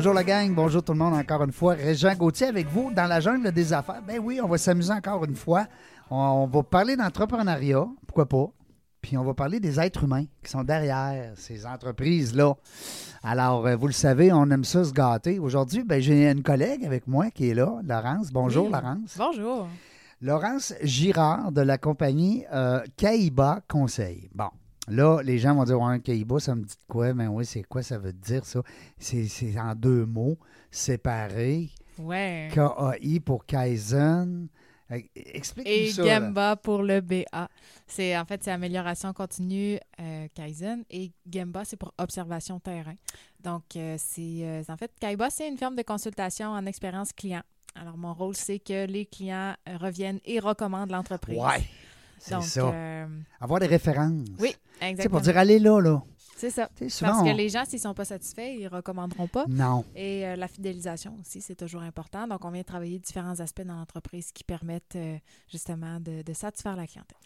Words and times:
Bonjour 0.00 0.14
la 0.14 0.24
gang, 0.24 0.54
bonjour 0.54 0.82
tout 0.82 0.94
le 0.94 0.98
monde 0.98 1.12
encore 1.12 1.44
une 1.44 1.52
fois. 1.52 1.74
Régent 1.74 2.14
Gauthier 2.14 2.46
avec 2.46 2.66
vous 2.68 2.90
dans 2.90 3.04
la 3.04 3.20
jungle 3.20 3.52
des 3.52 3.70
affaires. 3.74 4.00
Ben 4.00 4.18
oui, 4.18 4.40
on 4.42 4.48
va 4.48 4.56
s'amuser 4.56 4.94
encore 4.94 5.22
une 5.26 5.34
fois. 5.36 5.66
On, 6.10 6.16
on 6.16 6.46
va 6.46 6.62
parler 6.62 6.96
d'entrepreneuriat, 6.96 7.86
pourquoi 8.06 8.26
pas. 8.26 8.46
Puis 9.02 9.18
on 9.18 9.24
va 9.24 9.34
parler 9.34 9.60
des 9.60 9.78
êtres 9.78 10.04
humains 10.04 10.24
qui 10.42 10.50
sont 10.50 10.64
derrière 10.64 11.32
ces 11.36 11.66
entreprises-là. 11.66 12.54
Alors, 13.22 13.66
euh, 13.66 13.76
vous 13.76 13.88
le 13.88 13.92
savez, 13.92 14.32
on 14.32 14.50
aime 14.50 14.64
ça 14.64 14.84
se 14.84 14.92
gâter. 14.94 15.38
Aujourd'hui, 15.38 15.84
ben, 15.84 16.00
j'ai 16.00 16.30
une 16.30 16.42
collègue 16.42 16.82
avec 16.86 17.06
moi 17.06 17.30
qui 17.30 17.50
est 17.50 17.54
là, 17.54 17.70
Laurence. 17.84 18.32
Bonjour, 18.32 18.68
Oui. 18.68 18.72
Laurence. 18.72 19.18
Bonjour. 19.18 19.68
Laurence 20.22 20.72
Girard 20.82 21.52
de 21.52 21.60
la 21.60 21.76
compagnie 21.76 22.46
euh, 22.54 22.80
Kaiba 22.96 23.60
Conseil. 23.68 24.30
Bon, 24.34 24.48
là, 24.88 25.20
les 25.22 25.38
gens 25.38 25.54
vont 25.54 25.64
dire 25.64 25.80
Ouais, 25.80 26.00
Kaiba, 26.00 26.40
ça 26.40 26.54
me 26.54 26.64
dit 26.64 26.74
quoi? 26.88 27.12
Mais 27.14 27.26
oui, 27.26 27.44
c'est 27.44 27.62
quoi 27.62 27.82
ça 27.82 27.98
veut 27.98 28.12
dire 28.12 28.44
ça? 28.44 28.62
C'est 28.98 29.58
en 29.58 29.74
deux 29.74 30.06
mots, 30.06 30.38
séparés. 30.70 31.70
Ouais. 31.98 32.48
KAI 32.54 33.20
pour 33.20 33.44
Kaizen. 33.44 34.48
Explique-nous 35.14 35.72
Et 35.72 35.90
ça. 35.92 36.02
là. 36.04 36.18
Gemba 36.18 36.56
pour 36.56 36.82
le 36.82 37.00
BA. 37.00 37.48
C'est 37.86 38.16
en 38.18 38.24
fait 38.24 38.42
c'est 38.42 38.50
amélioration 38.50 39.12
continue 39.12 39.78
euh, 40.00 40.26
Kaizen 40.34 40.82
et 40.90 41.12
Gemba 41.32 41.64
c'est 41.64 41.76
pour 41.76 41.94
observation 41.98 42.58
terrain. 42.58 42.94
Donc 43.40 43.62
euh, 43.76 43.94
c'est 43.98 44.40
euh, 44.42 44.62
en 44.68 44.76
fait 44.76 44.90
Kaiba 44.98 45.30
c'est 45.30 45.48
une 45.48 45.58
firme 45.58 45.76
de 45.76 45.82
consultation 45.82 46.48
en 46.48 46.66
expérience 46.66 47.12
client. 47.12 47.42
Alors 47.76 47.96
mon 47.96 48.12
rôle 48.14 48.34
c'est 48.34 48.58
que 48.58 48.86
les 48.86 49.06
clients 49.06 49.54
euh, 49.68 49.76
reviennent 49.76 50.18
et 50.24 50.40
recommandent 50.40 50.90
l'entreprise. 50.90 51.38
Ouais, 51.38 51.62
c'est 52.20 52.40
ça. 52.42 52.60
euh, 52.72 53.06
Avoir 53.40 53.60
des 53.60 53.66
références. 53.66 54.28
oui, 54.38 54.54
exactement. 54.80 55.10
pour 55.18 55.20
dire 55.22 55.36
allez 55.38 55.58
là, 55.58 55.80
là. 55.80 56.02
C'est 56.36 56.48
ça. 56.48 56.70
Souvent, 56.88 57.10
Parce 57.10 57.22
que 57.24 57.28
on- 57.32 57.36
les 57.36 57.50
gens 57.50 57.64
s'ils 57.66 57.80
sont 57.80 57.92
pas 57.92 58.06
satisfaits, 58.06 58.54
ils 58.58 58.66
recommanderont 58.66 59.26
pas. 59.26 59.44
Non. 59.46 59.84
Et 59.94 60.26
euh, 60.26 60.36
la 60.36 60.48
fidélisation 60.48 61.14
aussi, 61.20 61.42
c'est 61.42 61.54
toujours 61.54 61.82
important. 61.82 62.26
Donc, 62.26 62.42
on 62.46 62.50
vient 62.50 62.62
travailler 62.62 62.98
différents 62.98 63.38
aspects 63.40 63.60
dans 63.60 63.74
l'entreprise 63.76 64.32
qui 64.32 64.42
permettent 64.42 64.96
euh, 64.96 65.18
justement 65.52 66.00
de, 66.00 66.22
de 66.22 66.32
satisfaire 66.32 66.76
la 66.76 66.86
clientèle. 66.86 67.18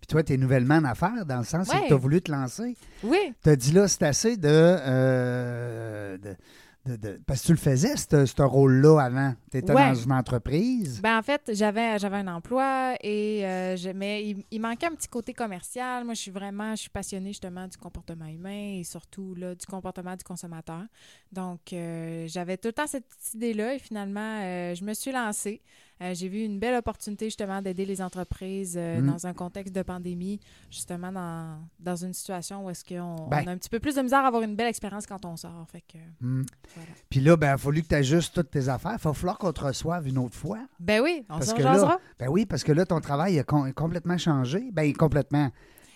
Puis 0.00 0.06
toi, 0.08 0.22
tu 0.22 0.32
es 0.32 0.36
nouvellement 0.38 0.76
en 0.76 0.84
affaires, 0.84 1.26
dans 1.26 1.36
le 1.40 1.44
sens 1.44 1.68
où 1.68 1.72
Ouais. 1.72 1.86
tu 1.86 1.92
as 1.92 1.96
voulu 1.96 2.22
te 2.22 2.32
lancer. 2.32 2.74
Oui, 3.04 3.34
Tu 3.42 3.50
as 3.50 3.56
dit 3.56 3.72
là, 3.72 3.88
c'est 3.88 4.04
assez 4.04 4.38
de, 4.38 4.48
euh, 4.48 6.16
de- 6.16 6.36
de- 6.84 6.96
de- 6.96 7.20
Parce 7.26 7.42
que 7.42 7.46
tu 7.46 7.52
le 7.52 7.58
faisais, 7.58 7.96
ce 7.96 8.42
rôle-là, 8.42 8.98
avant. 9.00 9.34
Tu 9.50 9.58
étais 9.58 9.72
Ouais. 9.72 9.88
dans 9.88 9.94
une 9.94 10.12
entreprise. 10.12 11.00
ben 11.00 11.18
en 11.18 11.22
fait, 11.22 11.50
j'avais 11.54 11.98
j'avais 11.98 12.16
un 12.16 12.28
emploi 12.28 12.94
et 13.02 13.46
euh, 13.46 13.76
je- 13.76 13.90
mais 13.90 14.28
il, 14.28 14.44
il 14.50 14.60
manquait 14.60 14.86
un 14.86 14.94
petit 14.94 15.08
côté 15.08 15.32
commercial. 15.32 16.04
Moi, 16.04 16.14
je 16.14 16.20
suis 16.20 16.30
vraiment, 16.30 16.72
je 16.74 16.82
suis 16.82 16.90
passionnée 16.90 17.28
justement 17.30 17.68
du 17.68 17.76
comportement 17.76 18.26
humain 18.26 18.78
et 18.78 18.84
surtout 18.84 19.34
là, 19.36 19.54
du 19.54 19.64
comportement 19.66 20.16
du 20.16 20.24
consommateur. 20.24 20.82
Donc, 21.30 21.72
euh, 21.72 22.26
j'avais 22.28 22.56
tout 22.56 22.68
le 22.68 22.72
temps 22.72 22.86
cette 22.86 23.06
petite 23.06 23.34
idée-là 23.34 23.74
et 23.74 23.78
finalement, 23.78 24.40
euh, 24.42 24.74
je 24.74 24.84
me 24.84 24.94
suis 24.94 25.12
lancée. 25.12 25.62
Euh, 26.00 26.14
J'ai 26.14 26.28
vu 26.28 26.40
une 26.42 26.58
belle 26.58 26.74
opportunité 26.74 27.26
justement 27.26 27.62
d'aider 27.62 27.84
les 27.84 28.02
entreprises 28.02 28.74
euh, 28.76 29.00
Mm. 29.00 29.06
dans 29.06 29.26
un 29.26 29.32
contexte 29.34 29.74
de 29.74 29.82
pandémie, 29.82 30.40
justement 30.70 31.12
dans, 31.12 31.58
dans 31.78 31.96
une 31.96 32.12
situation 32.12 32.64
où 32.66 32.70
est-ce 32.70 32.84
qu'on 32.84 33.28
Ben. 33.28 33.42
on 33.44 33.48
a 33.48 33.50
un 33.52 33.56
petit 33.56 33.68
peu 33.68 33.78
plus 33.78 33.94
de 33.94 34.02
misère 34.02 34.20
à 34.20 34.26
avoir 34.28 34.42
une 34.42 34.56
belle 34.56 34.66
expérience 34.68 35.06
quand 35.06 35.24
on 35.24 35.36
sort. 35.36 35.64
Fait 35.70 35.80
que, 35.82 35.98
voilà. 36.20 36.88
Puis 37.08 37.20
là, 37.20 37.36
ben, 37.36 37.48
il 37.48 37.50
a 37.50 37.58
fallu 37.58 37.82
que 37.82 37.88
tu 37.88 37.94
ajustes 37.94 38.34
toutes 38.34 38.50
tes 38.50 38.68
affaires. 38.68 38.96
Il 38.98 39.02
va 39.02 39.12
falloir 39.12 39.38
qu'on 39.38 39.52
te 39.52 39.60
reçoive 39.64 40.08
une 40.08 40.18
autre 40.18 40.34
fois. 40.36 40.58
Ben 40.80 41.00
oui, 41.02 41.24
on 41.28 41.34
Parce 41.34 41.46
s'en 41.46 41.56
que 41.56 41.62
là, 41.62 41.72
jasera. 41.74 41.98
Ben 42.18 42.28
oui, 42.28 42.46
parce 42.46 42.64
que 42.64 42.72
là, 42.72 42.84
ton 42.84 43.00
travail 43.00 43.38
a 43.38 43.44
com- 43.44 43.72
complètement 43.72 44.18
changé. 44.18 44.70
Ben 44.72 44.92
complètement. 44.94 45.50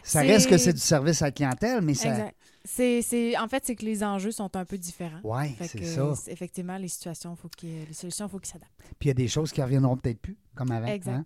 Ça 0.04 0.20
reste 0.20 0.48
que 0.48 0.56
c'est 0.56 0.72
du 0.72 0.78
service 0.78 1.20
à 1.22 1.26
la 1.26 1.32
clientèle, 1.32 1.80
mais 1.82 1.94
ça. 1.94 2.30
C'est, 2.66 3.36
en 3.38 3.48
fait, 3.48 3.64
c'est 3.64 3.76
que 3.76 3.84
les 3.84 4.02
enjeux 4.02 4.32
sont 4.32 4.54
un 4.56 4.64
peu 4.64 4.76
différents. 4.76 5.20
Oui, 5.24 5.56
c'est 5.60 5.84
ça. 5.84 6.12
Effectivement, 6.28 6.76
les 6.76 6.88
situations, 6.88 7.34
faut 7.36 7.48
les 7.62 7.86
solutions, 7.92 8.26
il 8.26 8.30
faut 8.30 8.38
qu'ils 8.38 8.48
s'adaptent. 8.52 8.70
Puis 8.98 9.06
il 9.06 9.08
y 9.08 9.10
a 9.10 9.14
des 9.14 9.28
choses 9.28 9.52
qui 9.52 9.62
reviendront 9.62 9.96
peut-être 9.96 10.20
plus, 10.20 10.36
comme 10.54 10.70
avant. 10.72 10.86
Exact. 10.88 11.12
hein. 11.14 11.24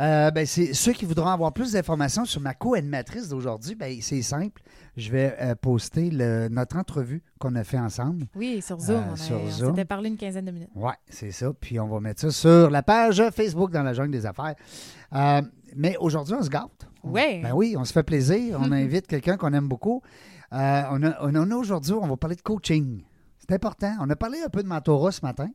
Euh, 0.00 0.30
ben, 0.30 0.44
c'est 0.46 0.74
ceux 0.74 0.92
qui 0.92 1.04
voudront 1.04 1.28
avoir 1.28 1.52
plus 1.52 1.72
d'informations 1.72 2.24
sur 2.24 2.40
ma 2.40 2.54
co-animatrice 2.54 3.28
d'aujourd'hui, 3.28 3.74
ben, 3.74 3.96
c'est 4.00 4.22
simple. 4.22 4.62
Je 4.96 5.10
vais 5.10 5.36
euh, 5.40 5.54
poster 5.54 6.10
le- 6.10 6.48
notre 6.48 6.76
entrevue 6.76 7.22
qu'on 7.38 7.54
a 7.54 7.62
fait 7.64 7.78
ensemble. 7.78 8.26
Oui, 8.34 8.60
sur 8.60 8.78
Zoom. 8.80 8.96
Euh, 8.96 9.02
on, 9.10 9.12
a- 9.14 9.16
sur 9.16 9.36
on 9.40 9.50
Zoom. 9.50 9.70
s'était 9.70 9.84
parlé 9.84 10.08
une 10.08 10.16
quinzaine 10.16 10.44
de 10.44 10.50
minutes. 10.50 10.70
Oui, 10.74 10.92
c'est 11.08 11.30
ça. 11.30 11.52
Puis 11.58 11.78
on 11.78 11.86
va 11.86 12.00
mettre 12.00 12.20
ça 12.20 12.30
sur 12.32 12.68
la 12.70 12.82
page 12.82 13.22
Facebook 13.34 13.70
dans 13.70 13.82
la 13.84 13.92
jungle 13.94 14.10
des 14.12 14.26
affaires. 14.26 14.54
Mais 15.76 15.96
aujourd'hui, 15.98 16.34
on 16.34 16.42
se 16.42 16.48
gâte. 16.50 16.88
Ouais. 17.04 17.40
Ben 17.42 17.52
oui, 17.54 17.76
on 17.78 17.84
se 17.84 17.92
fait 17.92 18.02
plaisir. 18.02 18.58
On 18.60 18.72
invite 18.72 19.06
quelqu'un 19.06 19.36
qu'on 19.36 19.52
aime 19.54 19.68
beaucoup. 19.68 20.02
Euh, 20.52 20.82
on 20.90 21.02
a, 21.02 21.16
on 21.20 21.50
a 21.50 21.56
aujourd'hui, 21.56 21.92
on 21.92 22.06
va 22.06 22.16
parler 22.16 22.36
de 22.36 22.42
coaching. 22.42 23.04
C'est 23.38 23.52
important. 23.52 23.96
On 24.00 24.10
a 24.10 24.16
parlé 24.16 24.42
un 24.42 24.48
peu 24.48 24.62
de 24.62 24.68
mentorat 24.68 25.12
ce 25.12 25.24
matin 25.24 25.48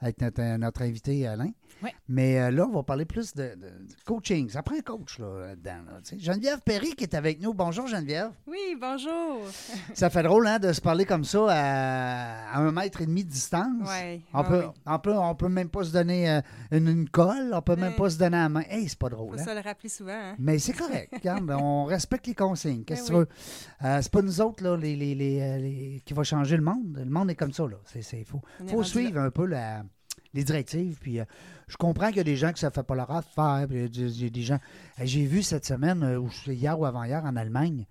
avec 0.00 0.20
notre, 0.20 0.56
notre 0.56 0.82
invité 0.82 1.26
Alain. 1.26 1.50
Ouais. 1.82 1.94
Mais 2.08 2.38
euh, 2.40 2.50
là, 2.50 2.66
on 2.66 2.72
va 2.72 2.82
parler 2.82 3.04
plus 3.04 3.34
de, 3.34 3.42
de- 3.54 3.56
de 3.56 3.94
coaching. 4.04 4.48
Ça 4.50 4.62
prend 4.62 4.76
un 4.76 4.80
coach 4.80 5.18
là, 5.18 5.46
là-dedans. 5.48 5.82
là. 5.86 6.00
Geneviève 6.18 6.60
Perry 6.64 6.92
qui 6.94 7.04
est 7.04 7.14
avec 7.14 7.40
nous. 7.40 7.54
Bonjour 7.54 7.86
Geneviève. 7.86 8.30
Oui, 8.46 8.76
bonjour. 8.80 9.40
Ça 9.94 10.10
fait 10.10 10.22
drôle 10.22 10.46
hein, 10.46 10.58
de 10.58 10.72
se 10.72 10.80
parler 10.80 11.04
comme 11.04 11.24
ça 11.24 11.46
à, 11.50 12.52
à 12.54 12.58
un 12.60 12.72
mètre 12.72 13.00
et 13.00 13.06
demi 13.06 13.24
de 13.24 13.30
distance. 13.30 13.88
Ouais, 13.88 14.20
On 14.32 14.40
ouais, 14.42 14.48
peut, 14.48 14.58
ouais. 14.60 14.72
on 14.86 14.98
peut, 14.98 15.16
on 15.16 15.34
peut 15.34 15.48
même 15.48 15.68
pas 15.68 15.84
se 15.84 15.92
donner 15.92 16.30
euh, 16.30 16.40
une, 16.70 16.88
une 16.88 17.08
colle, 17.08 17.50
on 17.52 17.62
peut 17.62 17.76
même 17.76 17.94
pas 17.94 18.10
se 18.10 18.18
donner 18.18 18.36
la 18.36 18.48
main. 18.48 18.62
Hey, 18.68 18.88
c'est 18.88 18.98
pas 18.98 19.08
Faut 19.10 19.16
drôle. 19.16 19.40
hein? 19.40 19.44
ça 19.44 19.54
le 19.54 19.60
rappeler 19.60 19.88
souvent. 19.88 20.12
Hein? 20.12 20.34
Mais 20.38 20.58
c'est 20.58 20.72
correct. 20.74 21.12
regarde, 21.16 21.50
on 21.50 21.84
respecte 21.84 22.26
les 22.26 22.34
consignes. 22.34 22.84
Qu'est-ce 22.84 23.02
que 23.02 23.06
tu 23.08 23.12
veux? 23.14 23.28
Euh, 23.84 23.98
c'est 24.02 24.12
pas 24.12 24.22
nous 24.22 24.40
autres 24.40 24.62
là, 24.62 24.76
les, 24.76 24.94
les- 24.96 25.14
les, 25.14 25.58
les- 25.58 26.02
qui 26.04 26.14
va 26.14 26.22
changer 26.22 26.56
le 26.56 26.62
monde. 26.62 26.96
Le 26.98 27.04
monde 27.10 27.30
est 27.30 27.34
comme 27.34 27.52
ça. 27.52 27.64
Il 28.12 28.24
faut, 28.24 28.40
faut 28.66 28.82
suivre 28.82 29.20
un 29.20 29.30
peu 29.30 29.46
la- 29.46 29.82
les 30.34 30.44
directives. 30.44 30.98
Puis, 31.00 31.20
euh, 31.20 31.24
je 31.68 31.76
comprends 31.76 32.08
qu'il 32.08 32.18
y 32.18 32.20
a 32.20 32.24
des 32.24 32.36
gens 32.36 32.52
que 32.52 32.58
ça 32.58 32.70
fait 32.70 32.82
pas 32.82 32.94
leur 32.94 33.10
affaire. 33.10 33.66
Puis, 33.68 33.76
il 33.78 33.82
y 33.82 33.84
a 33.84 33.88
des- 33.88 34.18
il 34.18 34.24
y 34.24 34.26
a 34.26 34.30
des 34.30 34.42
gens. 34.42 34.58
Hey, 34.98 35.06
J'ai 35.06 35.24
vu 35.26 35.42
cette 35.42 35.64
semaine, 35.66 36.02
euh, 36.02 36.18
ou 36.18 36.28
hier 36.46 36.78
ou 36.78 36.84
avant-hier, 36.86 37.22
en 37.24 37.36
Allemagne, 37.36 37.86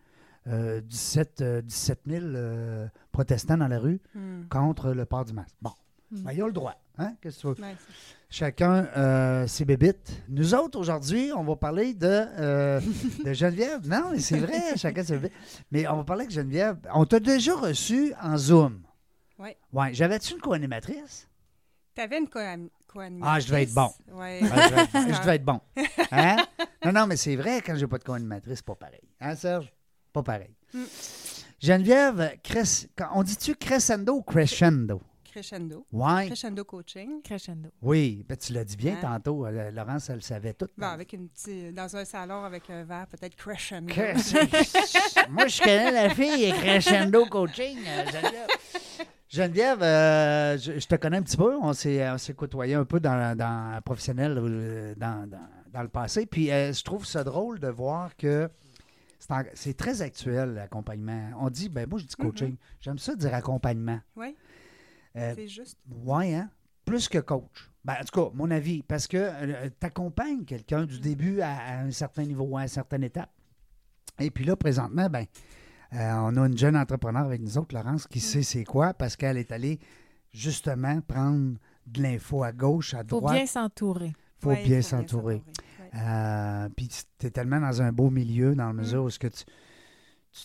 euh, 0.47 0.81
17, 0.81 1.41
euh, 1.41 1.61
17 1.61 1.99
000 2.07 2.25
euh, 2.25 2.87
protestants 3.11 3.57
dans 3.57 3.67
la 3.67 3.77
rue 3.79 3.99
Hmm. 4.15 4.43
contre 4.49 4.91
le 4.91 5.05
port 5.05 5.25
du 5.25 5.33
masque. 5.33 5.55
Bon, 5.61 5.71
Mm. 6.11 6.23
ben, 6.23 6.31
il 6.31 6.37
y 6.39 6.41
a 6.41 6.45
le 6.47 6.51
droit. 6.53 6.75
Hein? 6.97 7.13
Qu'est-ce 7.21 7.43
que 7.43 7.53
tu 7.53 7.61
veux? 7.61 7.67
Chacun 8.29 9.45
ses 9.47 9.65
bébites. 9.65 10.23
Nous 10.29 10.53
autres, 10.55 10.79
aujourd'hui, 10.79 11.31
on 11.35 11.43
va 11.43 11.55
parler 11.55 11.93
de, 11.93 12.79
de 13.25 13.33
Geneviève. 13.33 13.87
Non, 13.87 14.11
mais 14.11 14.19
c'est 14.19 14.37
vrai, 14.39 14.59
chacun 14.77 15.03
ses 15.03 15.17
bébites. 15.17 15.33
Mais 15.71 15.87
on 15.87 15.97
va 15.97 16.03
parler 16.03 16.23
avec 16.23 16.33
Geneviève. 16.35 16.77
On 16.93 17.05
t'a 17.05 17.19
déjà 17.19 17.55
reçu 17.55 18.13
en 18.21 18.37
Zoom. 18.37 18.81
Ouais. 19.39 19.57
Ouais. 19.73 19.93
J'avais-tu 19.93 20.33
une 20.33 20.39
co-animatrice? 20.41 21.27
T'avais 21.93 22.19
une 22.19 22.27
co-animatrice. 22.29 23.21
Ah, 23.23 23.39
je 23.39 23.47
devais 23.47 23.63
être 23.63 23.73
bon. 23.73 23.91
Ouais. 24.13 24.39
Je, 24.41 24.45
devais 24.47 24.81
être, 24.81 24.91
je 25.15 25.21
devais 25.21 25.35
être 25.35 25.45
bon. 25.45 25.59
Hein? 26.11 26.37
Non, 26.85 26.91
non, 26.93 27.07
mais 27.07 27.17
c'est 27.17 27.35
vrai, 27.35 27.61
quand 27.61 27.75
j'ai 27.75 27.87
pas 27.87 27.97
de 27.97 28.03
co-animatrice, 28.03 28.57
c'est 28.57 28.65
pas 28.65 28.75
pareil. 28.75 29.01
Hein, 29.19 29.35
Serge? 29.35 29.71
Pas 30.13 30.23
pareil. 30.23 30.55
Mm. 30.73 30.83
Geneviève, 31.59 32.37
cres- 32.43 32.87
on 33.13 33.23
dit-tu 33.23 33.55
crescendo 33.55 34.13
ou 34.15 34.21
crescendo? 34.23 35.01
Crescendo. 35.23 35.85
Ouais. 35.93 36.25
Crescendo 36.27 36.65
coaching. 36.65 37.21
Crescendo. 37.21 37.69
Oui, 37.81 38.25
ben, 38.27 38.35
tu 38.37 38.51
l'as 38.51 38.65
dit 38.65 38.75
bien 38.75 38.95
Hein? 38.95 39.19
tantôt. 39.21 39.45
euh, 39.45 39.71
Laurence, 39.71 40.09
elle 40.09 40.15
le 40.15 40.21
savait 40.21 40.53
tout. 40.53 40.67
Bon, 40.77 40.87
avec 40.87 41.13
une 41.13 41.29
petite, 41.29 41.73
dans 41.73 41.95
un 41.95 42.03
salon 42.03 42.43
avec 42.43 42.69
un 42.69 42.83
verre, 42.83 43.07
peut-être 43.07 43.35
crescendo. 43.37 43.93
Moi, 45.29 45.47
je 45.47 45.61
connais 45.61 45.91
la 45.91 46.09
fille 46.09 46.43
et 46.45 46.51
Crescendo 46.51 47.25
Coaching, 47.27 47.77
euh, 47.87 48.05
Geneviève. 49.31 49.81
Euh, 49.81 50.57
je, 50.57 50.79
je 50.79 50.87
te 50.87 50.95
connais 50.95 51.17
un 51.17 51.21
petit 51.23 51.37
peu. 51.37 51.55
On 51.57 51.73
s'est, 51.73 52.09
on 52.09 52.17
s'est 52.17 52.33
côtoyé 52.33 52.75
un 52.75 52.85
peu 52.85 52.99
dans, 52.99 53.37
dans 53.37 53.81
professionnel 53.83 54.37
euh, 54.37 54.93
dans, 54.95 55.27
dans- 55.29 55.47
dans 55.71 55.81
le 55.83 55.87
passé. 55.87 56.25
Puis 56.25 56.51
euh, 56.51 56.73
je 56.73 56.83
trouve 56.83 57.05
ça 57.05 57.23
drôle 57.23 57.59
de 57.59 57.69
voir 57.69 58.15
que 58.17 58.49
c'est, 59.19 59.31
en- 59.31 59.43
c'est 59.53 59.77
très 59.77 60.01
actuel, 60.01 60.53
l'accompagnement. 60.55 61.29
On 61.39 61.49
dit, 61.49 61.69
ben 61.69 61.87
moi, 61.89 61.97
je 61.99 62.05
dis 62.05 62.15
coaching. 62.15 62.57
J'aime 62.81 62.97
ça 62.99 63.15
dire 63.15 63.33
accompagnement. 63.33 63.99
Oui, 64.17 64.35
Euh, 65.15 65.31
c'est 65.35 65.47
juste. 65.47 65.77
Ouais, 66.03 66.33
hein? 66.35 66.49
Plus 66.83 67.07
que 67.07 67.19
coach. 67.19 67.69
Ben, 67.85 67.95
en 68.01 68.03
tout 68.03 68.21
cas, 68.25 68.31
mon 68.33 68.51
avis, 68.51 68.83
parce 68.83 69.07
que 69.07 69.31
tu 69.69 69.85
accompagnes 69.85 70.43
quelqu'un 70.43 70.85
du 70.85 70.99
début 70.99 71.39
à, 71.41 71.51
à 71.57 71.77
un 71.83 71.91
certain 71.91 72.23
niveau, 72.25 72.57
à 72.57 72.63
une 72.63 72.67
certaine 72.67 73.03
étape. 73.03 73.29
Et 74.19 74.29
puis 74.29 74.43
là, 74.43 74.55
présentement, 74.57 75.09
ben, 75.09 75.21
euh, 75.21 75.25
on 75.93 76.37
a 76.37 76.47
une 76.47 76.57
jeune 76.57 76.75
entrepreneur 76.77 77.23
avec 77.25 77.41
nous 77.41 77.57
autres, 77.57 77.75
Laurence, 77.75 78.07
qui 78.07 78.19
sait 78.19 78.43
c'est 78.43 78.63
quoi, 78.63 78.93
parce 78.93 79.15
qu'elle 79.15 79.37
est 79.37 79.51
allée 79.51 79.79
justement 80.31 81.01
prendre 81.01 81.57
de 81.87 82.01
l'info 82.01 82.43
à 82.43 82.51
gauche, 82.51 82.93
à 82.93 82.99
Faut 82.99 83.19
droite. 83.19 83.35
bien 83.35 83.45
s'entourer. 83.45 84.13
faut 84.39 84.49
Ouais, 84.49 84.63
bien 84.63 84.77
faut 84.81 84.87
s'entourer. 84.89 85.35
Ouais. 85.35 85.99
Euh, 85.99 86.69
puis 86.75 86.87
tu 87.19 87.25
es 87.27 87.31
tellement 87.31 87.59
dans 87.59 87.81
un 87.81 87.91
beau 87.91 88.09
milieu, 88.09 88.55
dans 88.55 88.67
la 88.67 88.73
mesure 88.73 89.03
où 89.03 89.09
ce 89.09 89.19
que 89.19 89.27
tu, 89.27 89.43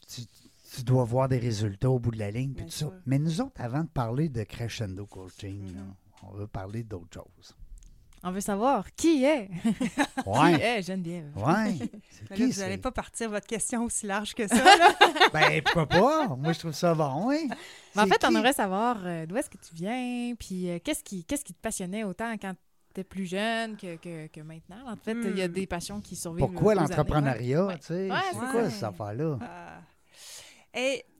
tu, 0.08 0.22
tu- 0.22 0.28
tu 0.76 0.82
dois 0.82 1.04
voir 1.04 1.28
des 1.28 1.38
résultats 1.38 1.88
au 1.90 1.98
bout 2.00 2.10
de 2.10 2.18
la 2.18 2.30
ligne, 2.32 2.52
puis 2.52 2.70
ça. 2.70 2.90
Mais 3.06 3.18
nous 3.20 3.40
autres, 3.40 3.60
avant 3.60 3.82
de 3.84 3.88
parler 3.88 4.28
de 4.28 4.42
crescendo 4.42 5.06
coaching, 5.06 5.62
Mhm. 5.62 5.76
là, 5.76 5.82
on 6.24 6.32
veut 6.32 6.48
parler 6.48 6.82
d'autre 6.82 7.06
chose. 7.14 7.56
On 8.28 8.32
veut 8.32 8.40
savoir 8.40 8.92
qui 8.96 9.22
est. 9.24 9.48
Ouais. 10.26 10.56
Qui 10.56 10.62
est 10.62 10.82
Geneviève? 10.82 11.30
Qui, 12.34 12.46
vous 12.50 12.60
n'allez 12.60 12.76
pas 12.78 12.90
partir 12.90 13.30
votre 13.30 13.46
question 13.46 13.84
aussi 13.84 14.04
large 14.06 14.34
que 14.34 14.48
ça. 14.48 14.56
là. 14.56 14.88
Ben, 15.32 15.62
pourquoi 15.62 15.86
pas? 15.86 16.26
Moi, 16.36 16.52
je 16.52 16.58
trouve 16.58 16.72
ça 16.72 16.92
bon, 16.94 17.28
oui. 17.28 17.48
Mais 17.94 18.02
en 18.02 18.06
fait, 18.06 18.24
on 18.24 18.34
aimerait 18.34 18.52
savoir 18.52 18.96
euh, 19.04 19.26
d'où 19.26 19.36
est-ce 19.36 19.48
que 19.50 19.58
tu 19.58 19.74
viens, 19.74 20.34
puis 20.38 20.68
euh, 20.70 20.78
qu'est-ce 20.82 21.04
qui, 21.04 21.24
qu'est-ce 21.24 21.44
qui 21.44 21.52
te 21.54 21.60
passionnait 21.60 22.02
autant 22.04 22.32
quand 22.40 22.52
tu 22.52 23.00
étais 23.00 23.04
plus 23.04 23.26
jeune 23.26 23.76
que, 23.76 23.96
que, 23.96 24.26
que 24.28 24.40
maintenant? 24.40 24.78
En 24.88 24.96
fait, 24.96 25.12
il 25.12 25.36
y 25.38 25.42
a 25.42 25.48
Hmm. 25.48 25.52
des 25.52 25.66
passions 25.66 26.00
qui 26.00 26.16
survivent. 26.16 26.46
Pourquoi 26.46 26.74
l'entrepreneuriat, 26.74 27.66
Ouais. 27.66 27.78
tu 27.78 27.86
sais? 27.86 28.10
Ouais, 28.10 28.18
c'est 28.32 28.38
quoi 28.38 28.64
ça. 28.64 28.70
cette 28.70 28.82
affaire-là? 28.84 29.38
Ah. 29.42 29.80
Et 30.74 31.04
euh, 31.08 31.15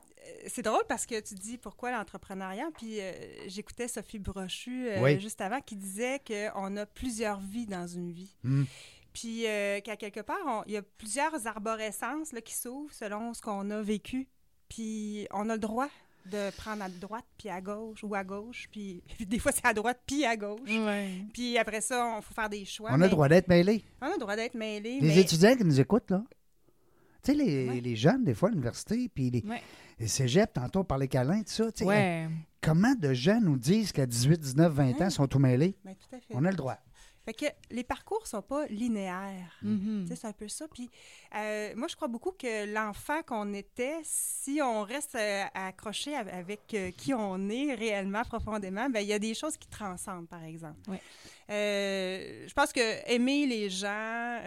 c'est 0.49 0.62
drôle 0.62 0.82
parce 0.88 1.06
que 1.06 1.19
tu 1.20 1.34
dis 1.34 1.58
pourquoi 1.58 1.90
l'entrepreneuriat, 1.93 2.69
puis 2.76 3.00
euh, 3.00 3.12
j'écoutais 3.46 3.88
Sophie 3.88 4.19
Brochu 4.19 4.88
euh, 4.88 5.02
Oui. 5.02 5.20
juste 5.20 5.40
avant 5.40 5.61
qui 5.61 5.76
disait 5.76 6.20
qu'on 6.26 6.76
a 6.76 6.87
plusieurs 6.87 7.40
vies 7.40 7.67
dans 7.67 7.87
une 7.87 8.11
vie. 8.12 8.34
Hmm. 8.44 8.64
Puis 9.12 9.46
euh, 9.46 9.81
qu'à 9.81 9.96
quelque 9.96 10.20
part, 10.20 10.37
on- 10.46 10.62
il 10.67 10.73
y 10.73 10.76
a 10.76 10.82
plusieurs 10.82 11.46
arborescences 11.46 12.32
là, 12.32 12.40
qui 12.40 12.55
s'ouvrent 12.55 12.93
selon 12.93 13.32
ce 13.34 13.40
qu'on 13.43 13.70
a 13.70 13.81
vécu. 13.82 14.28
Puis 14.69 15.26
on 15.32 15.49
a 15.49 15.55
le 15.55 15.61
droit 15.61 15.88
de 16.26 16.50
prendre 16.56 16.82
à 16.82 16.88
droite 16.88 17.25
puis 17.38 17.49
à 17.49 17.61
gauche 17.61 18.02
ou 18.02 18.14
à 18.14 18.25
gauche. 18.25 18.69
Puis 18.73 19.02
des 19.20 19.38
fois, 19.38 19.52
c'est 19.52 19.64
à 19.64 19.73
droite 19.73 20.00
puis 20.06 20.25
à 20.25 20.37
gauche. 20.37 20.69
Ouais. 20.69 21.23
Puis 21.32 21.56
après 21.56 21.81
ça, 21.81 22.17
il 22.19 22.23
faut 22.23 22.34
faire 22.34 22.49
des 22.50 22.64
choix. 22.64 22.90
On 22.93 23.00
a 23.00 23.05
le 23.05 23.08
droit 23.11 23.28
d'être 23.28 23.49
mêlés. 23.49 23.84
On 24.02 24.06
a 24.06 24.12
le 24.12 24.19
droit 24.19 24.37
d'être 24.37 24.55
mêlés. 24.55 25.00
Les 25.00 25.08
mais... 25.08 25.19
étudiants 25.20 25.56
qui 25.56 25.64
nous 25.64 25.81
écoutent, 25.81 26.11
là. 26.11 26.23
Tu 27.26 27.32
sais, 27.32 27.44
les, 27.44 27.69
Ouais. 27.69 27.81
les 27.81 27.96
jeunes, 27.96 28.25
des 28.25 28.34
fois, 28.34 28.49
à 28.49 28.52
l'université, 28.52 29.08
puis 29.08 29.31
les, 29.31 29.43
Ouais. 29.46 29.62
les 29.99 30.08
cégeps, 30.08 30.52
tantôt, 30.52 30.81
on 30.81 30.84
parlait 30.84 31.08
câlin, 31.08 31.40
tout 31.43 31.50
ça. 31.52 31.73
tu 31.73 31.78
sais, 31.81 31.84
Ouais. 31.84 32.28
Comment 32.62 32.94
de 32.94 33.12
jeunes 33.12 33.44
nous 33.44 33.56
disent 33.58 33.93
qu'à 33.93 34.06
18, 34.06 34.40
19, 34.40 34.73
20 34.73 35.00
ans, 35.00 35.05
ils 35.06 35.11
sont 35.11 35.26
tout 35.28 35.38
mêlés? 35.38 35.76
Mais 35.84 35.94
tout 35.94 36.14
à 36.14 36.19
fait. 36.19 36.34
On 36.34 36.44
a 36.44 36.50
le 36.50 36.56
droit. 36.56 36.76
Fait 37.25 37.34
que 37.34 37.46
les 37.73 37.82
parcours 37.82 38.25
sont 38.26 38.40
pas 38.43 38.67
linéaires. 38.69 39.58
Tu 39.61 40.06
sais, 40.06 40.14
C'est 40.14 40.26
un 40.28 40.32
peu 40.32 40.46
ça. 40.46 40.67
Puis 40.73 40.88
euh, 41.37 41.73
moi, 41.76 41.88
je 41.88 41.96
crois 41.96 42.06
beaucoup 42.06 42.31
que 42.31 42.73
l'enfant 42.73 43.20
qu'on 43.26 43.52
était, 43.52 43.96
si 44.05 44.61
on 44.62 44.82
reste 44.82 45.17
euh, 45.17 45.43
accroché 45.55 46.14
av- 46.17 46.28
avec 46.28 46.73
euh, 46.75 46.93
qui 46.96 47.12
on 47.14 47.49
est 47.49 47.75
réellement, 47.75 48.23
profondément, 48.23 48.88
ben 48.90 49.00
il 49.00 49.08
y 49.08 49.12
a 49.12 49.19
des 49.19 49.34
choses 49.34 49.56
qui 49.56 49.67
transcendent, 49.69 50.28
par 50.28 50.44
exemple. 50.44 50.78
Je 51.49 52.52
pense 52.55 52.73
que 52.73 53.11
aimer 53.12 53.46
les 53.46 53.70
gens, 53.70 54.40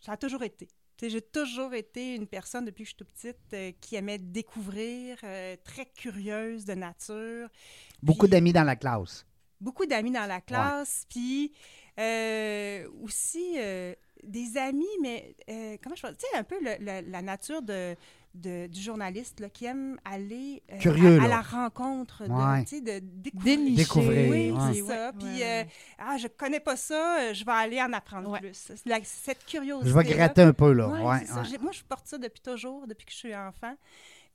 ça 0.00 0.12
a 0.12 0.16
toujours 0.16 0.42
été. 0.42 0.68
J'ai 1.08 1.22
toujours 1.22 1.74
été 1.74 2.14
une 2.14 2.26
personne, 2.26 2.64
depuis 2.64 2.84
que 2.84 2.90
je 2.90 2.94
suis 2.94 2.96
toute 2.96 3.10
petite, 3.10 3.36
euh, 3.54 3.72
qui 3.80 3.96
aimait 3.96 4.18
découvrir, 4.18 5.18
euh, 5.24 5.56
très 5.64 5.86
curieuse 5.86 6.64
de 6.64 6.74
nature. 6.74 7.48
Beaucoup 8.02 8.26
d'amis 8.26 8.52
dans 8.52 8.64
la 8.64 8.76
classe. 8.76 9.26
beaucoup 9.60 9.86
d'amis 9.86 10.10
dans 10.10 10.26
la 10.26 10.40
classe, 10.40 11.06
puis 11.08 11.52
euh, 11.98 12.88
aussi 13.02 13.56
des 14.24 14.56
amis, 14.56 14.84
mais 15.00 15.36
comment 15.82 15.94
je 15.94 16.02
peux 16.02 16.14
Tu 16.14 16.26
sais, 16.30 16.36
un 16.36 16.42
peu 16.44 16.58
le- 16.60 16.76
le- 16.80 17.08
la 17.10 17.22
nature 17.22 17.62
de, 17.62 17.94
de- 18.34 18.66
du 18.66 18.80
journaliste 18.80 19.40
là, 19.40 19.48
qui 19.50 19.66
aime 19.66 19.98
aller 20.04 20.62
euh, 20.72 20.78
Curieux, 20.78 21.20
à, 21.20 21.28
la 21.28 21.40
rencontre, 21.42 22.24
de, 22.24 22.30
Ouais. 22.32 23.74
découvrir. 23.76 24.30
Oui, 24.30 24.50
ouais. 24.50 24.58
c'est 24.74 24.82
ça. 24.86 25.06
Ouais, 25.10 25.12
Puis, 25.18 25.28
ouais, 25.40 25.62
euh, 25.62 25.64
ah, 25.98 26.16
je 26.16 26.28
connais 26.28 26.60
pas 26.60 26.76
ça, 26.76 27.20
euh, 27.20 27.34
je 27.34 27.44
vais 27.44 27.52
aller 27.52 27.80
en 27.82 27.92
apprendre 27.92 28.30
Ouais. 28.30 28.40
plus. 28.40 28.72
La- 28.86 28.98
cette 29.04 29.44
curiosité. 29.44 29.90
Je 29.90 29.94
vais 29.98 30.04
gratter 30.04 30.42
un 30.42 30.52
peu, 30.52 30.72
là. 30.72 30.88
Moi, 30.88 31.20
je 31.72 31.82
porte 31.82 32.06
ça 32.06 32.18
depuis 32.18 32.40
toujours, 32.40 32.86
depuis 32.86 33.04
que 33.06 33.12
je 33.12 33.16
suis 33.18 33.34
enfant. 33.36 33.74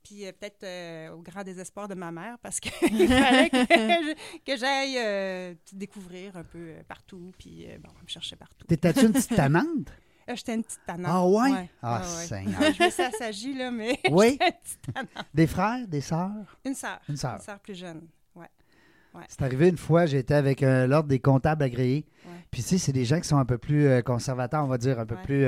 Puis 0.04 0.24
euh, 0.26 0.32
peut-être 0.32 0.62
euh, 0.62 1.10
au 1.10 1.20
grand 1.20 1.42
désespoir 1.42 1.88
de 1.88 1.94
ma 1.94 2.12
mère, 2.12 2.38
parce 2.40 2.60
qu'il 2.60 2.70
fallait 3.08 3.50
que 3.50 4.56
j'aille 4.56 4.96
euh, 4.96 5.54
découvrir 5.72 6.36
un 6.36 6.44
peu 6.44 6.74
partout. 6.86 7.32
Puis 7.36 7.66
euh, 7.68 7.76
bon, 7.82 7.90
on 7.98 8.04
me 8.04 8.08
cherchait 8.08 8.36
partout. 8.36 8.64
T'étais-tu 8.66 9.06
une 9.06 9.12
petite 9.12 9.34
tannante? 9.34 9.88
J'étais 10.34 10.54
une 10.54 10.62
petite 10.64 10.80
tannante. 10.86 11.06
Ah 11.08 11.26
ouais? 11.26 11.50
Ouais, 11.52 11.70
Ah, 11.82 12.00
ouais, 12.00 12.06
ouais. 12.06 12.26
Seigneur. 12.26 12.60
Ah, 12.60 12.70
je 12.72 12.82
me 12.84 12.90
suis 12.90 13.02
assagie, 13.02 13.54
là, 13.54 13.70
mais 13.70 13.98
Oui? 14.10 14.30
j'étais 14.32 14.46
une 14.46 14.52
petite 14.62 14.94
tannante. 14.94 15.26
Des 15.34 15.46
frères, 15.46 15.88
des 15.88 16.00
sœurs? 16.00 16.58
Une 16.64 16.74
sœur. 16.74 17.00
Une 17.08 17.16
sœur. 17.16 17.34
Une 17.36 17.40
sœur 17.40 17.58
plus 17.60 17.74
jeune. 17.74 18.06
Ouais. 18.34 19.24
C'est 19.28 19.42
arrivé 19.42 19.68
une 19.68 19.78
fois, 19.78 20.06
j'étais 20.06 20.34
avec 20.34 20.62
euh, 20.62 20.86
l'ordre 20.86 21.08
des 21.08 21.18
comptables 21.18 21.64
agréés. 21.64 22.06
Ouais. 22.24 22.32
Puis, 22.52 22.62
tu 22.62 22.68
sais, 22.68 22.78
c'est 22.78 22.92
des 22.92 23.04
gens 23.04 23.18
qui 23.20 23.26
sont 23.26 23.38
un 23.38 23.44
peu 23.46 23.58
plus 23.58 23.86
euh, 23.88 24.00
conservateurs, 24.02 24.62
on 24.62 24.68
va 24.68 24.78
dire, 24.78 25.00
un 25.00 25.06
peu 25.06 25.16
Ouais. 25.16 25.22
plus 25.22 25.44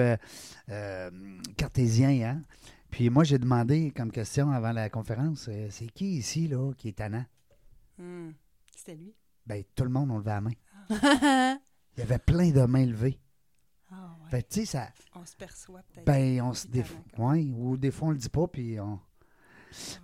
euh, 0.71 1.11
cartésiens. 1.56 2.31
Hein? 2.31 2.43
Puis, 2.91 3.11
moi, 3.11 3.23
j'ai 3.23 3.38
demandé 3.38 3.93
comme 3.94 4.11
question 4.11 4.50
avant 4.50 4.73
la 4.73 4.88
conférence 4.91 5.49
c'est 5.71 5.87
qui 5.93 6.17
ici, 6.17 6.49
là, 6.49 6.73
qui 6.76 6.88
est 6.88 6.93
tannant? 6.99 7.25
Hmm. 7.99 8.31
C'était 8.75 8.97
lui. 8.97 9.15
Ben, 9.47 9.62
tout 9.76 9.85
le 9.85 9.91
monde, 9.91 10.11
on 10.11 10.19
levait 10.19 10.31
la 10.31 10.41
main. 10.41 10.50
Il 11.97 12.00
y 12.00 12.03
avait 12.03 12.19
plein 12.19 12.50
de 12.50 12.62
mains 12.62 12.87
levées. 12.87 13.21
Ah 13.93 14.17
ouais. 14.25 14.31
Fait 14.31 14.43
que, 14.43 14.49
tu 14.49 14.61
sais, 14.61 14.67
ça. 14.67 14.89
On 15.15 15.25
se 15.27 15.35
perçoit 15.37 15.83
peut-être. 15.93 16.05
Ben, 16.07 16.41
on 16.43 16.55
se. 16.55 16.67
Des, 16.69 16.85
ouais, 17.19 17.43
ou 17.57 17.77
des 17.77 17.91
fois, 17.91 18.09
on 18.09 18.11
le 18.13 18.19
dit 18.19 18.29
pas, 18.29 18.47
puis 18.47 18.79
on. 18.81 18.99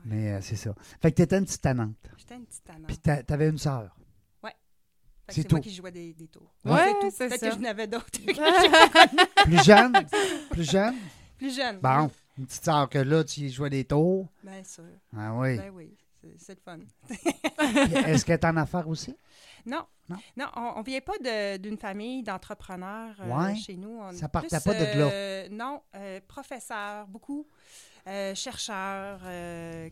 Mais 0.05 0.33
euh, 0.33 0.41
c'est 0.41 0.56
ça. 0.56 0.73
Fait 1.00 1.11
que 1.11 1.17
t'étais 1.17 1.38
une 1.38 1.44
petite 1.44 1.61
tannante. 1.62 1.97
J'étais 2.17 2.37
une 2.37 2.47
petite 2.47 2.65
tannante. 2.65 2.87
Puis, 2.87 2.99
t'a- 2.99 3.23
t'avais 3.23 3.49
une 3.49 3.59
sœur. 3.59 3.97
Que 5.29 5.35
c'est 5.35 5.43
C'est 5.43 5.50
moi 5.50 5.59
tout. 5.61 5.65
qui 5.69 5.75
jouais 5.75 5.91
des, 5.91 6.15
des 6.15 6.29
tours. 6.29 6.55
Ouais, 6.65 6.94
c'est 7.11 7.27
Peut-être 7.27 7.41
ça. 7.41 7.49
que 7.50 7.55
je 7.56 7.61
n'avais 7.61 7.88
d'autres. 7.88 8.06
Plus 9.44 9.65
jeune? 9.65 9.93
plus 10.50 10.71
jeune? 10.71 10.94
Plus 11.37 11.56
jeune. 11.56 11.81
Bon, 11.81 12.05
oui. 12.05 12.11
une 12.39 12.47
petite 12.47 12.65
sœur 12.65 12.89
que 12.89 12.99
là, 12.99 13.25
tu 13.25 13.49
jouais 13.49 13.69
des 13.71 13.85
tours. 13.85 14.29
Bien 14.44 14.62
sûr. 14.62 14.85
Ah 15.17 15.35
oui. 15.35 15.56
Ben 15.56 15.73
oui. 15.75 15.97
C'est- 16.21 16.37
C'est 16.39 16.55
le 16.55 16.61
fun. 16.61 16.79
Est-ce 18.06 18.25
qu'elle 18.25 18.35
est 18.39 18.44
en 18.44 18.56
affaires 18.56 18.89
aussi? 18.89 19.17
Non. 19.67 19.85
Non? 20.09 20.17
Non, 20.37 20.47
on 20.55 20.79
ne 20.79 20.85
vient 20.85 21.01
pas 21.01 21.19
de- 21.19 21.56
d'une 21.56 21.77
famille 21.79 22.23
d'entrepreneurs 22.23 23.17
euh, 23.20 23.27
Ouais. 23.46 23.56
chez 23.56 23.77
nous. 23.77 23.99
On 24.01 24.13
Ça 24.13 24.29
partait 24.29 24.61
pas 24.61 24.73
de 24.75 24.85
là. 24.99 25.11
euh, 25.13 25.49
non, 25.51 25.82
euh, 25.96 26.20
professeurs, 26.29 27.06
beaucoup, 27.08 27.46
euh, 28.06 28.34
chercheurs. 28.34 29.20
euh, 29.25 29.89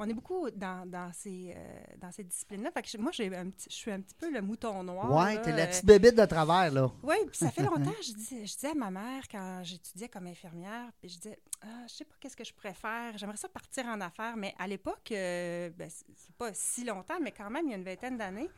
on 0.00 0.08
est 0.08 0.14
beaucoup 0.14 0.48
dans, 0.50 0.88
dans 0.88 1.12
ces, 1.12 1.52
euh, 1.56 1.80
dans 2.00 2.12
ces 2.12 2.22
disciplines-là. 2.22 2.70
Fait 2.70 2.82
que 2.82 2.88
je- 2.88 2.98
moi, 2.98 3.10
j'ai 3.12 3.34
un 3.36 3.50
petit, 3.50 3.66
je 3.68 3.74
suis 3.74 3.90
un 3.90 4.00
petit 4.00 4.14
peu 4.14 4.30
le 4.32 4.40
mouton 4.40 4.84
noir. 4.84 5.10
ouais, 5.12 5.42
t'es 5.42 5.50
la 5.50 5.66
petite 5.66 5.84
bébite 5.84 6.14
de 6.14 6.24
travers, 6.24 6.70
là. 6.72 6.88
oui, 7.02 7.16
puis 7.26 7.36
ça 7.36 7.50
fait 7.50 7.62
longtemps, 7.64 7.90
je, 8.06 8.12
dis, 8.12 8.46
je 8.46 8.54
disais 8.54 8.70
à 8.70 8.74
ma 8.74 8.92
mère 8.92 9.24
quand 9.28 9.60
j'étudiais 9.64 10.08
comme 10.08 10.28
infirmière, 10.28 10.86
puis 11.00 11.08
je 11.08 11.16
disais, 11.18 11.38
ah, 11.62 11.84
je 11.88 11.94
sais 11.94 12.04
pas 12.04 12.14
qu'est-ce 12.20 12.36
que 12.36 12.44
je 12.44 12.52
faire, 12.74 13.18
j'aimerais 13.18 13.36
ça 13.38 13.48
partir 13.48 13.86
en 13.86 14.00
affaires, 14.00 14.36
mais 14.36 14.54
à 14.58 14.68
l'époque, 14.68 15.08
ben, 15.10 15.88
c'est 15.90 16.36
pas 16.36 16.50
si 16.54 16.84
longtemps, 16.84 17.18
mais 17.20 17.32
quand 17.32 17.50
même, 17.50 17.66
il 17.66 17.70
y 17.70 17.74
a 17.74 17.76
une 17.78 17.84
vingtaine 17.84 18.16
d'années, 18.16 18.48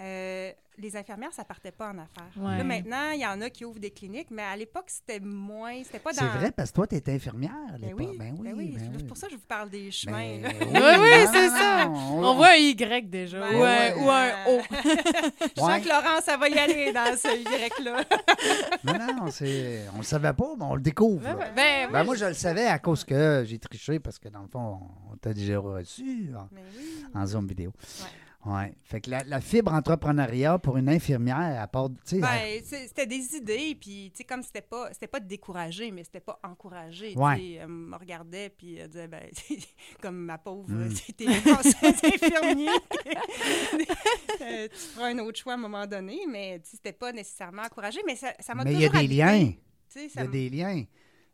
euh, 0.00 0.50
les 0.76 0.96
infirmières, 0.96 1.32
ça 1.32 1.44
partait 1.44 1.70
pas 1.70 1.90
en 1.90 1.98
affaires. 1.98 2.32
Ouais. 2.36 2.58
Là, 2.58 2.64
maintenant, 2.64 3.10
il 3.12 3.20
y 3.20 3.26
en 3.26 3.40
a 3.40 3.48
qui 3.48 3.64
ouvrent 3.64 3.78
des 3.78 3.92
cliniques, 3.92 4.26
mais 4.32 4.42
à 4.42 4.56
l'époque, 4.56 4.86
c'était 4.88 5.20
moins, 5.20 5.80
c'était 5.84 6.00
pas 6.00 6.12
dans... 6.12 6.18
C'est 6.18 6.38
vrai, 6.38 6.50
parce 6.50 6.70
que 6.70 6.74
toi, 6.74 6.86
t'étais 6.88 7.12
infirmière 7.12 7.52
à 7.72 7.78
Ben 7.78 7.86
l'époque. 7.96 7.98
oui, 8.10 8.16
Ben 8.18 8.34
oui, 8.36 8.42
ben 8.42 8.54
oui, 8.56 8.72
ben 8.76 8.90
c'est 8.92 8.96
oui. 9.02 9.04
pour 9.04 9.16
ça 9.16 9.28
que 9.28 9.34
je 9.34 9.36
vous 9.38 9.46
parle 9.46 9.70
des 9.70 9.92
chemins. 9.92 10.40
Ben 10.42 10.52
oui, 10.60 10.66
Oui, 10.72 11.26
c'est 11.32 11.48
ça. 11.50 11.88
On 11.88 12.34
voit 12.34 12.48
un 12.48 12.56
Y 12.56 13.08
déjà, 13.08 13.38
Ben 13.38 13.54
ou, 13.54 13.62
ouais. 13.62 13.94
ou 13.98 14.10
un 14.10 14.30
O. 14.48 14.60
Je 15.56 15.60
sens 15.60 15.80
que 15.80 15.88
Laurence, 15.88 16.24
ça 16.24 16.36
va 16.36 16.48
y 16.48 16.58
aller 16.58 16.92
dans 16.92 17.16
ce 17.16 17.80
Y-là. 17.80 18.04
Non, 18.82 19.14
non, 19.24 19.30
c'est... 19.30 19.84
on 19.94 19.98
le 19.98 20.02
savait 20.02 20.32
pas, 20.32 20.54
mais 20.58 20.64
on 20.64 20.74
le 20.74 20.82
découvre. 20.82 21.22
Ben, 21.22 21.36
ben, 21.54 21.90
Ben, 21.92 22.02
moi, 22.04 22.16
je 22.16 22.24
le 22.24 22.34
savais 22.34 22.66
à 22.66 22.80
cause 22.80 23.04
que 23.04 23.44
j'ai 23.46 23.60
triché, 23.60 24.00
parce 24.00 24.18
que 24.18 24.28
dans 24.28 24.42
le 24.42 24.48
fond, 24.48 24.80
on 25.12 25.16
t'a 25.18 25.32
déjà 25.32 25.56
reçu 25.60 26.30
en, 26.36 26.48
Mais 26.52 26.62
oui. 26.76 27.04
en 27.14 27.26
Zoom 27.26 27.46
vidéo. 27.46 27.70
Ouais. 28.00 28.08
Fait 28.82 29.00
que 29.00 29.10
la, 29.10 29.24
la 29.24 29.40
fibre 29.40 29.72
entrepreneuriat 29.72 30.58
pour 30.58 30.76
une 30.76 30.88
infirmière, 30.90 31.60
à 31.62 31.66
part, 31.66 31.88
tu 31.88 32.16
sais, 32.16 32.20
Ben, 32.20 32.60
c'était 32.62 33.06
des 33.06 33.36
idées, 33.36 33.74
puis 33.80 34.10
tu 34.12 34.18
sais, 34.18 34.24
comme 34.24 34.42
c'était 34.42 34.60
pas, 34.60 34.88
c'était 34.92 35.06
pas 35.06 35.20
découragé, 35.20 35.90
mais 35.90 36.04
c'était 36.04 36.20
pas 36.20 36.38
encouragé. 36.42 37.14
Ouais. 37.16 37.52
Elle 37.54 37.68
me 37.68 37.96
regardait, 37.96 38.50
puis 38.50 38.76
elle 38.76 38.88
disait, 38.88 39.08
ben, 39.08 39.22
comme 40.02 40.16
ma 40.16 40.36
pauvre, 40.38 40.68
Mm. 40.70 40.90
c'était 40.94 41.26
infirmier. 41.28 42.68
Euh, 44.40 44.68
tu 44.70 44.76
feras 44.78 45.06
un 45.08 45.18
autre 45.20 45.38
choix 45.38 45.52
à 45.52 45.56
un 45.56 45.58
moment 45.58 45.86
donné, 45.86 46.20
mais 46.28 46.58
tu 46.60 46.70
sais, 46.70 46.76
c'était 46.76 46.92
pas 46.92 47.12
nécessairement 47.12 47.62
encouragé, 47.62 48.00
mais 48.06 48.16
ça 48.16 48.32
ça 48.40 48.54
m'a 48.54 48.64
mais 48.64 48.72
toujours 48.72 48.94
il 48.94 48.94
y 48.94 48.96
a 48.98 49.00
des 49.00 49.14
liens. 49.40 49.52
tu 49.52 49.56
sais, 49.88 50.04
Il 50.06 50.10
ça 50.10 50.22
y 50.22 50.24
a 50.24 50.26
des 50.28 50.50
liens. 50.50 50.84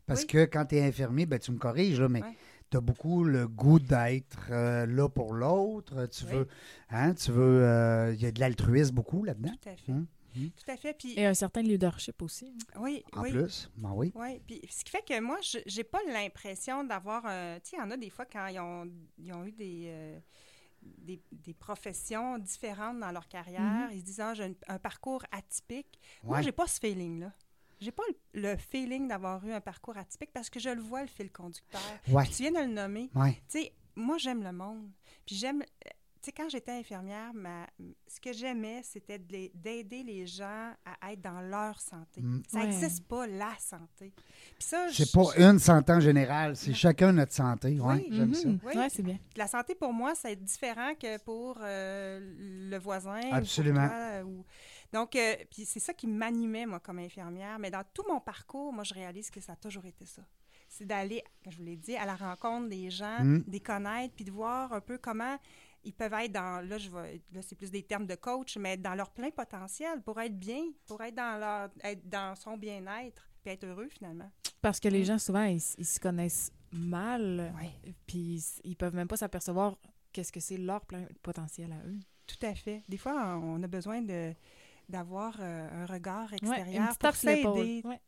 Parce 0.05 0.21
Oui. 0.21 0.27
que 0.27 0.45
quand 0.45 0.65
tu 0.65 0.75
es 0.75 0.83
infirmier, 0.83 1.25
ben, 1.25 1.39
tu 1.39 1.51
me 1.51 1.57
corriges, 1.57 1.99
là, 1.99 2.09
mais 2.09 2.21
Ouais. 2.21 2.33
Tu 2.71 2.77
as 2.77 2.81
beaucoup 2.81 3.23
le 3.23 3.47
goût 3.47 3.79
d'être 3.79 4.47
euh, 4.49 4.85
là 4.87 5.07
pour 5.09 5.33
l'autre. 5.33 6.05
Tu 6.07 6.23
Oui. 6.25 6.31
veux. 6.31 6.47
Hein, 6.89 7.13
tu 7.13 7.31
veux. 7.31 7.63
euh, 7.63 8.13
Il 8.15 8.21
y 8.21 8.25
a 8.25 8.31
de 8.31 8.39
l'altruisme 8.39 8.95
beaucoup 8.95 9.23
là-dedans. 9.23 9.51
Tout 9.61 9.69
à 9.69 9.75
fait. 9.75 9.91
Hum, 9.91 10.07
hum. 10.37 10.49
Tout 10.51 10.71
à 10.71 10.77
fait. 10.77 10.93
Puis, 10.97 11.13
Et 11.19 11.25
un 11.25 11.33
certain 11.33 11.61
leadership 11.61 12.21
aussi. 12.21 12.55
oui, 12.79 13.03
En 13.13 13.21
oui. 13.23 13.31
plus. 13.31 13.69
Ben 13.77 13.91
oui. 13.93 14.11
Oui, 14.15 14.39
puis 14.47 14.61
ce 14.69 14.83
qui 14.85 14.89
fait 14.91 15.03
que 15.05 15.19
moi, 15.19 15.37
je 15.41 15.59
j'ai 15.65 15.83
pas 15.83 15.99
l'impression 16.11 16.83
d'avoir. 16.83 17.25
un- 17.25 17.59
Tu 17.59 17.71
sais, 17.71 17.75
il 17.77 17.79
y 17.79 17.83
en 17.83 17.91
a 17.91 17.97
des 17.97 18.09
fois 18.09 18.25
quand 18.25 18.47
ils 18.47 18.59
ont, 18.59 18.89
ils 19.17 19.33
ont 19.33 19.43
eu 19.45 19.51
des, 19.51 19.83
euh, 19.87 20.19
des, 20.81 21.21
des 21.31 21.53
professions 21.53 22.37
différentes 22.39 22.99
dans 22.99 23.11
leur 23.11 23.27
carrière, 23.27 23.89
ils 23.91 23.99
se 23.99 24.05
disent 24.05 24.19
Ah, 24.21 24.33
j'ai 24.33 24.45
un, 24.45 24.53
un 24.75 24.79
parcours 24.79 25.23
atypique. 25.31 25.99
Moi, 26.23 26.37
Ouais. 26.37 26.43
j'ai 26.43 26.51
pas 26.53 26.67
ce 26.67 26.79
feeling-là. 26.79 27.33
J'ai 27.81 27.91
pas 27.91 28.03
le, 28.33 28.41
le 28.41 28.57
feeling 28.57 29.07
d'avoir 29.07 29.43
eu 29.45 29.51
un 29.51 29.59
parcours 29.61 29.97
atypique 29.97 30.31
parce 30.33 30.49
que 30.49 30.59
je 30.59 30.69
le 30.69 30.81
vois, 30.81 31.01
le 31.01 31.07
fil 31.07 31.31
conducteur. 31.31 31.81
Ouais. 32.07 32.25
Tu 32.27 32.43
viens 32.43 32.51
de 32.51 32.59
le 32.67 32.73
nommer. 32.73 33.09
Ouais. 33.15 33.33
Tu 33.49 33.59
sais, 33.61 33.73
moi, 33.95 34.17
j'aime 34.17 34.43
le 34.43 34.51
monde. 34.53 34.89
Puis 35.25 35.35
j'aime. 35.35 35.61
euh, 35.61 35.89
sais, 36.23 36.31
quand 36.31 36.47
j'étais 36.49 36.73
infirmière, 36.73 37.33
ma- 37.33 37.65
ce 38.07 38.19
que 38.21 38.31
j'aimais, 38.31 38.81
c'était 38.83 39.17
d'aider 39.17 40.03
les 40.03 40.27
gens 40.27 40.71
à 41.01 41.11
être 41.11 41.21
dans 41.21 41.41
leur 41.41 41.81
santé. 41.81 42.21
Mm. 42.21 42.43
Ça 42.47 42.59
Ouais. 42.59 42.67
n'existe 42.67 43.07
pas, 43.07 43.25
la 43.25 43.51
santé. 43.59 44.13
Puis 44.15 44.67
ça, 44.67 44.85
C'est 44.91 45.11
pas 45.11 45.23
une 45.37 45.57
santé 45.57 45.91
en 45.93 45.99
général, 45.99 46.55
c'est 46.55 46.75
chacun 46.75 47.11
notre 47.13 47.33
santé. 47.33 47.79
Ouais, 47.79 47.95
Oui. 47.95 48.07
j'aime 48.11 48.33
ça. 48.35 48.47
Mhm. 48.47 48.59
Oui. 48.63 48.77
Ouais, 48.77 48.89
c'est 48.89 49.01
bien. 49.01 49.17
La 49.35 49.47
santé, 49.47 49.73
pour 49.73 49.91
moi, 49.93 50.13
c'est 50.13 50.35
différent 50.35 50.93
que 50.93 51.17
pour 51.23 51.57
euh, 51.59 52.19
le 52.69 52.77
voisin. 52.77 53.17
ou 53.19 53.29
pour 53.29 53.33
Absolument. 53.33 53.87
toi, 53.87 54.23
ou- 54.23 54.45
Donc, 54.93 55.15
euh, 55.15 55.35
puis 55.49 55.65
c'est 55.65 55.79
ça 55.79 55.93
qui 55.93 56.07
m'animait, 56.07 56.65
moi, 56.65 56.79
comme 56.79 56.99
infirmière. 56.99 57.57
Mais 57.59 57.71
dans 57.71 57.83
tout 57.93 58.03
mon 58.09 58.19
parcours, 58.19 58.73
moi, 58.73 58.83
je 58.83 58.93
réalise 58.93 59.29
que 59.29 59.39
ça 59.39 59.53
a 59.53 59.55
toujours 59.55 59.85
été 59.85 60.05
ça. 60.05 60.21
C'est 60.67 60.85
d'aller, 60.85 61.23
comme 61.43 61.51
je 61.51 61.57
vous 61.57 61.63
l'ai 61.63 61.75
dit, 61.77 61.95
à 61.95 62.05
la 62.05 62.15
rencontre 62.15 62.69
des 62.69 62.89
gens, 62.89 63.23
Mm. 63.23 63.43
des 63.47 63.59
connaître, 63.59 64.13
puis 64.15 64.25
de 64.25 64.31
voir 64.31 64.71
un 64.73 64.81
peu 64.81 64.97
comment 64.97 65.37
ils 65.83 65.93
peuvent 65.93 66.13
être 66.13 66.31
dans, 66.31 66.65
là, 66.67 66.77
je 66.77 66.89
vais, 66.89 67.21
là, 67.33 67.41
c'est 67.41 67.55
plus 67.55 67.71
des 67.71 67.83
termes 67.83 68.05
de 68.05 68.15
coach, 68.15 68.55
mais 68.57 68.77
dans 68.77 68.93
leur 68.95 69.09
plein 69.11 69.31
potentiel 69.31 70.01
pour 70.01 70.19
être 70.21 70.37
bien, 70.37 70.63
pour 70.85 71.01
être 71.01 71.15
dans, 71.15 71.39
leur, 71.39 71.69
être 71.83 72.07
dans 72.07 72.35
son 72.35 72.55
bien-être, 72.57 73.27
puis 73.43 73.51
être 73.53 73.65
heureux, 73.65 73.89
finalement. 73.89 74.29
Parce 74.61 74.79
que 74.79 74.87
les 74.87 75.01
Mm. 75.01 75.05
gens, 75.05 75.17
souvent, 75.19 75.43
ils, 75.43 75.61
ils 75.77 75.85
se 75.85 75.99
connaissent 75.99 76.51
mal, 76.71 77.53
Oui. 77.59 77.93
puis 78.07 78.43
ils 78.63 78.75
peuvent 78.75 78.95
même 78.95 79.07
pas 79.07 79.17
s'apercevoir 79.17 79.77
qu'est-ce 80.13 80.31
que 80.31 80.39
c'est 80.39 80.57
leur 80.57 80.85
plein 80.85 81.05
potentiel 81.21 81.71
à 81.71 81.77
eux. 81.87 81.99
Tout 82.27 82.45
à 82.45 82.53
fait. 82.55 82.83
Des 82.87 82.97
fois, 82.97 83.37
on 83.37 83.61
a 83.63 83.67
besoin 83.67 84.01
de 84.01 84.33
d'avoir 84.91 85.37
euh, 85.39 85.83
un 85.83 85.85
regard 85.87 86.29
Ouais, 86.31 86.37
extérieur 86.37 86.81
une 86.83 86.87
petite 86.89 86.99
pour 87.01 87.15
s'aider 87.15 87.81
Ouais. 87.83 87.99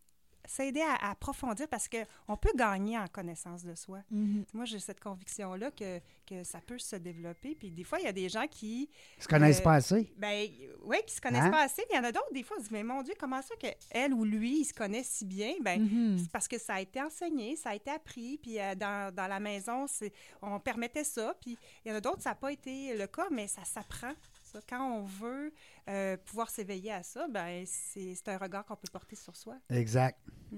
s'aider 0.45 0.81
à, 0.81 0.95
à 0.95 1.11
approfondir 1.11 1.69
parce 1.69 1.87
qu'on 1.87 2.35
peut 2.35 2.51
gagner 2.53 2.97
en 2.99 3.07
connaissance 3.07 3.63
de 3.63 3.75
soi. 3.75 3.99
Mhm. 4.11 4.43
Moi, 4.53 4.65
j'ai 4.65 4.79
cette 4.79 4.99
conviction-là 4.99 5.71
que, 5.71 5.99
que 6.27 6.43
ça 6.43 6.59
peut 6.59 6.77
se 6.79 6.97
développer. 6.97 7.55
Puis 7.55 7.71
des 7.71 7.85
fois, 7.85 7.97
il 8.01 8.03
y 8.03 8.09
a 8.09 8.11
des 8.11 8.27
gens 8.27 8.45
qui, 8.47 8.89
Ils 9.17 9.23
se 9.23 9.27
connaissent 9.29 9.61
Euh, 9.61 9.63
pas 9.63 9.75
assez. 9.75 10.13
ben, 10.17 10.45
ouais, 10.83 11.01
qui 11.07 11.15
se 11.15 11.21
connaissent 11.21 11.43
Hein? 11.45 11.49
pas 11.51 11.63
assez. 11.63 11.83
Puis 11.83 11.91
il 11.93 11.95
y 11.95 11.99
en 11.99 12.03
a 12.03 12.11
d'autres, 12.11 12.33
des 12.33 12.43
fois, 12.43 12.57
ils 12.59 12.63
se 12.63 12.67
disent, 12.67 12.71
mais 12.73 12.83
mon 12.83 13.01
Dieu, 13.03 13.13
comment 13.17 13.41
ça 13.41 13.55
que 13.55 13.67
elle 13.89 14.13
ou 14.13 14.25
lui, 14.25 14.59
ils 14.59 14.65
se 14.65 14.73
connaissent 14.73 15.11
si 15.11 15.23
bien? 15.25 15.53
Ben, 15.61 15.81
Mhm. 15.81 16.17
c'est 16.17 16.29
parce 16.31 16.49
que 16.49 16.59
ça 16.59 16.73
a 16.73 16.81
été 16.81 17.01
enseigné, 17.01 17.55
ça 17.55 17.69
a 17.69 17.75
été 17.75 17.89
appris, 17.91 18.37
puis 18.37 18.59
euh, 18.59 18.75
dans, 18.75 19.15
dans 19.15 19.27
la 19.27 19.39
maison, 19.39 19.87
c'est, 19.87 20.11
on 20.41 20.59
permettait 20.59 21.05
ça. 21.05 21.33
Puis 21.39 21.57
il 21.85 21.89
y 21.89 21.91
en 21.93 21.95
a 21.95 22.01
d'autres, 22.01 22.21
ça 22.21 22.31
n'a 22.31 22.35
pas 22.35 22.51
été 22.51 22.97
le 22.97 23.07
cas, 23.07 23.27
mais 23.31 23.47
ça 23.47 23.63
s'apprend. 23.63 24.11
Ça. 24.53 24.59
Quand 24.69 24.99
on 24.99 25.03
veut 25.03 25.51
euh, 25.89 26.17
pouvoir 26.25 26.49
s'éveiller 26.49 26.91
à 26.91 27.03
ça, 27.03 27.27
ben, 27.29 27.63
c'est, 27.65 28.13
c'est 28.15 28.29
un 28.29 28.37
regard 28.37 28.65
qu'on 28.65 28.75
peut 28.75 28.87
porter 28.91 29.15
sur 29.15 29.35
soi. 29.35 29.55
Exact. 29.69 30.19
Mm. 30.51 30.57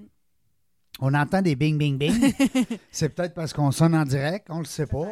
On 1.00 1.12
entend 1.14 1.42
des 1.42 1.56
bing, 1.56 1.76
bing, 1.76 1.98
bing. 1.98 2.32
c'est 2.90 3.10
peut-être 3.10 3.34
parce 3.34 3.52
qu'on 3.52 3.70
sonne 3.70 3.94
en 3.94 4.04
direct, 4.04 4.46
on 4.50 4.58
le 4.60 4.64
sait 4.64 4.86
pas. 4.86 5.08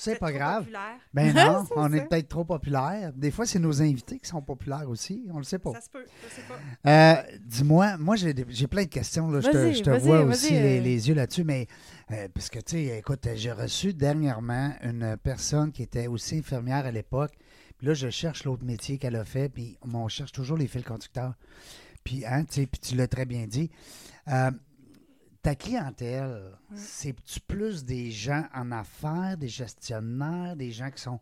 C'est 0.00 0.12
Peut-être 0.12 0.20
pas 0.20 0.28
trop 0.28 0.38
grave. 0.38 0.58
populaire. 0.60 0.96
Ben 1.12 1.34
non, 1.34 1.64
on 1.76 1.90
ça. 1.90 1.96
est 1.96 2.08
peut-être 2.08 2.28
trop 2.28 2.44
populaire. 2.44 3.12
Des 3.14 3.32
fois, 3.32 3.46
c'est 3.46 3.58
nos 3.58 3.82
invités 3.82 4.20
qui 4.20 4.28
sont 4.28 4.40
populaires 4.40 4.88
aussi. 4.88 5.26
On 5.32 5.38
le 5.38 5.42
sait 5.44 5.58
pas. 5.58 5.72
Ça 5.72 5.80
se 5.80 5.90
peut, 5.90 6.04
je 6.22 6.34
sais 6.36 6.42
pas. 6.42 6.88
Euh, 6.88 7.36
Dis-moi, 7.40 7.96
moi, 7.98 8.14
j'ai 8.14 8.32
des- 8.32 8.46
j'ai 8.48 8.68
plein 8.68 8.84
de 8.84 8.88
questions. 8.88 9.28
Là. 9.28 9.40
Je 9.40 9.48
te, 9.50 9.72
je 9.72 9.82
te 9.82 9.90
vois 9.90 10.20
aussi 10.22 10.52
les, 10.52 10.78
euh. 10.78 10.82
les 10.82 11.08
yeux 11.08 11.14
là-dessus, 11.16 11.42
mais 11.42 11.66
euh, 12.12 12.28
parce 12.32 12.48
que, 12.48 12.60
tu 12.60 12.76
sais, 12.76 12.98
écoute, 12.98 13.26
j'ai 13.34 13.50
reçu 13.50 13.92
dernièrement 13.92 14.72
une 14.82 15.16
personne 15.20 15.72
qui 15.72 15.82
était 15.82 16.06
aussi 16.06 16.38
infirmière 16.38 16.86
à 16.86 16.92
l'époque. 16.92 17.32
Puis 17.78 17.86
là, 17.86 17.94
je 17.94 18.10
cherche 18.10 18.44
l'autre 18.44 18.64
métier 18.64 18.98
qu'elle 18.98 19.16
a 19.16 19.24
fait, 19.24 19.48
puis 19.48 19.78
on 19.94 20.08
cherche 20.08 20.32
toujours 20.32 20.56
les 20.56 20.66
fils 20.66 20.84
conducteurs. 20.84 21.34
Puis, 22.04 22.24
hein, 22.26 22.44
tu 22.44 22.54
sais, 22.54 22.66
puis 22.66 22.80
tu 22.80 22.94
l'as 22.96 23.08
très 23.08 23.24
bien 23.26 23.46
dit. 23.46 23.70
Euh, 24.28 24.50
ta 25.42 25.54
clientèle, 25.54 26.52
c'est-tu 26.74 27.40
plus 27.40 27.84
des 27.84 28.10
gens 28.10 28.44
en 28.54 28.72
affaires, 28.72 29.36
des 29.38 29.48
gestionnaires, 29.48 30.56
des 30.56 30.70
gens 30.72 30.90
qui 30.90 31.00
sont 31.00 31.20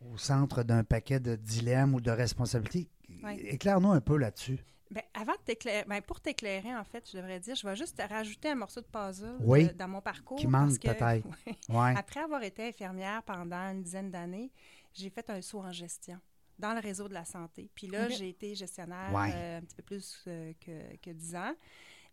au 0.00 0.16
centre 0.16 0.62
d'un 0.62 0.84
paquet 0.84 1.18
de 1.20 1.34
dilemmes 1.36 1.94
ou 1.94 2.00
de 2.00 2.10
responsabilités? 2.10 2.88
Ouais. 3.24 3.36
Éclaire-nous 3.40 3.90
un 3.92 4.00
peu 4.00 4.16
là-dessus. 4.16 4.58
Ben, 4.92 5.02
avant 5.14 5.32
de 5.32 5.84
ben, 5.88 6.00
pour 6.02 6.20
t'éclairer, 6.20 6.72
en 6.76 6.84
fait, 6.84 7.08
je 7.10 7.16
devrais 7.16 7.40
dire, 7.40 7.56
je 7.56 7.66
vais 7.66 7.74
juste 7.74 8.00
rajouter 8.08 8.50
un 8.50 8.54
morceau 8.54 8.80
de 8.80 8.86
puzzle 8.86 9.36
Oui. 9.40 9.66
de- 9.66 9.72
dans 9.72 9.88
mon 9.88 10.00
parcours. 10.00 10.38
Qui 10.38 10.46
manque 10.46 10.78
peut-être. 10.80 11.26
Ouais. 11.26 11.56
Ouais. 11.68 11.94
Après 11.96 12.20
avoir 12.20 12.42
été 12.44 12.68
infirmière 12.68 13.22
pendant 13.24 13.56
une 13.72 13.82
dizaine 13.82 14.12
d'années, 14.12 14.52
j'ai 14.96 15.10
fait 15.10 15.28
un 15.30 15.40
saut 15.42 15.60
en 15.60 15.72
gestion 15.72 16.18
dans 16.58 16.72
le 16.72 16.80
réseau 16.80 17.08
de 17.08 17.14
la 17.14 17.24
santé. 17.24 17.70
Puis 17.74 17.86
là, 17.86 18.08
j'ai 18.08 18.30
été 18.30 18.54
gestionnaire 18.54 19.12
Ouais. 19.12 19.30
euh, 19.34 19.58
un 19.58 19.60
petit 19.62 19.76
peu 19.76 19.82
plus 19.82 20.24
euh, 20.26 20.52
que, 20.58 20.96
que 20.96 21.10
10 21.10 21.36
ans. 21.36 21.54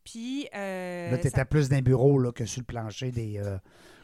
Puis. 0.03 0.48
euh, 0.55 1.12
Là, 1.12 1.17
tu 1.17 1.24
ça- 1.24 1.29
étais 1.29 1.45
plus 1.45 1.69
dans 1.69 1.77
un 1.77 1.81
bureau 1.81 2.19
là, 2.19 2.31
que 2.31 2.45
sur 2.45 2.62
le 2.62 2.65
plancher 2.65 3.12
des. 3.12 3.38
euh, 3.38 3.57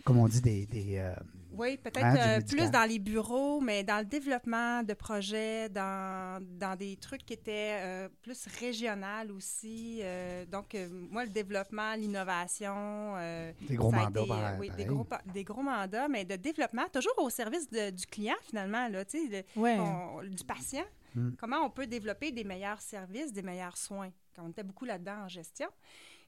comme 0.06 0.18
on 0.18 0.28
dit, 0.28 0.42
des. 0.42 0.66
des 0.66 0.98
euh, 0.98 1.14
Oui, 1.52 1.78
peut-être 1.78 2.04
Hein, 2.06 2.16
euh, 2.40 2.42
plus 2.42 2.72
dans 2.72 2.88
les 2.88 3.00
bureaux, 3.00 3.60
mais 3.60 3.84
dans 3.84 3.98
le 4.00 4.06
développement 4.06 4.82
de 4.84 4.94
projets, 4.94 5.68
dans, 5.68 6.42
dans 6.58 6.76
des 6.78 6.96
trucs 6.96 7.26
qui 7.26 7.34
étaient 7.34 7.80
euh, 7.82 8.10
plus 8.22 8.48
régional 8.60 9.32
aussi. 9.32 10.00
Euh, 10.02 10.46
donc, 10.46 10.74
euh, 10.76 10.88
moi, 11.12 11.26
le 11.26 11.32
développement, 11.32 11.96
l'innovation. 11.96 12.74
euh, 13.18 13.52
des 13.68 13.76
gros 13.76 13.92
mandats, 13.92 14.22
été, 14.22 14.30
pareil, 14.30 14.58
oui, 14.60 14.72
des 14.78 14.86
gros, 14.86 15.06
des 15.34 15.44
gros 15.44 15.62
mandats, 15.64 16.08
mais 16.08 16.24
de 16.24 16.36
développement, 16.36 16.84
toujours 16.94 17.14
au 17.18 17.30
service 17.30 17.70
de- 17.70 17.90
du 17.90 18.06
client, 18.06 18.36
finalement, 18.44 18.88
là, 18.88 19.04
tu 19.04 19.28
sais, 19.30 19.44
le- 19.56 19.62
Ouais. 19.62 19.78
on- 19.80 20.22
du 20.24 20.44
patient. 20.46 20.86
Mm. 21.16 21.32
Comment 21.40 21.58
on 21.66 21.70
peut 21.72 21.88
développer 21.88 22.32
des 22.32 22.44
meilleurs 22.44 22.80
services, 22.82 23.34
des 23.34 23.42
meilleurs 23.42 23.76
soins? 23.78 24.12
Quand 24.40 24.46
on 24.46 24.50
était 24.52 24.64
beaucoup 24.64 24.86
là-dedans 24.86 25.24
en 25.26 25.28
gestion. 25.28 25.68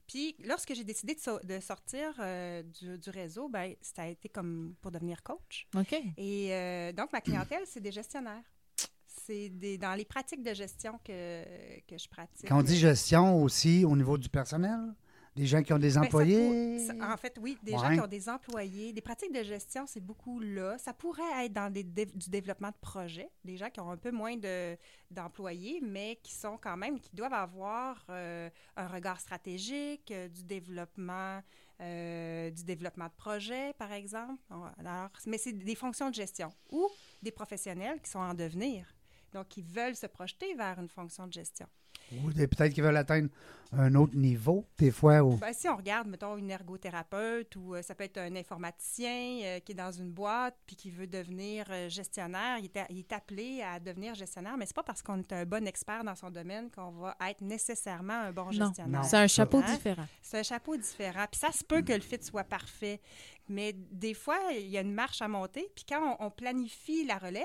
Puis, 0.06 0.36
lorsque 0.44 0.74
j'ai 0.74 0.84
décidé 0.84 1.14
de, 1.14 1.20
so- 1.20 1.38
de 1.44 1.60
sortir 1.60 2.14
euh, 2.18 2.62
du, 2.62 2.98
du 2.98 3.10
réseau, 3.10 3.48
ben, 3.48 3.74
ça 3.80 4.02
a 4.02 4.06
été 4.08 4.28
comme 4.28 4.74
pour 4.82 4.90
devenir 4.90 5.22
coach. 5.22 5.66
OK. 5.74 5.94
Et 6.16 6.52
euh, 6.52 6.92
donc, 6.92 7.12
ma 7.12 7.20
clientèle, 7.20 7.62
c'est 7.66 7.80
des 7.80 7.92
gestionnaires. 7.92 8.42
C'est 9.24 9.48
des, 9.50 9.78
dans 9.78 9.94
les 9.94 10.04
pratiques 10.04 10.42
de 10.42 10.52
gestion 10.52 10.98
que, 11.04 11.44
que 11.88 11.96
je 11.96 12.08
pratique. 12.08 12.48
Quand 12.48 12.58
on 12.58 12.62
dit 12.62 12.76
gestion 12.76 13.42
aussi 13.42 13.84
au 13.84 13.96
niveau 13.96 14.18
du 14.18 14.28
personnel, 14.28 14.80
des 15.34 15.46
gens 15.46 15.62
qui 15.62 15.72
ont 15.72 15.78
des 15.78 15.88
Ben, 15.88 15.94
ça 15.94 16.00
employés? 16.02 16.76
pour- 16.76 16.86
ça- 16.98 17.12
en 17.12 17.16
fait, 17.16 17.38
oui, 17.40 17.56
des 17.62 17.72
Ouais. 17.72 17.78
gens 17.78 17.94
qui 17.94 18.00
ont 18.00 18.06
des 18.06 18.28
employés. 18.28 18.92
Des 18.92 19.00
pratiques 19.00 19.32
de 19.32 19.42
gestion, 19.42 19.86
c'est 19.86 20.00
beaucoup 20.04 20.40
là. 20.40 20.76
Ça 20.78 20.92
pourrait 20.92 21.46
être 21.46 21.52
dans 21.52 21.72
des 21.72 21.82
du 21.84 22.28
développement 22.28 22.68
de 22.68 22.76
projets, 22.80 23.30
des 23.44 23.56
gens 23.56 23.70
qui 23.70 23.80
ont 23.80 23.90
un 23.90 23.96
peu 23.96 24.10
moins 24.10 24.36
de- 24.36 24.76
d'employés, 25.10 25.80
mais 25.82 26.18
qui 26.22 26.34
sont 26.34 26.58
quand 26.58 26.76
même, 26.76 26.98
qui 27.00 27.14
doivent 27.14 27.32
avoir 27.32 28.04
euh, 28.10 28.50
un 28.76 28.86
regard 28.88 29.20
stratégique, 29.20 30.10
euh, 30.10 30.28
du 30.28 30.42
développement, 30.44 31.40
euh, 31.80 32.50
du 32.50 32.64
développement 32.64 33.06
de 33.06 33.14
projets, 33.16 33.72
par 33.78 33.92
exemple. 33.92 34.40
Alors, 34.78 35.08
mais 35.26 35.38
c'est 35.38 35.52
des 35.52 35.74
fonctions 35.74 36.10
de 36.10 36.14
gestion 36.14 36.52
ou 36.70 36.88
des 37.22 37.30
professionnels 37.32 38.00
qui 38.00 38.10
sont 38.10 38.18
en 38.20 38.34
devenir. 38.34 38.86
Donc, 39.32 39.48
qui 39.48 39.62
veulent 39.62 39.96
se 39.96 40.06
projeter 40.06 40.54
vers 40.54 40.78
une 40.78 40.88
fonction 40.88 41.26
de 41.26 41.32
gestion. 41.32 41.66
Ou 42.24 42.30
peut-être 42.30 42.72
qu'ils 42.72 42.82
veulent 42.82 42.96
atteindre 42.96 43.28
un 43.74 43.94
autre 43.94 44.14
niveau, 44.14 44.66
des 44.76 44.90
fois. 44.90 45.22
Ou... 45.22 45.36
Ben, 45.36 45.54
si 45.54 45.66
on 45.66 45.76
regarde, 45.76 46.06
mettons, 46.06 46.36
une 46.36 46.50
ergothérapeute 46.50 47.56
ou 47.56 47.74
euh, 47.74 47.80
ça 47.80 47.94
peut 47.94 48.04
être 48.04 48.18
un 48.18 48.36
informaticien 48.36 49.38
euh, 49.44 49.60
qui 49.60 49.72
est 49.72 49.74
dans 49.74 49.90
une 49.92 50.10
boîte 50.10 50.56
puis 50.66 50.76
qui 50.76 50.90
veut 50.90 51.06
devenir 51.06 51.64
euh, 51.70 51.88
gestionnaire, 51.88 52.58
il 52.58 52.66
est, 52.66 52.76
a- 52.76 52.86
il 52.90 52.98
est 52.98 53.12
appelé 53.12 53.62
à 53.62 53.80
devenir 53.80 54.14
gestionnaire, 54.14 54.56
mais 54.58 54.66
c'est 54.66 54.76
pas 54.76 54.82
parce 54.82 55.00
qu'on 55.02 55.18
est 55.20 55.32
un 55.32 55.46
bon 55.46 55.66
expert 55.66 56.04
dans 56.04 56.14
son 56.14 56.30
domaine 56.30 56.70
qu'on 56.70 56.90
va 56.90 57.16
être 57.30 57.40
nécessairement 57.40 58.20
un 58.24 58.32
bon 58.32 58.44
Non, 58.52 58.66
gestionnaire. 58.66 59.04
c'est 59.04 59.16
un 59.16 59.26
chapeau 59.26 59.58
Hein? 59.64 59.72
différent. 59.72 60.06
C'est 60.20 60.38
un 60.40 60.42
chapeau 60.42 60.76
différent. 60.76 61.24
Puis 61.30 61.40
ça 61.40 61.50
se 61.52 61.64
peut 61.64 61.80
que 61.80 61.92
le 61.94 62.00
fit 62.00 62.18
soit 62.20 62.44
parfait. 62.44 63.00
Mais 63.48 63.72
des 63.72 64.14
fois, 64.14 64.38
il 64.52 64.68
y 64.68 64.78
a 64.78 64.80
une 64.82 64.94
marche 64.94 65.20
à 65.22 65.28
monter. 65.28 65.68
Puis 65.74 65.84
quand 65.88 66.16
on, 66.20 66.26
on 66.26 66.30
planifie 66.30 67.04
la 67.04 67.18
relève, 67.18 67.44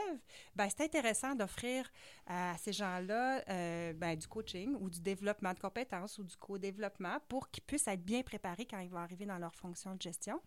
ben, 0.56 0.68
c'est 0.70 0.84
intéressant 0.84 1.36
d'offrir 1.36 1.90
à 2.28 2.56
ces 2.58 2.72
gens-là 2.74 3.42
euh, 3.50 3.94
ben, 3.94 4.16
du 4.16 4.28
coaching 4.28 4.76
ou 4.80 4.90
du 4.90 5.02
développement 5.02 5.54
de 5.54 5.60
compétences 5.60 6.18
ou 6.20 6.24
du 6.24 6.36
co-développement 6.38 7.18
pour 7.28 7.50
qu'ils 7.50 7.64
puissent 7.64 7.88
être 7.88 8.04
bien 8.04 8.22
préparés 8.22 8.66
quand 8.66 8.80
ils 8.80 8.90
vont 8.90 8.98
arriver 9.00 9.26
dans 9.26 9.38
leur 9.40 9.56
fonction 9.56 9.96
de 9.96 10.02
gestion. 10.02 10.40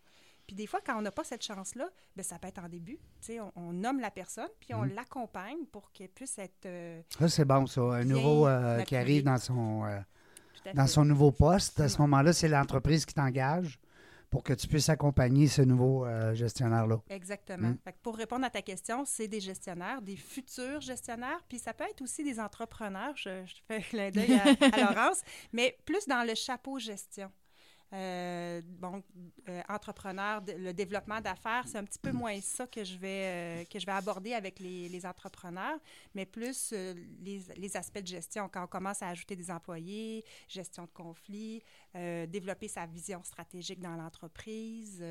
Puis 0.47 0.57
des 0.57 0.67
fois, 0.67 0.81
quand 0.85 0.99
on 0.99 1.03
n'a 1.03 1.13
pas 1.13 1.23
cette 1.25 1.45
chance-là, 1.45 1.89
ben, 2.17 2.23
ça 2.23 2.39
peut 2.39 2.49
être 2.49 2.59
en 2.65 2.69
début. 2.69 2.97
Tu 3.21 3.27
sais, 3.27 3.41
on, 3.41 3.53
on 3.57 3.73
nomme 3.73 4.01
la 4.01 4.11
personne, 4.11 4.49
puis 4.59 4.75
on 4.75 4.83
Mhm. 4.85 4.95
l'accompagne 4.95 5.65
pour 5.71 5.93
qu'elle 5.93 6.09
puisse 6.09 6.39
être 6.39 6.67
euh, 6.67 7.01
Ça, 7.19 7.29
c'est 7.29 7.45
bon, 7.45 7.67
ça. 7.67 7.81
Un 7.83 8.05
nouveau 8.05 8.47
euh, 8.47 8.83
qui 8.83 8.97
arrive 8.97 9.25
dans 9.25 9.39
son, 9.39 9.85
euh, 9.85 10.01
dans 10.75 10.87
son 10.89 11.05
nouveau 11.05 11.31
poste. 11.31 11.79
À 11.81 11.89
ce 11.89 11.99
moment-là, 11.99 12.33
c'est 12.33 12.49
l'entreprise 12.49 13.05
qui 13.05 13.15
t'engage 13.15 13.79
pour 14.31 14.45
que 14.45 14.53
tu 14.53 14.69
puisses 14.69 14.89
accompagner 14.89 15.49
ce 15.49 15.63
nouveau 15.63 16.07
euh, 16.07 16.35
gestionnaire-là. 16.35 17.01
Exactement. 17.11 17.69
Mm. 17.69 17.79
Fait 17.85 17.93
que 17.93 17.99
pour 18.01 18.17
répondre 18.17 18.45
à 18.45 18.51
ta 18.51 18.63
question, 18.63 19.05
c'est 19.05 19.29
des 19.29 19.41
gestionnaires, 19.41 20.01
des 20.01 20.17
futurs 20.17 20.81
gestionnaires, 20.81 21.45
puis 21.49 21.59
ça 21.59 21.75
peut 21.75 21.85
être 21.85 22.01
aussi 22.01 22.23
des 22.23 22.39
entrepreneurs. 22.39 23.17
Je, 23.17 23.45
je 23.45 23.57
fais 23.67 23.81
clin 23.81 24.11
d'œil 24.11 24.35
à, 24.35 24.77
à 24.77 24.81
Laurence, 24.95 25.23
mais 25.53 25.77
plus 25.85 26.07
dans 26.07 26.27
le 26.27 26.35
chapeau 26.35 26.79
gestion. 26.79 27.31
Euh, 27.93 28.63
bon, 28.65 29.03
euh, 29.49 29.63
entrepreneur, 29.69 30.41
le 30.47 30.73
développement 30.73 31.21
d'affaires, 31.21 31.65
c'est 31.67 31.79
un 31.79 31.85
petit 31.85 31.99
peu 31.99 32.13
moins 32.13 32.41
ça 32.41 32.67
que 32.69 32.85
je 32.85 32.97
vais, 32.97 33.63
euh, 33.63 33.65
que 33.65 33.81
je 33.81 33.87
vais 33.87 33.93
aborder 33.93 34.33
avec 34.35 34.61
les, 34.61 34.89
les 34.89 35.05
entrepreneurs, 35.07 35.79
mais 36.15 36.25
plus 36.25 36.71
euh, 36.73 36.95
les, 37.21 37.43
les 37.57 37.77
aspects 37.77 37.99
de 38.01 38.07
gestion. 38.07 38.49
Quand 38.49 38.63
on 38.65 38.69
commence 38.69 39.03
à 39.03 39.09
ajouter 39.09 39.35
des 39.35 39.51
employés, 39.51 40.25
gestion 40.49 40.85
de 40.85 40.91
conflits, 40.91 41.63
développer 41.95 42.69
sa 42.69 42.87
vision 42.87 43.23
stratégique 43.25 43.81
dans 43.81 43.97
l'entreprise, 43.97 45.03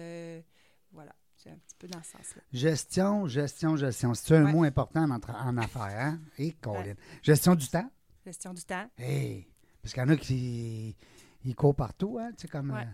voilà. 0.91 1.13
C'est 1.36 1.51
un 1.51 1.55
petit 1.57 1.75
peu 1.77 1.88
dans 1.88 2.03
ce 2.03 2.12
sens-là. 2.12 2.41
Gestion, 2.51 3.25
gestion, 3.27 3.77
gestion. 3.77 4.13
C'est 4.13 4.36
un 4.36 4.43
Ouais. 4.45 4.51
mot 4.51 4.63
important 4.65 5.09
en, 5.09 5.12
en 5.12 5.57
affaires, 5.57 5.83
hein? 5.83 6.19
Et 6.38 6.51
Colin. 6.51 6.95
Gestion 7.24 7.55
du 7.55 7.65
temps? 7.69 7.89
Gestion 8.25 8.53
du 8.53 8.62
temps. 8.63 8.89
Hey! 8.98 9.48
Parce 9.81 9.93
qu'il 9.93 10.03
y 10.03 10.05
en 10.05 10.09
a 10.09 10.17
qui 10.17 10.98
ils 11.46 11.55
courent 11.55 11.75
partout, 11.75 12.17
hein? 12.19 12.31
Tu 12.31 12.41
sais, 12.43 12.48
comme. 12.48 12.72
Ouais. 12.72 12.81
euh, 12.81 12.86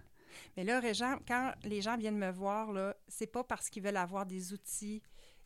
Mais 0.58 0.64
là, 0.64 0.80
Régent, 0.80 1.18
quand 1.28 1.54
les 1.64 1.82
gens 1.82 1.98
viennent 1.98 2.18
me 2.18 2.32
voir, 2.32 2.72
là, 2.72 2.96
c'est 3.08 3.28
pas 3.28 3.44
parce 3.44 3.70
qu'ils 3.70 3.84
veulent 3.84 3.98
avoir 3.98 4.25
des 4.25 4.54
outils 4.54 5.02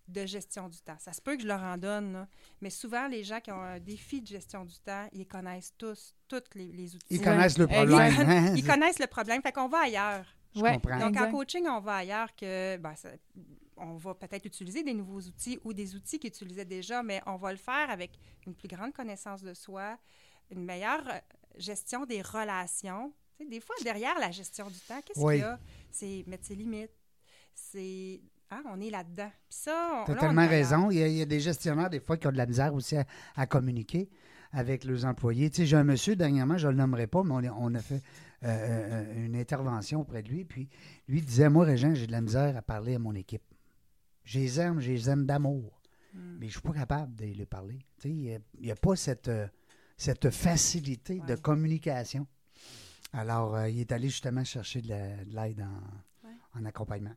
de 0.08 0.26
gestion 0.26 0.68
du 0.70 0.80
temps. 0.82 0.98
Ça 0.98 1.14
se 1.14 1.22
peut 1.22 1.36
que 1.36 1.44
je 1.44 1.48
leur 1.48 1.62
en 1.62 1.78
donne, 1.78 2.14
là, 2.14 2.28
mais 2.62 2.72
souvent, 2.72 3.08
les 3.08 3.24
gens 3.24 3.40
qui 3.40 3.52
ont 3.52 3.62
un 3.62 3.80
défi 3.80 4.22
de 4.22 4.26
gestion 4.28 4.66
du 4.66 4.76
temps, 4.80 5.08
ils 5.14 5.28
connaissent 5.28 5.72
tous, 5.78 6.16
tous 6.28 6.42
les, 6.56 6.72
les 6.72 6.96
outils. 6.96 7.06
ils 7.12 7.20
Ouais. 7.20 7.26
connaissent 7.26 7.60
le 7.60 7.68
problème. 7.68 8.00
hein? 8.28 8.56
Ils 8.56 8.66
connaissent 8.66 8.98
le 9.00 9.06
problème, 9.06 9.42
fait 9.44 9.52
qu'on 9.52 9.68
va 9.68 9.84
ailleurs. 9.84 10.26
Je 10.56 10.62
Ouais, 10.62 10.74
comprends. 10.74 10.98
Donc, 10.98 11.16
en 11.16 11.30
coaching, 11.32 11.68
on 11.68 11.80
va 11.80 11.98
ailleurs 11.98 12.36
que, 12.36 12.78
ben, 12.78 12.96
ça- 12.96 13.10
on 13.78 13.98
va 13.98 14.16
peut-être 14.16 14.46
utiliser 14.46 14.82
des 14.82 14.96
nouveaux 14.96 15.22
outils 15.22 15.60
ou 15.64 15.74
des 15.74 15.96
outils 15.96 16.18
qu'ils 16.18 16.32
utilisaient 16.32 16.66
déjà, 16.66 17.04
mais 17.04 17.22
on 17.28 17.36
va 17.38 17.52
le 17.52 17.60
faire 17.60 17.92
avec 17.92 18.18
une 18.48 18.56
plus 18.56 18.68
grande 18.68 18.92
connaissance 18.94 19.44
de 19.44 19.54
soi, 19.54 20.00
une 20.50 20.66
meilleure 20.66 21.04
gestion 21.60 22.06
des 22.06 22.22
relations. 22.22 23.14
Tu 23.38 23.44
sais, 23.44 23.50
des 23.50 23.60
fois, 23.60 23.76
derrière 23.84 24.18
la 24.20 24.32
gestion 24.32 24.68
du 24.68 24.80
temps, 24.80 25.00
qu'est-ce 25.06 25.20
Oui. 25.20 25.36
qu'il 25.36 25.44
y 25.44 25.48
a? 25.48 25.60
C'est 25.92 26.24
mettre 26.28 26.46
ses 26.46 26.56
limites. 26.56 26.92
C'est... 27.54 28.22
hein, 28.52 28.64
on 28.66 28.80
est 28.82 28.90
là-dedans. 28.90 29.30
Puis 29.50 29.58
ça, 29.60 30.04
on, 30.08 30.12
là, 30.12 30.20
tellement 30.20 30.48
raison. 30.48 30.90
Il 30.92 30.98
y, 30.98 31.04
a, 31.04 31.08
il 31.08 31.18
y 31.18 31.22
a 31.22 31.26
des 31.26 31.40
gestionnaires, 31.40 31.90
des 31.90 32.00
fois, 32.00 32.18
qui 32.18 32.28
ont 32.28 32.32
de 32.32 32.38
la 32.38 32.46
misère 32.46 32.74
aussi 32.74 32.96
à, 32.98 33.06
à 33.36 33.46
communiquer 33.46 34.10
avec 34.52 34.84
leurs 34.84 35.06
employés. 35.06 35.50
Tu 35.50 35.58
sais, 35.58 35.66
j'ai 35.68 35.78
un 35.78 35.84
monsieur, 35.84 36.16
dernièrement, 36.16 36.58
je 36.58 36.68
ne 36.68 36.72
le 36.72 36.78
nommerai 36.78 37.08
pas, 37.08 37.24
mais 37.24 37.34
on, 37.34 37.38
a- 37.52 37.58
on 37.60 37.76
a 37.76 37.80
fait 37.82 38.02
euh, 38.44 38.48
euh, 38.48 39.26
une 39.26 39.36
intervention 39.36 40.02
auprès 40.02 40.24
de 40.24 40.30
lui. 40.30 40.46
Puis 40.46 40.70
lui 41.08 41.22
disait 41.22 41.50
Moi, 41.50 41.66
Régent, 41.66 41.94
j'ai 41.94 42.08
de 42.08 42.12
la 42.12 42.22
misère 42.22 42.56
à 42.58 42.62
parler 42.62 42.96
à 42.96 43.00
mon 43.00 43.14
équipe. 43.14 43.44
Je 44.24 44.40
les 44.40 44.60
aime, 44.60 44.80
je 44.80 44.92
les 44.92 45.10
aime 45.10 45.26
d'amour. 45.26 45.82
Mm. 46.14 46.20
Mais 46.40 46.40
je 46.42 46.46
ne 46.46 46.52
suis 46.52 46.62
pas 46.62 46.74
capable 46.74 47.16
de 47.16 47.26
les 47.26 47.46
parler. 47.46 47.80
Tu 48.02 48.10
sais, 48.10 48.10
il 48.10 48.42
n'y 48.62 48.72
a 48.72 48.76
pas 48.76 48.96
cette, 48.96 49.28
euh, 49.28 49.48
cette 50.00 50.30
facilité 50.30 51.20
de 51.28 51.36
communication. 51.36 52.26
Alors, 53.12 53.56
euh, 53.56 53.70
il 53.70 53.80
est 53.82 53.92
allé 53.92 54.08
justement 54.08 54.44
chercher 54.46 54.82
de 54.82 54.88
la- 54.90 55.26
de 55.26 55.36
l'aide 55.36 55.62
en, 55.62 56.28
Ouais. 56.28 56.34
en 56.56 56.66
accompagnement. 56.66 57.14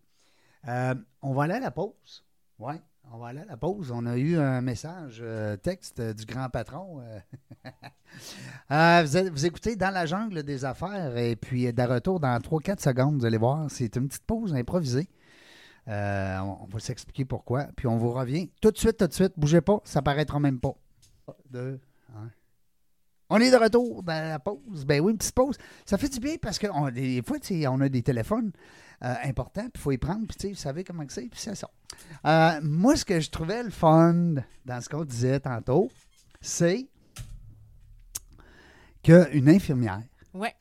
Euh, 0.67 0.95
on 1.23 1.33
va 1.33 1.45
aller 1.45 1.55
à 1.55 1.61
la 1.61 1.71
pause. 1.71 2.25
Oui, 2.59 2.75
on 3.13 3.19
va 3.19 3.29
aller 3.29 3.41
à 3.41 3.45
la 3.45 3.57
pause. 3.57 3.93
On 3.93 4.05
a 4.07 4.17
eu 4.17 4.37
un 4.37 4.61
message 4.63 5.21
euh, 5.23 5.57
texte 5.57 6.01
du 6.01 6.25
grand 6.25 6.49
patron. 6.51 7.03
vous, 8.69 9.17
êtes- 9.17 9.29
vous 9.33 9.47
écoutez 9.47 9.77
Dans 9.77 9.91
la 9.95 10.05
jungle 10.07 10.43
des 10.43 10.65
affaires 10.65 11.17
et 11.17 11.37
puis 11.37 11.73
de 11.73 11.83
retour 11.83 12.19
dans 12.21 12.39
3-4 12.41 12.81
secondes, 12.81 13.19
vous 13.21 13.25
allez 13.27 13.39
voir, 13.39 13.71
c'est 13.71 13.95
une 13.97 14.09
petite 14.09 14.25
pause 14.25 14.55
improvisée. 14.55 15.09
On, 15.87 16.59
on 16.63 16.67
va 16.67 16.81
s'expliquer 16.81 17.25
pourquoi. 17.27 17.65
Puis 17.77 17.87
on 17.87 17.97
vous 17.97 18.11
revient 18.13 18.51
tout 18.61 18.71
de 18.73 18.79
suite, 18.79 18.97
tout 18.97 19.07
de 19.07 19.13
suite. 19.13 19.35
Bougez 19.37 19.61
pas, 19.61 19.81
ça 19.85 20.03
paraîtra 20.03 20.41
même 20.41 20.59
pas. 20.59 20.75
On 23.35 23.41
est 23.41 23.51
de 23.51 23.57
retour 23.57 24.03
dans 24.03 24.29
la 24.29 24.39
pause. 24.39 24.85
Ben 24.85 25.01
oui, 25.01 25.13
une 25.13 25.19
petite 25.19 25.35
pause. 25.35 25.57
Ça 25.87 25.97
fait 25.99 26.09
du 26.09 26.21
bien 26.21 26.37
parce 26.41 26.59
que 26.59 26.67
on- 26.73 26.91
des 26.91 27.23
fois, 27.23 27.39
on 27.71 27.81
a 27.81 27.89
des 27.89 28.03
téléphones 28.03 28.53
euh, 29.05 29.15
importants, 29.25 29.63
puis 29.63 29.73
il 29.77 29.81
faut 29.81 29.91
y 29.93 29.99
prendre, 29.99 30.27
puis 30.29 30.37
tu 30.37 30.43
sais, 30.43 30.49
vous 30.51 30.55
savez 30.59 30.85
comment 30.85 31.03
c'est, 31.09 31.23
puis 31.29 31.41
c'est 31.41 31.55
ça. 31.57 31.69
Euh, 32.27 32.61
moi, 32.63 32.95
ce 32.95 33.05
que 33.05 33.19
je 33.21 33.31
trouvais 33.31 33.63
le 33.63 33.71
fun 33.71 34.35
dans 34.65 34.81
ce 34.81 34.89
qu'on 34.89 35.05
disait 35.05 35.41
tantôt, 35.41 35.91
c'est 36.41 36.87
qu'une 39.03 39.49
infirmière 39.49 40.03
Ouais. 40.35 40.55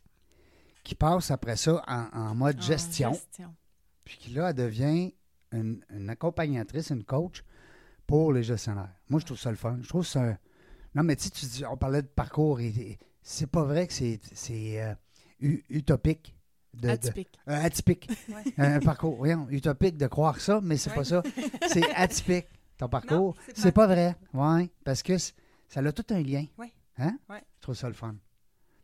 qui 0.83 0.95
passe 0.95 1.29
après 1.31 1.55
ça 1.55 1.83
en, 1.87 2.07
en 2.13 2.35
mode 2.35 2.57
En 2.57 2.61
gestion, 2.61 3.13
gestion. 3.13 3.53
puis 4.03 4.17
qui 4.17 4.31
là, 4.31 4.49
elle 4.49 4.55
devient 4.55 5.13
une, 5.51 5.83
une 5.93 6.09
accompagnatrice, 6.09 6.89
une 6.89 7.03
coach 7.03 7.43
pour 8.07 8.33
les 8.33 8.43
gestionnaires. 8.43 8.93
Moi, 9.09 9.19
je 9.19 9.25
trouve 9.25 9.39
ça 9.39 9.51
le 9.51 9.57
fun. 9.57 9.77
Je 9.81 9.87
trouve 9.89 10.05
ça. 10.05 10.37
Non, 10.95 11.03
mais 11.03 11.15
tu 11.15 11.23
sais, 11.25 11.29
tu 11.29 11.45
dis- 11.45 11.65
on 11.65 11.77
parlait 11.77 12.01
de 12.01 12.07
parcours 12.07 12.59
et, 12.59 12.67
et 12.67 12.99
c'est 13.21 13.47
pas 13.49 13.63
vrai 13.63 13.87
que 13.87 13.93
c'est 13.93 14.19
c'est, 14.33 14.81
euh, 14.81 14.93
utopique. 15.69 16.35
De, 16.73 16.83
de- 16.83 16.89
Atypique. 16.93 17.37
euh, 17.49 17.63
atypique. 17.65 18.09
Ouais. 18.29 18.43
un 18.57 18.79
parcours, 18.79 19.15
voyons, 19.15 19.45
utopique 19.49 19.97
de 19.97 20.07
croire 20.07 20.39
ça, 20.39 20.61
mais 20.63 20.77
c'est 20.77 20.89
Ouais. 20.91 20.95
pas 20.95 21.03
ça. 21.03 21.21
C'est 21.67 21.93
atypique, 21.95 22.47
ton 22.77 22.87
parcours. 22.87 23.35
c'est 23.47 23.53
pas- 23.55 23.61
C'est 23.61 23.71
pas 23.73 23.87
vrai. 23.87 24.15
Oui, 24.33 24.69
parce 24.85 25.03
que 25.03 25.17
ça 25.17 25.33
a 25.75 25.91
tout 25.91 26.05
un 26.13 26.21
lien. 26.21 26.45
Ouais. 26.57 26.71
Hein? 26.97 27.17
Ouais. 27.29 27.43
Je 27.57 27.61
trouve 27.63 27.75
ça 27.75 27.87
le 27.89 27.93
fun. 27.93 28.15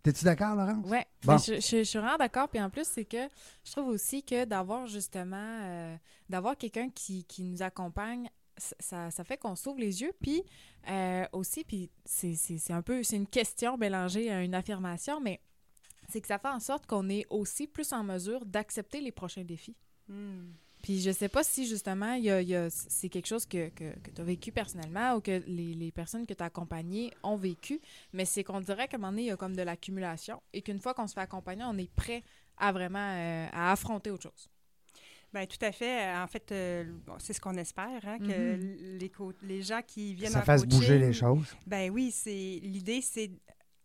T'es-tu 0.03 0.25
d'accord, 0.25 0.55
Laurence? 0.55 0.85
Oui, 0.85 0.97
Bon. 1.23 1.37
je, 1.37 1.55
je- 1.55 1.77
je 1.77 1.83
suis 1.83 1.99
vraiment 1.99 2.17
d'accord. 2.17 2.49
Puis 2.49 2.61
en 2.61 2.69
plus, 2.69 2.85
c'est 2.85 3.05
que 3.05 3.29
je 3.63 3.71
trouve 3.71 3.87
aussi 3.87 4.21
que 4.23 4.43
d'avoir 4.45 4.85
justement, 4.87 5.35
euh, 5.63 5.95
d'avoir 6.29 6.57
quelqu'un 6.57 6.89
qui, 6.89 7.23
qui 7.23 7.43
nous 7.43 7.61
accompagne, 7.61 8.29
ça- 8.57 9.09
fait 9.23 9.37
qu'on 9.37 9.55
s'ouvre 9.55 9.79
les 9.79 10.01
yeux. 10.01 10.13
Puis 10.21 10.43
euh, 10.89 11.25
aussi, 11.33 11.63
puis 11.63 11.89
c'est 12.05 12.71
un 12.71 12.81
peu, 12.81 13.03
c'est 13.03 13.15
une 13.17 13.27
question 13.27 13.77
mélangée 13.77 14.31
à 14.31 14.43
une 14.43 14.55
affirmation, 14.55 15.19
mais 15.19 15.39
c'est 16.09 16.21
que 16.21 16.27
ça 16.27 16.39
fait 16.39 16.47
en 16.49 16.59
sorte 16.59 16.85
qu'on 16.85 17.09
est 17.09 17.25
aussi 17.29 17.67
plus 17.67 17.91
en 17.93 18.03
mesure 18.03 18.45
d'accepter 18.45 19.01
les 19.01 19.11
prochains 19.11 19.43
défis. 19.43 19.75
Mm. 20.07 20.51
Puis 20.83 21.01
je 21.01 21.11
sais 21.11 21.27
pas 21.27 21.43
si 21.43 21.65
justement 21.67 22.13
il 22.13 22.25
y 22.25 22.29
a- 22.31 22.41
y 22.41 22.55
a- 22.55 22.69
c'est 22.69 23.09
quelque 23.09 23.25
chose 23.25 23.45
que, 23.45 23.69
que, 23.69 23.93
tu 24.15 24.21
as 24.21 24.23
vécu 24.23 24.51
personnellement 24.51 25.15
ou 25.15 25.21
que 25.21 25.41
les, 25.47 25.73
les 25.73 25.91
personnes 25.91 26.25
que 26.25 26.33
tu 26.33 26.41
as 26.43 26.45
accompagnées 26.45 27.11
ont 27.23 27.35
vécu, 27.35 27.81
mais 28.13 28.23
c'est 28.25 28.43
qu'on 28.43 28.61
dirait 28.61 28.87
qu'à 28.87 28.95
un 28.97 28.99
moment 28.99 29.11
donné, 29.11 29.23
il 29.23 29.27
y 29.27 29.31
a 29.31 29.37
comme 29.37 29.55
de 29.55 29.63
l'accumulation 29.63 30.41
et 30.53 30.61
qu'une 30.61 30.79
fois 30.79 30.93
qu'on 30.93 31.07
se 31.07 31.13
fait 31.13 31.21
accompagner, 31.21 31.63
on 31.65 31.77
est 31.77 31.91
prêt 31.91 32.23
à 32.57 32.71
vraiment 32.71 32.99
euh, 32.99 33.47
à 33.51 33.71
affronter 33.71 34.11
autre 34.11 34.23
chose. 34.23 34.49
Bien, 35.33 35.45
tout 35.45 35.57
à 35.65 35.71
fait. 35.71 36.15
En 36.15 36.27
fait, 36.27 36.51
euh, 36.51 36.85
bon, 37.05 37.13
c'est 37.19 37.33
ce 37.33 37.41
qu'on 37.41 37.55
espère, 37.55 38.01
hein, 38.07 38.17
que 38.19 38.55
Mhm. 38.55 38.97
les, 38.99 39.09
co- 39.09 39.33
les 39.43 39.61
gens 39.61 39.81
qui 39.85 40.13
viennent 40.13 40.31
Ça 40.31 40.39
en 40.39 40.43
fasse 40.43 40.61
coaching, 40.61 40.79
bouger 40.79 40.99
les 40.99 41.13
choses. 41.13 41.55
Ben 41.65 41.91
oui, 41.91 42.11
c'est 42.11 42.59
l'idée, 42.63 43.01
c'est 43.01 43.31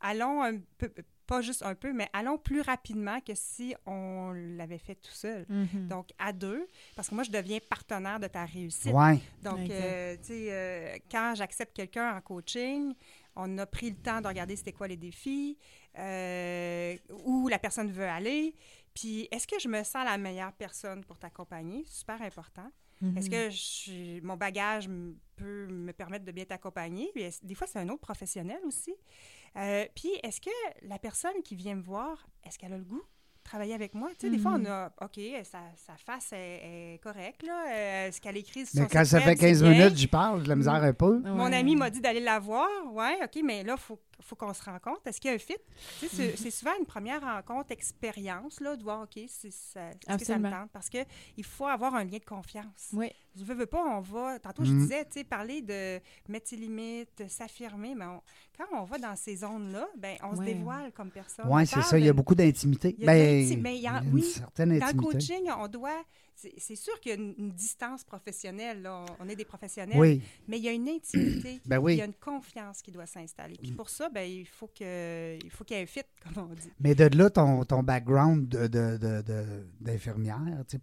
allons 0.01 0.43
un 0.43 0.59
peu, 0.79 0.91
pas 1.27 1.41
juste 1.41 1.63
un 1.63 1.75
peu, 1.75 1.93
mais 1.93 2.09
allons 2.13 2.37
plus 2.39 2.61
rapidement 2.61 3.21
que 3.21 3.33
si 3.35 3.75
on 3.87 4.33
l'avait 4.33 4.79
fait 4.79 4.95
tout 4.97 5.13
seul. 5.13 5.47
Donc, 5.89 6.09
à 6.19 6.33
deux, 6.33 6.67
parce 6.97 7.09
que 7.09 7.15
moi, 7.15 7.25
je 7.25 7.31
deviens 7.31 7.59
partenaire 7.71 8.19
de 8.21 8.27
ta 8.29 8.45
réussite. 8.45 8.93
Ouais. 8.93 9.19
Donc, 9.43 9.69
euh, 9.71 10.17
tu 10.17 10.25
sais, 10.29 10.47
euh, 10.51 10.97
quand 11.11 11.35
j'accepte 11.37 11.75
quelqu'un 11.75 12.17
en 12.17 12.21
coaching, 12.21 12.95
on 13.35 13.57
a 13.59 13.67
pris 13.67 13.91
le 13.91 13.97
temps 13.97 14.21
de 14.21 14.27
regarder 14.29 14.57
c'était 14.57 14.73
quoi 14.73 14.87
les 14.89 14.97
défis, 14.97 15.57
euh, 15.99 16.97
où 17.25 17.49
la 17.49 17.59
personne 17.59 17.91
veut 17.91 18.05
aller, 18.07 18.55
puis 18.95 19.29
est-ce 19.31 19.47
que 19.47 19.59
je 19.59 19.69
me 19.69 19.83
sens 19.85 20.05
la 20.05 20.19
meilleure 20.19 20.53
personne 20.53 21.05
pour 21.05 21.19
t'accompagner? 21.19 21.85
Super 21.87 22.21
important. 22.23 22.71
Mhm. 23.01 23.17
Est-ce 23.19 23.31
que 23.31 23.51
je- 23.51 24.21
mon 24.25 24.37
bagage 24.37 24.89
peut 25.37 25.67
me 25.67 25.93
permettre 25.93 26.25
de 26.25 26.33
bien 26.33 26.45
t'accompagner? 26.45 27.11
Des 27.43 27.55
fois, 27.55 27.67
c'est 27.67 27.79
un 27.81 27.89
autre 27.89 28.01
professionnel 28.01 28.61
aussi. 28.65 28.95
Euh, 29.57 29.87
puis, 29.95 30.11
est-ce 30.23 30.41
que 30.41 30.51
la 30.83 30.99
personne 30.99 31.43
qui 31.43 31.57
vient 31.57 31.75
me 31.75 31.83
voir, 31.83 32.27
est-ce 32.45 32.59
qu'elle 32.59 32.73
a 32.73 32.79
le 32.79 32.85
goût? 32.85 33.03
Travailler 33.53 33.75
avec 33.75 33.95
moi? 33.95 34.09
Tu 34.19 34.21
sais, 34.27 34.31
des 34.31 34.39
fois, 34.39 34.53
on 34.55 34.59
Mhm. 34.61 34.67
a, 34.67 34.93
OK, 35.03 35.21
sa, 35.45 35.59
sa 35.77 35.95
face 35.99 36.33
est, 36.33 36.95
est 36.95 36.99
correcte, 37.03 37.43
là. 37.43 37.65
euh, 37.71 38.11
ce 38.11 38.19
qu'elle 38.21 38.39
écrit 38.39 38.65
sur 38.65 38.81
Mais 38.81 38.89
quand 38.89 39.05
ça 39.05 39.21
fait 39.21 39.31
c'est 39.31 39.37
15 39.37 39.63
bien. 39.63 39.71
minutes, 39.73 39.97
j'y 39.97 40.07
parle, 40.07 40.43
de 40.43 40.49
la 40.49 40.57
misère 40.57 40.75
un 40.75 40.93
peu. 40.95 41.19
Mon 41.19 41.45
Ouais. 41.47 41.55
ami 41.57 41.77
m'a 41.77 41.91
dit 41.91 42.01
d'aller 42.01 42.21
la 42.21 42.39
voir. 42.39 42.69
Ouais, 42.93 43.19
OK, 43.23 43.43
mais 43.45 43.63
là, 43.63 43.75
il 43.77 43.81
faut, 43.81 43.99
faut 44.23 44.37
qu'on 44.37 44.55
se 44.55 44.63
rencontre. 44.63 45.01
Est-ce 45.07 45.21
qu'il 45.21 45.29
y 45.31 45.33
a 45.33 45.37
un 45.37 45.39
fit? 45.39 45.57
Tu 46.01 46.09
sais, 46.09 46.17
c'est- 46.17 46.37
c'est 46.37 46.51
souvent 46.51 46.71
une 46.79 46.87
première 46.87 47.21
rencontre, 47.21 47.73
expérience, 47.73 48.59
là, 48.61 48.75
de 48.77 48.83
voir, 48.83 49.03
OK, 49.03 49.21
c'est 49.29 49.53
ça, 49.53 49.91
est-ce 50.09 50.17
que 50.19 50.25
ça 50.25 50.39
me 50.39 50.49
tente? 50.51 50.71
Parce 50.73 50.89
qu'il 50.89 51.45
faut 51.45 51.67
avoir 51.67 51.95
un 51.95 52.05
lien 52.05 52.19
de 52.19 52.25
confiance. 52.25 52.91
Oui. 52.95 53.11
Je 53.37 53.45
veux, 53.45 53.55
veux 53.55 53.67
pas, 53.67 53.83
on 53.83 54.01
va. 54.01 54.39
Tantôt, 54.39 54.65
je 54.65 54.73
Mm. 54.73 54.79
disais, 54.83 55.05
tu 55.07 55.13
sais, 55.13 55.25
parler 55.25 55.63
de 55.63 55.99
mettre 56.29 56.49
ses 56.49 56.57
limites, 56.57 57.23
s'affirmer, 57.29 57.95
mais 57.95 58.05
on- 58.05 58.21
quand 58.59 58.67
on 58.79 58.85
va 58.85 58.99
dans 58.99 59.17
ces 59.17 59.37
zones-là, 59.37 59.89
ben, 59.99 60.17
on 60.23 60.37
se 60.37 60.43
dévoile 60.43 60.93
comme 60.93 61.11
personne. 61.11 61.47
Oui, 61.49 61.67
c'est 61.67 61.83
ça. 61.83 61.99
Il 61.99 62.05
y 62.05 62.09
a 62.09 62.13
beaucoup 62.13 62.35
d'intimité. 62.35 62.95
Il 62.99 63.05
y 63.05 63.09
a 63.09 63.13
de 63.13 63.19
Ben, 63.55 63.61
mais 63.63 63.77
il 63.77 63.83
y 63.83 63.87
a- 63.87 64.03
une 64.03 64.13
oui, 64.15 64.23
certaine 64.23 64.79
Dans 64.79 64.87
le 64.87 64.93
coaching, 64.95 65.49
on 65.59 65.69
doit. 65.69 66.03
C'est 66.59 66.77
sûr 66.77 66.99
qu'il 66.99 67.11
y 67.11 67.13
a 67.13 67.19
une, 67.19 67.35
une 67.39 67.51
distance 67.53 68.03
professionnelle, 68.05 68.83
là. 68.83 69.05
On, 69.21 69.25
on 69.25 69.29
est 69.29 69.37
des 69.37 69.45
professionnels. 69.45 69.99
Oui, 69.99 70.21
Mais 70.49 70.59
il 70.59 70.65
y 70.65 70.69
a 70.69 70.73
une 70.73 70.89
intimité. 70.89 71.61
ben 71.67 71.79
oui. 71.79 71.95
Il 71.95 71.99
y 71.99 72.03
a 72.03 72.07
une 72.07 72.15
confiance 72.15 72.83
qui 72.83 72.91
doit 72.91 73.07
s'installer. 73.07 73.57
Puis 73.63 73.71
pour 73.73 73.89
ça, 73.89 74.09
ben, 74.09 74.29
il 74.29 74.47
faut 74.47 74.67
qu'il 74.67 74.87
y 74.87 74.89
ait 74.89 75.83
un 75.83 75.87
fit, 75.87 76.01
comme 76.25 76.51
on 76.51 76.55
dit. 76.55 76.71
Mais 76.81 76.95
de 76.95 77.17
là, 77.17 77.31
ton, 77.31 77.65
ton 77.65 77.83
background 77.83 78.49
de- 78.49 78.67
de- 78.67 78.97
de- 78.97 79.23
de- 79.23 79.67
d'infirmière, 79.81 80.65
tu 80.69 80.73
sais, 80.73 80.79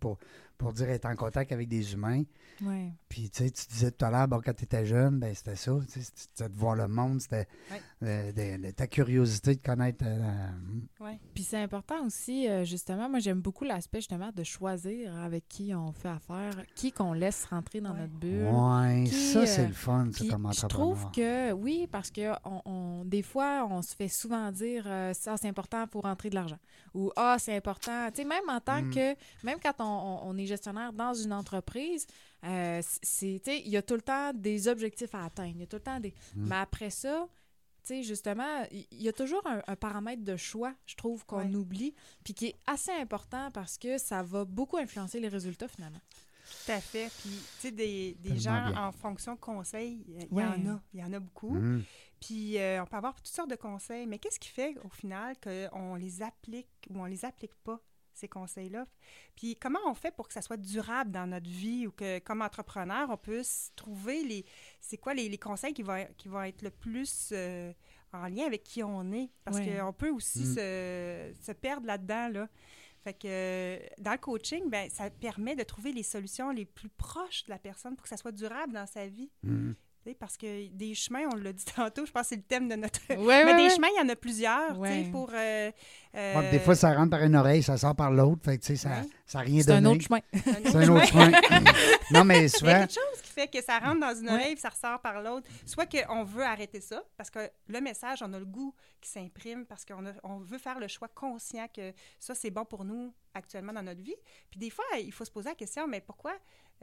pour, 0.59 0.73
dire 0.73 0.89
être 0.89 1.05
en 1.05 1.15
contact 1.15 1.51
avec 1.51 1.67
des 1.67 1.93
humains. 1.93 2.23
Ouais. 2.61 2.91
Puis, 3.07 3.31
tu 3.31 3.45
sais, 3.45 3.49
tu 3.49 3.65
disais 3.67 3.91
tout 3.91 4.05
à 4.05 4.11
l'heure, 4.11 4.27
bon, 4.27 4.41
quand 4.43 4.53
tu 4.53 4.65
étais 4.65 4.85
jeune, 4.85 5.19
ben, 5.19 5.33
c'était 5.33 5.55
ça. 5.55 5.71
tu 5.91 6.01
sais, 6.01 6.11
C'était 6.13 6.49
de 6.49 6.55
voir 6.55 6.75
le 6.75 6.87
monde, 6.87 7.21
c'était 7.21 7.47
Ouais. 7.71 7.81
De- 8.01 8.57
de- 8.61 8.71
ta 8.71 8.87
curiosité 8.87 9.55
de 9.55 9.61
connaître. 9.61 10.05
euh, 10.07 10.47
Puis 11.33 11.43
c'est 11.43 11.57
important 11.61 12.05
aussi, 12.05 12.47
euh, 12.47 12.63
justement, 12.63 13.09
moi 13.09 13.19
j'aime 13.19 13.41
beaucoup 13.41 13.65
l'aspect 13.65 13.99
justement 13.99 14.31
de 14.33 14.43
choisir 14.43 15.13
avec 15.19 15.47
qui 15.49 15.73
on 15.75 15.91
fait 15.91 16.07
affaire, 16.09 16.53
qui 16.75 16.91
qu'on 16.93 17.11
laisse 17.13 17.45
rentrer 17.45 17.81
dans 17.81 17.91
Ouais. 17.93 17.99
notre 18.01 18.13
bulle. 18.13 18.47
ouais, 18.47 19.03
Qui, 19.05 19.15
ça, 19.15 19.45
c'est 19.45 19.63
euh, 19.65 19.67
le 19.67 19.73
fun, 19.73 20.09
ça, 20.13 20.25
comme 20.29 20.43
je 20.43 20.47
entrepreneur. 20.65 20.69
trouve 20.69 21.11
que 21.11 21.51
oui, 21.51 21.87
parce 21.91 22.09
que 22.11 22.31
on, 22.45 22.61
on- 22.65 23.05
des 23.05 23.21
fois, 23.21 23.67
on 23.69 23.81
se 23.81 23.93
fait 23.95 24.07
souvent 24.07 24.49
dire 24.51 24.83
euh, 24.87 25.13
ça, 25.13 25.35
c'est 25.37 25.49
important 25.49 25.85
pour 25.87 26.03
rentrer 26.03 26.29
de 26.29 26.35
l'argent. 26.35 26.59
Ou 26.93 27.11
ah, 27.17 27.35
c'est 27.37 27.55
important. 27.55 28.07
Tu 28.13 28.21
sais, 28.21 28.27
même 28.27 28.47
en 28.49 28.59
tant 28.61 28.81
Mm. 28.81 28.89
que, 28.93 29.15
même 29.45 29.57
quand 29.61 29.73
on, 29.79 29.83
on- 29.83 30.29
on 30.29 30.37
est 30.37 30.45
gestionnaire 30.45 30.93
dans 30.93 31.13
une 31.13 31.33
entreprise, 31.33 32.05
euh, 32.45 32.81
c'est, 33.01 33.41
tu 33.43 33.51
sais, 33.51 33.61
il 33.65 33.69
y 33.71 33.77
a 33.77 33.81
tout 33.81 33.95
le 33.95 34.01
temps 34.01 34.31
des 34.33 34.67
objectifs 34.69 35.13
à 35.13 35.25
atteindre. 35.25 35.51
Il 35.55 35.59
y 35.59 35.63
a 35.63 35.67
tout 35.67 35.75
le 35.75 35.81
temps 35.81 35.99
des. 35.99 36.13
Mm. 36.35 36.47
Mais 36.47 36.55
après 36.55 36.89
ça, 36.89 37.27
sais, 37.89 38.03
justement, 38.03 38.65
il 38.71 39.01
y 39.01 39.07
a 39.09 39.13
toujours 39.13 39.45
un, 39.47 39.61
un 39.67 39.75
paramètre 39.75 40.23
de 40.23 40.35
choix, 40.37 40.73
je 40.85 40.95
trouve, 40.95 41.25
qu'on 41.25 41.39
Ouais. 41.49 41.55
oublie, 41.55 41.93
puis 42.23 42.33
qui 42.33 42.47
est 42.47 42.55
assez 42.67 42.91
important 42.91 43.51
parce 43.51 43.77
que 43.77 43.97
ça 43.97 44.23
va 44.23 44.45
beaucoup 44.45 44.77
influencer 44.77 45.19
les 45.19 45.27
résultats 45.29 45.67
finalement. 45.67 46.01
Tout 46.65 46.71
à 46.71 46.81
fait. 46.81 47.09
Puis, 47.21 47.29
tu 47.29 47.59
sais, 47.59 47.71
des, 47.71 48.15
des 48.19 48.37
gens 48.39 48.69
bien. 48.69 48.87
en 48.87 48.91
fonction 48.91 49.35
de 49.35 49.39
conseils, 49.39 50.03
il 50.31 50.37
y 50.37 50.41
en 50.43 50.65
a. 50.75 50.81
Il 50.93 50.99
y 50.99 51.03
en 51.03 51.13
a 51.13 51.19
beaucoup. 51.19 51.53
Mm. 51.53 51.83
Puis, 52.19 52.57
euh, 52.57 52.81
on 52.81 52.85
peut 52.87 52.97
avoir 52.97 53.13
toutes 53.15 53.27
sortes 53.27 53.51
de 53.51 53.55
conseils. 53.55 54.07
Mais 54.07 54.17
qu'est-ce 54.17 54.39
qui 54.39 54.49
fait, 54.49 54.75
au 54.83 54.89
final, 54.89 55.35
qu'on 55.39 55.93
les 55.95 56.21
applique 56.23 56.67
ou 56.89 56.99
on 57.01 57.05
les 57.05 57.23
applique 57.23 57.53
pas, 57.63 57.79
ces 58.19 58.27
conseils-là? 58.27 58.85
Puis, 59.35 59.55
comment 59.55 59.79
on 59.87 59.93
fait 59.93 60.15
pour 60.15 60.27
que 60.27 60.33
ça 60.33 60.41
soit 60.41 60.57
durable 60.57 61.11
dans 61.11 61.27
notre 61.27 61.49
vie 61.49 61.87
ou 61.87 61.91
que, 61.91 62.19
comme 62.19 62.41
entrepreneur, 62.41 63.09
on 63.09 63.17
puisse 63.17 63.71
trouver 63.75 64.23
les... 64.23 64.45
C'est 64.79 64.97
quoi 64.97 65.13
les, 65.13 65.29
les 65.29 65.37
conseils 65.37 65.73
qui 65.73 65.83
vont, 65.83 66.05
qui 66.17 66.27
vont 66.27 66.43
être 66.43 66.61
le 66.61 66.69
plus 66.69 67.29
euh, 67.31 67.73
en 68.13 68.27
lien 68.27 68.45
avec 68.45 68.63
qui 68.63 68.83
on 68.83 69.11
est? 69.11 69.29
Parce 69.43 69.57
qu'on 69.59 69.93
peut 69.93 70.09
aussi 70.11 70.39
Mm. 70.45 70.55
se, 70.55 71.31
se 71.41 71.51
perdre 71.51 71.87
là-dedans, 71.87 72.29
là. 72.29 72.49
Fait 73.03 73.13
que 73.13 73.27
euh, 73.27 73.79
dans 73.99 74.11
le 74.11 74.17
coaching, 74.17 74.69
ben, 74.69 74.89
ça 74.89 75.09
permet 75.09 75.55
de 75.55 75.63
trouver 75.63 75.93
les 75.93 76.03
solutions 76.03 76.51
les 76.51 76.65
plus 76.65 76.89
proches 76.89 77.45
de 77.45 77.49
la 77.51 77.57
personne 77.57 77.95
pour 77.95 78.03
que 78.03 78.09
ça 78.09 78.17
soit 78.17 78.33
durable 78.33 78.73
dans 78.73 78.85
sa 78.85 79.07
vie. 79.07 79.31
Mm. 79.43 79.71
Parce 80.19 80.37
que 80.37 80.67
des 80.69 80.95
chemins, 80.95 81.27
on 81.31 81.35
l'a 81.35 81.53
dit 81.53 81.65
tantôt, 81.75 82.05
je 82.05 82.11
pense 82.11 82.23
que 82.23 82.27
c'est 82.29 82.35
le 82.37 82.41
thème 82.41 82.67
de 82.67 82.75
notre. 82.75 82.99
Ouais, 83.15 83.45
Mais 83.45 83.55
des 83.55 83.69
chemins, 83.73 83.89
il 83.95 83.99
y 83.99 84.01
en 84.03 84.09
a 84.09 84.15
plusieurs, 84.15 84.73
tu 84.73 84.79
Ouais. 84.79 85.03
sais, 85.03 85.11
pour. 85.11 85.29
euh, 85.33 85.71
euh, 86.15 86.51
des 86.51 86.59
fois, 86.59 86.73
ça 86.75 86.93
rentre 86.95 87.11
par 87.11 87.21
une 87.23 87.35
oreille, 87.35 87.61
ça 87.61 87.77
sort 87.77 87.95
par 87.95 88.09
l'autre. 88.09 88.41
Fait 88.43 88.57
que, 88.57 88.61
tu 88.65 88.75
sais, 88.75 88.75
ça 88.75 88.89
Ouais. 88.89 89.05
n'a 89.35 89.39
rien 89.41 89.61
C'est 89.61 89.71
un 89.71 89.85
autre 89.85 90.01
chemin. 90.01 90.19
C'est 90.33 90.75
un 90.75 90.89
autre 90.89 91.05
chemin. 91.05 91.31
non, 92.11 92.23
mais 92.23 92.37
Il 92.39 92.41
y 92.41 92.45
a 92.45 92.49
souvent, 92.49 92.71
quelque 92.79 92.93
chose 92.93 93.21
qui 93.21 93.29
fait 93.31 93.47
que 93.47 93.61
ça 93.63 93.77
rentre 93.79 93.99
dans 93.99 94.15
une 94.19 94.29
oreille 94.29 94.53
puis 94.53 94.61
ça 94.61 94.69
ressort 94.69 94.99
par 94.99 95.21
l'autre. 95.21 95.47
Soit 95.65 95.85
qu'on 95.85 96.23
veut 96.23 96.43
arrêter 96.43 96.81
ça, 96.81 97.03
parce 97.15 97.29
que 97.29 97.47
le 97.67 97.79
message, 97.81 98.23
on 98.23 98.33
a 98.33 98.39
le 98.39 98.45
goût 98.45 98.73
qui 98.99 99.09
s'imprime, 99.09 99.65
parce 99.65 99.85
qu'on 99.85 100.05
a- 100.07 100.13
on 100.23 100.39
veut 100.39 100.57
faire 100.57 100.79
le 100.79 100.87
choix 100.87 101.07
conscient 101.09 101.67
que 101.73 101.93
ça, 102.19 102.33
c'est 102.33 102.49
bon 102.49 102.65
pour 102.65 102.83
nous 102.83 103.13
actuellement 103.35 103.73
dans 103.73 103.83
notre 103.83 104.01
vie. 104.01 104.15
Puis 104.49 104.59
des 104.59 104.69
fois, 104.71 104.85
il 104.99 105.11
faut 105.13 105.23
se 105.25 105.31
poser 105.31 105.49
la 105.49 105.55
question, 105.55 105.87
mais 105.87 106.01
pourquoi 106.01 106.33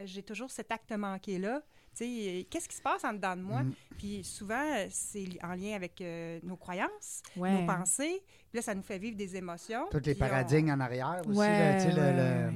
j'ai 0.05 0.23
toujours 0.23 0.51
cet 0.51 0.71
acte 0.71 0.93
manqué-là? 0.93 1.63
Euh, 2.05 2.43
qu'est-ce 2.51 2.69
qui 2.69 2.77
se 2.77 2.83
passe 2.83 3.05
en 3.05 3.13
dedans 3.13 3.37
de 3.37 3.43
moi? 3.43 3.63
Mm. 3.63 3.73
Puis 3.97 4.25
souvent, 4.25 4.63
euh, 4.77 4.87
c'est 4.91 5.27
en 5.43 5.55
lien 5.55 5.75
avec 5.75 6.01
euh, 6.01 6.39
nos 6.43 6.57
croyances, 6.57 7.23
Ouais. 7.37 7.53
nos 7.61 7.67
pensées. 7.67 8.23
Puis 8.51 8.57
là, 8.57 8.63
ça 8.63 8.75
nous 8.75 8.83
fait 8.83 8.99
vivre 8.99 9.17
des 9.17 9.37
émotions. 9.37 9.87
tous 9.91 10.01
les 10.05 10.15
on- 10.15 10.19
paradigmes 10.19 10.71
en 10.71 10.81
arrière 10.81 11.23
aussi, 11.27 11.39
Ouais, 11.39 11.49
là, 11.49 11.75
tu 11.85 11.91
sais, 11.91 11.97
le- 11.97 12.03
ouais, 12.03 12.13
le- 12.13 12.49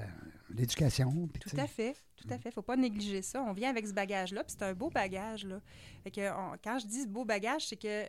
ouais. 0.00 0.06
le- 0.50 0.54
l'éducation. 0.56 1.10
Tout 1.40 1.56
à 1.60 1.66
fait, 1.66 1.94
tout 2.16 2.26
à 2.30 2.38
fait. 2.38 2.50
Faut 2.50 2.62
pas 2.62 2.76
négliger 2.76 3.22
ça. 3.22 3.42
On 3.42 3.52
vient 3.52 3.70
avec 3.70 3.86
ce 3.86 3.92
bagage-là, 3.92 4.42
puis 4.44 4.54
c'est 4.58 4.64
un 4.64 4.74
beau 4.74 4.90
bagage, 4.90 5.44
là. 5.44 5.60
Fait 6.04 6.10
que 6.10 6.30
on- 6.32 6.56
quand 6.62 6.78
je 6.78 6.86
dis 6.86 7.06
beau 7.06 7.24
bagage, 7.24 7.66
c'est 7.68 7.76
que 7.76 8.04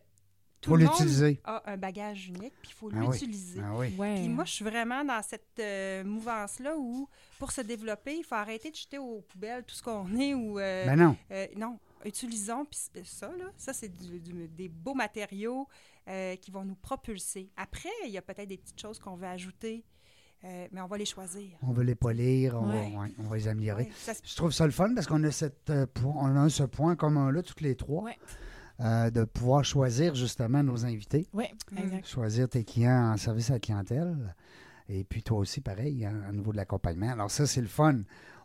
tout 0.62 0.72
Faut 0.72 0.76
le 0.78 0.86
monde 0.86 0.93
l'utiliser. 0.93 1.39
a 1.45 1.63
un 1.72 1.78
bagage 1.78 2.28
unique, 2.28 2.54
puis 2.62 2.72
il 2.72 2.74
faut 2.74 2.89
Ah 2.93 2.98
oui. 3.00 3.08
l'utiliser. 3.12 3.62
Ah 3.63 3.74
oui. 3.76 3.93
Ouais. 3.98 4.15
Puis 4.15 4.28
moi, 4.30 4.43
je 4.45 4.52
suis 4.52 4.65
vraiment 4.65 5.04
dans 5.06 5.22
cette 5.22 5.60
euh, 5.60 6.04
mouvance-là 6.04 6.76
où, 6.78 7.08
pour 7.38 7.52
se 7.52 7.62
développer, 7.62 8.17
il 8.17 8.24
faut 8.24 8.36
arrêter 8.36 8.69
de 8.72 8.76
jeter 8.76 8.98
aux 8.98 9.22
poubelles 9.22 9.63
tout 9.63 9.76
ce 9.76 9.84
qu'on 9.84 10.08
est 10.19 10.34
ou... 10.34 10.60
euh, 10.60 10.86
Ben 10.86 10.95
non. 10.98 11.15
euh, 11.32 11.48
non, 11.56 11.80
utilisons 12.06 12.65
puis 12.65 12.80
ça, 13.06 13.28
là, 13.38 13.45
ça, 13.58 13.74
c'est 13.74 13.89
du- 13.95 14.19
du- 14.19 14.48
des 14.48 14.67
beaux 14.69 14.93
matériaux 14.95 15.67
euh, 16.08 16.36
qui 16.38 16.52
vont 16.52 16.65
nous 16.65 16.76
propulser. 16.76 17.52
Après, 17.56 17.89
il 18.06 18.12
y 18.12 18.17
a 18.17 18.22
peut-être 18.22 18.48
des 18.50 18.58
petites 18.58 18.80
choses 18.82 19.00
qu'on 19.00 19.15
veut 19.15 19.28
ajouter, 19.28 19.86
euh, 20.43 20.67
mais 20.72 20.82
on 20.82 20.88
va 20.88 20.98
les 20.98 21.06
choisir. 21.06 21.50
On 21.62 21.72
veut 21.72 21.84
les 21.84 21.95
polir, 21.95 22.56
on, 22.60 22.69
Ouais. 22.69 22.89
va, 22.91 23.02
ouais, 23.02 23.12
on 23.19 23.24
va 23.24 23.36
les 23.38 23.48
améliorer. 23.48 23.84
Ouais, 23.84 23.91
ça 23.95 24.13
se- 24.13 24.22
Je 24.26 24.36
trouve 24.36 24.52
ça 24.52 24.65
le 24.65 24.72
fun 24.72 24.93
parce 24.95 25.06
qu'on 25.08 25.24
a, 25.24 25.32
cette, 25.32 25.69
euh, 25.69 25.86
point- 25.86 26.15
on 26.17 26.36
a 26.36 26.50
ce 26.50 26.63
point 26.63 26.95
commun-là, 26.95 27.43
toutes 27.43 27.62
les 27.62 27.76
trois, 27.76 28.04
Ouais. 28.04 28.17
Euh, 28.82 29.10
de 29.10 29.24
pouvoir 29.26 29.63
choisir 29.65 30.15
justement 30.15 30.63
nos 30.63 30.86
invités, 30.86 31.28
Oui, 31.34 31.46
Mm. 31.72 31.78
exact. 31.80 32.08
choisir 32.08 32.48
tes 32.50 32.63
clients 32.63 33.12
en 33.13 33.18
service 33.18 33.50
à 33.50 33.54
la 33.54 33.60
clientèle. 33.60 34.36
Et 34.88 35.04
puis 35.04 35.22
toi 35.22 35.38
aussi, 35.39 35.62
pareil, 35.62 36.06
hein, 36.06 36.22
au 36.30 36.34
niveau 36.34 36.52
de 36.52 36.58
l'accompagnement. 36.58 37.12
Alors 37.12 37.30
ça, 37.30 37.46
c'est 37.46 37.62
le 37.62 37.68
fun. 37.68 38.00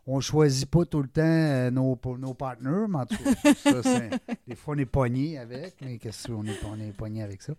On 0.07 0.20
choisit 0.20 0.68
pas 0.70 0.85
tout 0.85 1.01
le 1.01 1.09
temps 1.09 1.23
euh, 1.23 1.70
nos, 1.70 1.99
nos 2.18 2.35
partenaires, 2.35 2.87
mais 2.88 2.99
en 2.99 3.07
tout 3.07 3.16
cas, 3.16 3.55
ça, 3.55 3.83
c'est- 3.83 4.11
des 4.47 4.55
fois, 4.55 4.75
on 4.75 4.79
est 4.79 4.85
pogné 4.85 5.38
avec, 5.38 5.77
mais 5.81 5.97
qu'est-ce 5.97 6.29
qu'on 6.29 6.44
est, 6.44 6.62
on 6.64 6.79
est 6.79 6.92
pogné 6.92 7.23
avec 7.23 7.40
ça? 7.40 7.55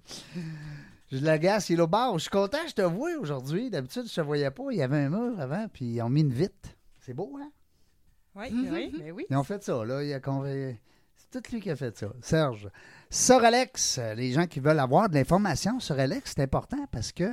Je 1.12 1.18
la 1.20 1.38
gasse, 1.40 1.70
il 1.70 1.80
est 1.80 1.82
au 1.82 1.88
bar. 1.88 2.14
Je 2.18 2.24
suis 2.24 2.30
content, 2.30 2.58
je 2.68 2.74
te 2.74 2.82
vois 2.82 3.12
aujourd'hui. 3.20 3.70
D'habitude, 3.72 4.04
je 4.08 4.14
te 4.14 4.22
voyais 4.22 4.52
pas. 4.52 4.64
Il 4.72 4.78
y 4.78 4.82
avait 4.84 4.98
un 4.98 5.10
mur 5.10 5.40
avant, 5.40 5.68
puis 5.72 5.86
ils 5.86 6.02
ont 6.02 6.10
mis 6.10 6.22
une 6.22 6.34
vitre. 6.34 6.70
C'est 7.02 7.14
beau, 7.14 7.32
hein? 7.42 7.50
Oui, 8.36 8.52
Mhm. 8.52 8.70
oui, 8.74 8.94
mais 9.00 9.12
oui. 9.12 9.26
Ils 9.30 9.38
ont 9.38 9.44
fait 9.44 9.64
ça, 9.64 9.84
là. 9.86 10.04
Il 10.04 10.12
a 10.14 10.20
convaincu- 10.20 10.78
C'est 10.78 10.95
tout 11.41 11.52
lui 11.52 11.62
qui 11.62 11.69
a 11.69 11.76
fait 11.76 11.98
ça. 11.98 12.08
Serge. 12.21 12.69
Sur 13.10 13.43
Alex, 13.43 13.98
euh, 13.98 14.13
les 14.13 14.32
gens 14.32 14.45
qui 14.45 14.60
veulent 14.60 14.80
avoir 14.80 15.10
de 15.10 15.15
l'information 15.15 15.80
sur 15.80 16.00
Alex, 16.00 16.34
c'est 16.36 16.43
important 16.43 16.86
parce 16.91 17.12
que 17.12 17.32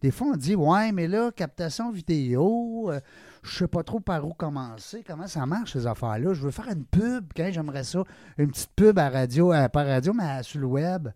des 0.00 0.10
fois, 0.10 0.28
on 0.32 0.36
dit 0.36 0.54
Ouais, 0.54 0.92
mais 0.92 1.08
là, 1.08 1.30
captation 1.30 1.90
vidéo, 1.90 2.90
euh, 2.90 3.00
je 3.42 3.58
sais 3.58 3.68
pas 3.68 3.82
trop 3.82 4.00
par 4.00 4.26
où 4.26 4.32
commencer, 4.32 5.04
comment 5.06 5.26
ça 5.26 5.46
marche, 5.46 5.72
ces 5.72 5.86
affaires-là. 5.86 6.34
Je 6.34 6.42
veux 6.42 6.50
faire 6.50 6.68
une 6.68 6.84
pub, 6.84 7.32
quand 7.36 7.50
j'aimerais 7.52 7.84
ça, 7.84 8.02
une 8.38 8.50
petite 8.50 8.72
pub 8.74 8.98
à 8.98 9.08
radio, 9.08 9.52
à, 9.52 9.68
pas 9.68 9.82
à 9.82 9.84
radio, 9.84 10.12
mais 10.12 10.42
sur 10.42 10.60
le 10.60 10.66
web. 10.66 11.08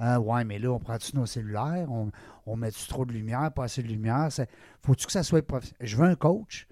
Euh, 0.00 0.16
ouais, 0.18 0.44
mais 0.44 0.58
là, 0.58 0.70
on 0.70 0.78
prend-tu 0.78 1.14
nos 1.16 1.26
cellulaires? 1.26 1.86
On, 1.90 2.10
on 2.46 2.56
met-tu 2.56 2.88
trop 2.88 3.04
de 3.04 3.12
lumière, 3.12 3.52
pas 3.52 3.64
assez 3.64 3.82
de 3.82 3.88
lumière? 3.88 4.28
Faut-tu 4.80 5.06
que 5.06 5.12
ça 5.12 5.22
soit 5.22 5.46
professionnel? 5.46 5.86
Je 5.86 5.96
veux 5.96 6.06
un 6.06 6.16
coach 6.16 6.66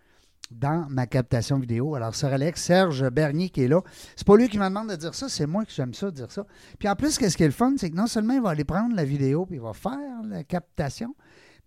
dans 0.50 0.86
ma 0.90 1.06
captation 1.06 1.58
vidéo. 1.58 1.94
Alors, 1.94 2.14
Sir 2.14 2.32
Alex, 2.32 2.62
Serge 2.62 3.08
Bernier 3.10 3.50
qui 3.50 3.62
est 3.62 3.68
là. 3.68 3.80
C'est 4.16 4.26
pas 4.26 4.36
lui 4.36 4.48
qui 4.48 4.58
me 4.58 4.64
demande 4.64 4.90
de 4.90 4.96
dire 4.96 5.14
ça, 5.14 5.28
c'est 5.28 5.46
moi 5.46 5.64
qui 5.64 5.74
j'aime 5.74 5.94
ça, 5.94 6.10
dire 6.10 6.30
ça. 6.30 6.46
Puis 6.78 6.88
en 6.88 6.96
plus, 6.96 7.18
qu'est-ce 7.18 7.36
qui 7.36 7.44
est 7.44 7.46
le 7.46 7.52
fun, 7.52 7.74
c'est 7.76 7.90
que 7.90 7.96
non 7.96 8.06
seulement 8.06 8.34
il 8.34 8.42
va 8.42 8.50
aller 8.50 8.64
prendre 8.64 8.94
la 8.94 9.04
vidéo, 9.04 9.46
puis 9.46 9.56
il 9.56 9.62
va 9.62 9.72
faire 9.72 10.22
la 10.24 10.44
captation, 10.44 11.14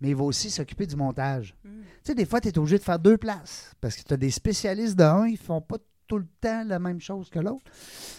mais 0.00 0.10
il 0.10 0.16
va 0.16 0.24
aussi 0.24 0.50
s'occuper 0.50 0.86
du 0.86 0.96
montage. 0.96 1.54
Mm. 1.64 1.68
Tu 1.68 1.86
sais, 2.04 2.14
des 2.14 2.26
fois, 2.26 2.40
tu 2.40 2.48
es 2.48 2.58
obligé 2.58 2.78
de 2.78 2.82
faire 2.82 2.98
deux 2.98 3.16
places 3.16 3.72
parce 3.80 3.96
que 3.96 4.02
tu 4.02 4.12
as 4.12 4.18
des 4.18 4.30
spécialistes 4.30 4.96
d'un, 4.96 5.26
ils 5.26 5.38
font 5.38 5.60
pas 5.60 5.78
tout 6.06 6.18
le 6.18 6.26
temps 6.40 6.64
la 6.64 6.78
même 6.78 7.00
chose 7.00 7.30
que 7.30 7.38
l'autre. 7.38 7.64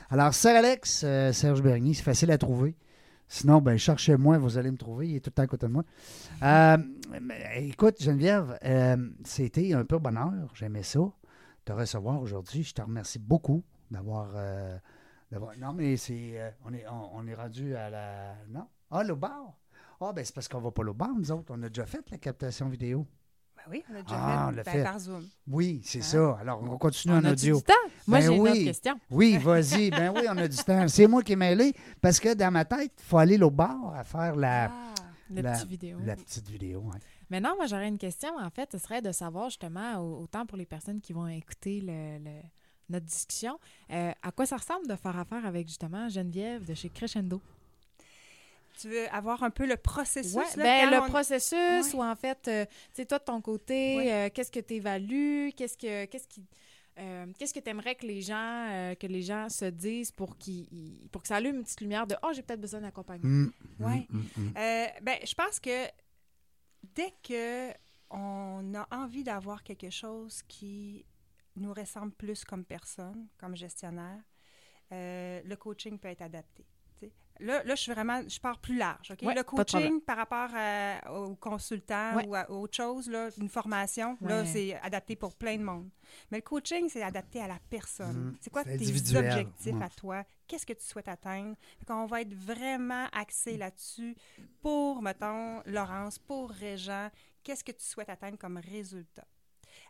Alors, 0.09 0.33
Sir 0.33 0.55
Alex, 0.55 1.03
euh, 1.03 1.31
Serge 1.31 1.61
Bernier, 1.61 1.93
c'est 1.93 2.03
facile 2.03 2.31
à 2.31 2.37
trouver. 2.37 2.75
Sinon, 3.27 3.59
ben, 3.61 3.77
cherchez-moi, 3.77 4.37
vous 4.37 4.57
allez 4.57 4.71
me 4.71 4.77
trouver. 4.77 5.09
Il 5.09 5.15
est 5.15 5.19
tout 5.19 5.29
le 5.29 5.33
temps 5.33 5.43
à 5.43 5.47
côté 5.47 5.67
de 5.67 5.71
moi. 5.71 5.83
Euh, 6.43 6.77
écoute, 7.55 8.01
Geneviève, 8.01 8.57
euh, 8.63 9.09
c'était 9.23 9.73
un 9.73 9.83
peu 9.83 9.97
bonheur. 9.97 10.51
J'aimais 10.53 10.83
ça, 10.83 10.99
te 11.63 11.73
recevoir 11.73 12.21
aujourd'hui. 12.21 12.63
Je 12.63 12.73
te 12.73 12.81
remercie 12.81 13.19
beaucoup 13.19 13.63
d'avoir. 13.89 14.31
euh, 14.35 14.77
non, 15.59 15.73
mais 15.73 15.97
c'est. 15.97 16.53
on, 16.65 16.73
est, 16.73 16.85
on, 16.87 17.25
est 17.27 17.33
rendu 17.35 17.75
à 17.75 17.89
la. 17.89 18.35
Non? 18.49 18.67
Ah, 18.91 19.03
le 19.03 19.15
bar? 19.15 19.57
Ah, 19.99 20.13
ben, 20.13 20.23
c'est 20.23 20.35
parce 20.35 20.47
qu'on 20.47 20.61
va 20.61 20.71
pas 20.71 20.83
au 20.83 20.93
bar, 20.93 21.09
nous 21.17 21.31
autres. 21.31 21.51
On 21.55 21.63
a 21.63 21.69
déjà 21.69 21.85
fait 21.85 22.09
la 22.11 22.17
captation 22.17 22.69
vidéo. 22.69 23.07
Ben 23.67 23.71
oui, 23.71 23.83
on 23.89 23.93
déjà 23.93 24.05
Ah, 24.09 24.49
on 24.51 24.55
fait, 24.55 24.63
fait. 24.63 24.83
par 24.83 24.99
Zoom. 24.99 25.27
Oui, 25.47 25.81
c'est 25.83 25.99
Hein? 25.99 26.01
ça. 26.03 26.37
Alors, 26.39 26.61
on 26.63 26.77
continue 26.77 27.13
On 27.13 27.17
en 27.17 27.25
a 27.25 27.31
audio. 27.31 27.57
du 27.57 27.63
temps? 27.63 27.73
Moi, 28.07 28.19
Ben 28.19 28.25
j'ai 28.27 28.35
une 28.35 28.41
autre 28.41 28.53
question. 28.63 28.99
Oui, 29.09 29.37
vas-y. 29.41 29.89
Ben 29.91 30.13
oui, 30.15 30.21
on 30.29 30.37
a 30.37 30.47
du 30.47 30.57
temps. 30.57 30.87
C'est 30.87 31.07
moi 31.07 31.23
qui 31.23 31.33
ai 31.33 31.35
mêlé 31.35 31.73
parce 32.01 32.19
que 32.19 32.33
dans 32.33 32.51
ma 32.51 32.65
tête, 32.65 32.91
il 32.99 33.03
faut 33.03 33.17
aller 33.17 33.41
au 33.41 33.49
bar 33.49 33.93
à 33.95 34.03
faire 34.03 34.35
la, 34.35 34.65
Ah, 34.71 34.93
Le 35.33 35.41
La- 35.41 35.53
petit 35.53 35.67
vidéo. 35.67 35.97
la 36.05 36.15
petite 36.15 36.47
vidéo. 36.47 36.83
Maintenant, 37.31 37.55
moi, 37.55 37.65
j'aurais 37.65 37.87
une 37.87 37.97
question, 37.97 38.29
en 38.39 38.49
fait, 38.51 38.69
ce 38.73 38.77
serait 38.77 39.01
de 39.01 39.11
savoir 39.11 39.49
justement, 39.49 39.95
au- 39.97 40.21
autant 40.21 40.45
pour 40.45 40.55
les 40.57 40.67
personnes 40.67 41.01
qui 41.01 41.13
vont 41.13 41.25
écouter 41.27 41.81
le- 41.81 42.19
le- 42.23 42.41
notre 42.89 43.07
discussion, 43.07 43.57
euh, 43.91 44.11
à 44.21 44.31
quoi 44.31 44.45
ça 44.45 44.57
ressemble 44.57 44.85
de 44.87 44.95
faire 44.95 45.17
affaire 45.17 45.43
avec 45.43 45.67
justement 45.67 46.07
Geneviève 46.09 46.63
de 46.67 46.75
chez 46.75 46.89
Crescendo? 46.89 47.41
Tu 48.79 48.89
veux 48.89 49.07
avoir 49.13 49.43
un 49.43 49.49
peu 49.49 49.65
le 49.65 49.77
processus? 49.77 50.33
Ouais, 50.35 50.43
là, 50.57 50.63
ben, 50.63 50.91
le 50.91 50.97
on- 51.01 51.09
processus, 51.09 51.53
Ouais. 51.57 51.95
ou 51.95 52.03
en 52.03 52.15
fait, 52.15 52.47
euh, 52.47 52.65
tu 52.65 52.71
sais, 52.93 53.05
toi, 53.05 53.19
de 53.19 53.23
ton 53.23 53.41
côté, 53.41 53.95
Ouais. 53.97 54.11
euh, 54.13 54.29
qu'est-ce 54.33 54.51
que 54.51 54.59
tu 54.59 54.75
évalues? 54.75 55.51
Qu'est-ce 55.55 55.77
que 55.77 56.05
qu'est-ce 56.05 56.27
qui. 56.27 56.45
euh, 56.97 57.25
qu'est-ce 57.37 57.53
que 57.53 57.59
tu 57.59 57.69
aimerais 57.69 57.95
que 57.95 58.05
les 58.07 58.21
gens 58.21 58.67
euh, 58.69 58.95
que 58.95 59.05
les 59.07 59.21
gens 59.21 59.49
se 59.49 59.65
disent 59.65 60.11
pour 60.11 60.37
qu'ils 60.37 60.67
ils- 60.71 61.09
pour 61.11 61.21
que 61.21 61.27
ça 61.27 61.35
allume 61.37 61.57
une 61.57 61.63
petite 61.63 61.81
lumière 61.81 62.07
de 62.07 62.15
oh 62.23 62.31
j'ai 62.33 62.41
peut-être 62.41 62.61
besoin 62.61 62.79
d'accompagnement. 62.81 63.49
Ouais. 63.79 64.07
hum, 64.13 64.25
hum. 64.37 64.53
Euh, 64.57 64.85
ben, 65.01 65.17
je 65.25 65.33
pense 65.33 65.59
que 65.59 65.87
dès 66.95 67.13
que 67.21 67.71
on 68.11 68.73
a 68.75 68.87
envie 68.95 69.23
d'avoir 69.23 69.61
quelque 69.63 69.89
chose 69.89 70.41
qui 70.47 71.05
nous 71.57 71.73
ressemble 71.73 72.11
plus 72.13 72.45
comme 72.45 72.63
personne, 72.63 73.27
comme 73.37 73.55
gestionnaire, 73.57 74.21
euh, 74.91 75.41
le 75.43 75.55
coaching 75.55 75.97
peut 75.99 76.07
être 76.09 76.21
adapté. 76.21 76.65
Là, 77.39 77.63
là, 77.63 77.75
je 77.75 77.81
suis 77.81 77.91
vraiment, 77.91 78.21
je 78.27 78.39
pars 78.39 78.57
plus 78.59 78.77
large. 78.77 79.11
Ouais, 79.21 79.35
le 79.35 79.43
coaching 79.43 79.99
par 80.01 80.17
rapport 80.17 80.49
à- 80.55 81.13
au 81.13 81.35
consultant 81.35 82.15
Ouais. 82.15 82.25
ou 82.27 82.35
à 82.35 82.49
autre 82.49 82.75
chose, 82.75 83.09
là, 83.09 83.29
une 83.37 83.49
formation, 83.49 84.17
là, 84.21 84.45
c'est 84.45 84.73
adapté 84.81 85.15
pour 85.15 85.35
plein 85.35 85.57
de 85.57 85.63
monde. 85.63 85.89
Mais 86.31 86.37
le 86.37 86.43
coaching, 86.43 86.87
c'est 86.89 87.03
adapté 87.03 87.41
à 87.41 87.47
la 87.47 87.59
personne. 87.69 88.27
Mhm. 88.27 88.37
C'est 88.39 88.49
quoi 88.49 88.63
tes 88.63 88.73
individuel, 88.73 89.25
objectifs 89.25 89.81
à 89.81 89.89
toi? 89.89 90.23
Qu'est-ce 90.47 90.65
que 90.65 90.73
tu 90.73 90.85
souhaites 90.85 91.07
atteindre? 91.07 91.55
Fait 91.79 91.85
qu'on 91.85 92.05
va 92.05 92.21
être 92.21 92.33
vraiment 92.33 93.07
axé 93.11 93.57
là-dessus 93.57 94.15
pour, 94.61 95.01
mettons, 95.01 95.61
Laurence, 95.65 96.17
pour 96.19 96.49
Régent, 96.51 97.09
qu'est-ce 97.43 97.63
que 97.63 97.71
tu 97.71 97.83
souhaites 97.83 98.09
atteindre 98.09 98.37
comme 98.37 98.57
résultat? 98.57 99.25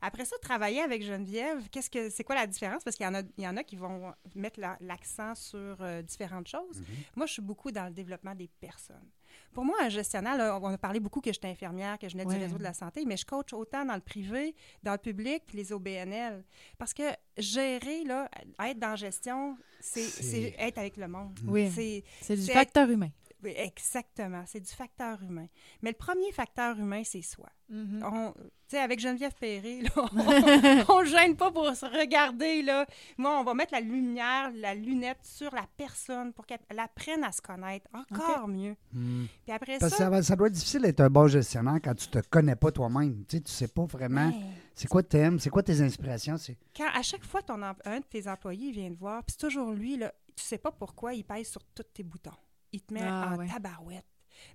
Après 0.01 0.25
ça, 0.25 0.35
travailler 0.41 0.81
avec 0.81 1.03
Geneviève, 1.03 1.67
qu'est-ce 1.69 1.89
que 1.89 2.09
c'est 2.09 2.23
quoi 2.23 2.35
la 2.35 2.47
différence? 2.47 2.83
Parce 2.83 2.95
qu'il 2.95 3.05
y 3.05 3.09
en 3.09 3.15
a, 3.15 3.21
il 3.37 3.43
y 3.43 3.47
en 3.47 3.57
a 3.57 3.63
qui 3.63 3.75
vont 3.75 4.13
mettre 4.35 4.59
la- 4.59 4.77
l'accent 4.81 5.33
sur 5.35 5.77
euh, 5.81 6.01
différentes 6.01 6.47
choses. 6.47 6.79
Mhm. 6.79 6.85
Moi, 7.15 7.25
je 7.25 7.33
suis 7.33 7.41
beaucoup 7.41 7.71
dans 7.71 7.85
le 7.85 7.91
développement 7.91 8.35
des 8.35 8.49
personnes. 8.59 9.09
Pour 9.53 9.65
moi, 9.65 9.75
un 9.81 9.89
gestionnaire, 9.89 10.37
là, 10.37 10.59
on 10.61 10.67
a 10.67 10.77
parlé 10.77 10.99
beaucoup 10.99 11.21
que 11.21 11.31
j'étais 11.31 11.47
infirmière, 11.47 11.97
que 11.97 12.07
je 12.07 12.13
venais 12.13 12.25
Ouais. 12.25 12.35
du 12.37 12.41
réseau 12.43 12.57
de 12.57 12.63
la 12.63 12.73
santé, 12.73 13.03
mais 13.05 13.17
je 13.17 13.25
coach 13.25 13.53
autant 13.53 13.85
dans 13.85 13.95
le 13.95 14.01
privé, 14.01 14.53
dans 14.83 14.91
le 14.93 14.97
public, 14.97 15.43
puis 15.45 15.57
les 15.57 15.71
OBNL. 15.73 16.43
Parce 16.77 16.93
que 16.93 17.03
gérer, 17.37 18.03
là, 18.03 18.29
être 18.65 18.79
dans 18.79 18.89
la 18.91 18.95
gestion, 18.95 19.57
c'est 19.79 20.01
C'est- 20.03 20.23
c'est 20.23 20.55
être 20.57 20.77
avec 20.77 20.97
le 20.97 21.07
monde. 21.07 21.37
Oui. 21.47 21.69
C'est 21.73 22.03
C'est 22.21 22.35
du 22.35 22.41
C'est- 22.43 22.53
facteur 22.53 22.89
humain. 22.89 23.09
Oui, 23.45 23.53
exactement, 23.55 24.43
c'est 24.47 24.59
du 24.59 24.71
facteur 24.71 25.21
humain. 25.21 25.47
Mais 25.81 25.91
le 25.91 25.95
premier 25.95 26.31
facteur 26.31 26.77
humain, 26.77 27.03
c'est 27.05 27.21
soi. 27.21 27.47
Mm-hmm. 27.71 28.33
Tu 28.33 28.41
sais, 28.67 28.79
avec 28.79 28.99
Geneviève 28.99 29.33
Perré, 29.39 29.81
là, 29.81 29.89
on 30.89 31.01
ne 31.01 31.05
gêne 31.05 31.35
pas 31.35 31.51
pour 31.51 31.73
se 31.75 31.85
regarder. 31.85 32.63
Là. 32.63 32.85
Moi, 33.17 33.39
on 33.39 33.43
va 33.43 33.53
mettre 33.53 33.73
la 33.73 33.79
lumière, 33.79 34.51
la 34.55 34.73
lunette 34.73 35.23
sur 35.23 35.53
la 35.53 35.65
personne 35.77 36.33
pour 36.33 36.45
qu'elle 36.45 36.59
elle 36.69 36.79
apprenne 36.79 37.23
à 37.23 37.31
se 37.31 37.41
connaître 37.41 37.87
encore 37.93 38.47
mieux. 38.47 38.75
Hmm. 38.91 39.25
Puis 39.43 39.53
après 39.53 39.77
Parce 39.77 39.91
ça... 39.93 39.97
ça, 39.97 40.09
va- 40.09 40.23
ça 40.23 40.35
doit 40.35 40.47
être 40.47 40.53
difficile 40.53 40.81
d'être 40.81 41.01
un 41.01 41.09
bon 41.09 41.27
gestionnaire 41.27 41.79
quand 41.83 41.95
tu 41.95 42.07
te 42.07 42.19
connais 42.29 42.55
pas 42.55 42.71
toi-même. 42.71 43.23
Tu 43.27 43.37
sais, 43.37 43.43
tu 43.43 43.51
sais 43.51 43.67
pas 43.67 43.85
vraiment 43.85 44.31
c'est 44.75 44.89
quoi 44.89 45.03
t'aimes, 45.03 45.39
c'est 45.39 45.49
quoi 45.49 45.63
tes 45.63 45.79
inspirations. 45.81 46.37
C'est... 46.37 46.57
quand 46.75 46.89
à 46.93 47.01
chaque 47.01 47.23
fois 47.23 47.41
ton 47.41 47.61
em- 47.63 47.75
un 47.85 47.99
de 47.99 48.05
tes 48.05 48.27
employés 48.27 48.71
vient 48.71 48.89
te 48.91 48.99
voir, 48.99 49.23
puis 49.23 49.35
c'est 49.39 49.47
toujours 49.47 49.71
lui, 49.71 49.97
là, 49.97 50.13
tu 50.35 50.43
sais 50.43 50.57
pas 50.57 50.71
pourquoi 50.71 51.13
il 51.13 51.23
pèse 51.23 51.47
sur 51.47 51.63
tous 51.63 51.83
tes 51.93 52.03
boutons. 52.03 52.31
Il 52.75 52.81
te 52.81 52.93
met 52.93 53.01
Ah, 53.03 53.31
en 53.33 53.37
ouais. 53.37 53.47
tabarouette. 53.47 54.05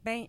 Ben, 0.05 0.27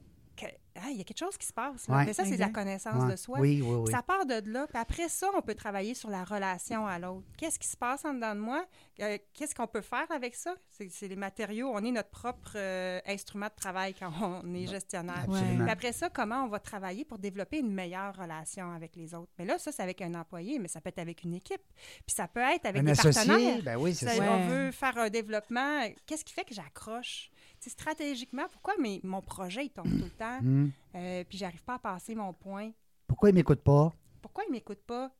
ah, 0.75 0.89
il 0.89 0.97
y 0.97 1.01
a 1.01 1.03
quelque 1.03 1.19
chose 1.19 1.37
qui 1.37 1.45
se 1.45 1.51
passe. 1.53 1.87
Là. 1.89 1.97
Ouais. 1.97 2.05
Mais 2.05 2.13
ça, 2.13 2.23
c'est 2.23 2.35
de 2.35 2.39
la 2.39 2.49
connaissance 2.49 3.03
Ouais. 3.03 3.11
de 3.11 3.15
soi. 3.17 3.39
Oui, 3.39 3.61
oui, 3.61 3.75
oui. 3.85 3.91
Ça 3.91 4.01
part 4.01 4.25
de 4.25 4.41
là. 4.49 4.65
Puis 4.67 4.77
après 4.77 5.09
ça, 5.09 5.27
on 5.37 5.41
peut 5.41 5.53
travailler 5.53 5.93
sur 5.93 6.09
la 6.09 6.23
relation 6.23 6.87
à 6.87 6.97
l'autre. 6.97 7.27
Qu'est-ce 7.37 7.59
qui 7.59 7.67
se 7.67 7.75
passe 7.77 8.05
en 8.05 8.13
dedans 8.13 8.33
de 8.33 8.39
moi? 8.39 8.65
Euh, 9.01 9.17
Qu'est-ce 9.33 9.53
qu'on 9.53 9.67
peut 9.67 9.81
faire 9.81 10.09
avec 10.09 10.33
ça? 10.33 10.55
C'est 10.69 11.07
les 11.09 11.15
matériaux. 11.17 11.69
On 11.73 11.83
est 11.83 11.91
notre 11.91 12.09
propre 12.09 12.53
euh, 12.55 12.99
instrument 13.05 13.47
de 13.47 13.55
travail 13.55 13.93
quand 13.93 14.11
on 14.21 14.55
est 14.55 14.65
gestionnaire. 14.67 15.25
Puis 15.27 15.69
après 15.69 15.91
ça, 15.91 16.09
comment 16.09 16.45
on 16.45 16.47
va 16.47 16.59
travailler 16.59 17.03
pour 17.05 17.19
développer 17.19 17.59
une 17.59 17.73
meilleure 17.73 18.15
relation 18.15 18.71
avec 18.71 18.95
les 18.95 19.13
autres? 19.13 19.31
Mais 19.37 19.45
là, 19.45 19.59
ça, 19.59 19.71
c'est 19.73 19.83
avec 19.83 20.01
un 20.01 20.15
employé, 20.15 20.57
mais 20.57 20.69
ça 20.69 20.79
peut 20.79 20.89
être 20.89 20.99
avec 20.99 21.23
une 21.23 21.33
équipe. 21.35 21.61
Puis 22.07 22.15
ça 22.15 22.27
peut 22.29 22.39
être 22.39 22.65
avec 22.65 22.79
Un 22.81 22.85
des 22.85 22.91
associé, 22.91 23.27
partenaires. 23.27 23.63
ben 23.63 23.77
oui, 23.77 23.93
c'est 23.93 24.05
Ça, 24.07 24.15
ça. 24.15 24.21
Ouais. 24.21 24.29
On 24.29 24.47
veut 24.47 24.71
faire 24.71 24.97
un 24.97 25.09
développement. 25.09 25.83
Qu'est-ce 26.07 26.23
qui 26.23 26.33
fait 26.33 26.45
que 26.45 26.53
j'accroche? 26.55 27.29
Stratégiquement, 27.69 28.47
pourquoi? 28.51 28.75
Mes- 28.77 29.01
mon 29.03 29.21
projet 29.21 29.65
il 29.65 29.69
tombe 29.69 29.85
tout 29.89 30.03
le 30.05 30.09
temps? 30.09 30.39
Hmm. 30.41 30.69
Euh, 30.95 31.23
puis 31.27 31.37
j'arrive 31.37 31.63
pas 31.63 31.75
à 31.75 31.79
passer 31.79 32.15
mon 32.15 32.33
point 32.33 32.71
Pourquoi 33.07 33.29
il 33.29 33.35
m'écoute 33.35 33.61
pas? 33.61 33.93
pourquoi 34.21 34.43
il 34.47 34.51
m'écoute 34.51 34.81
pas? 34.85 35.11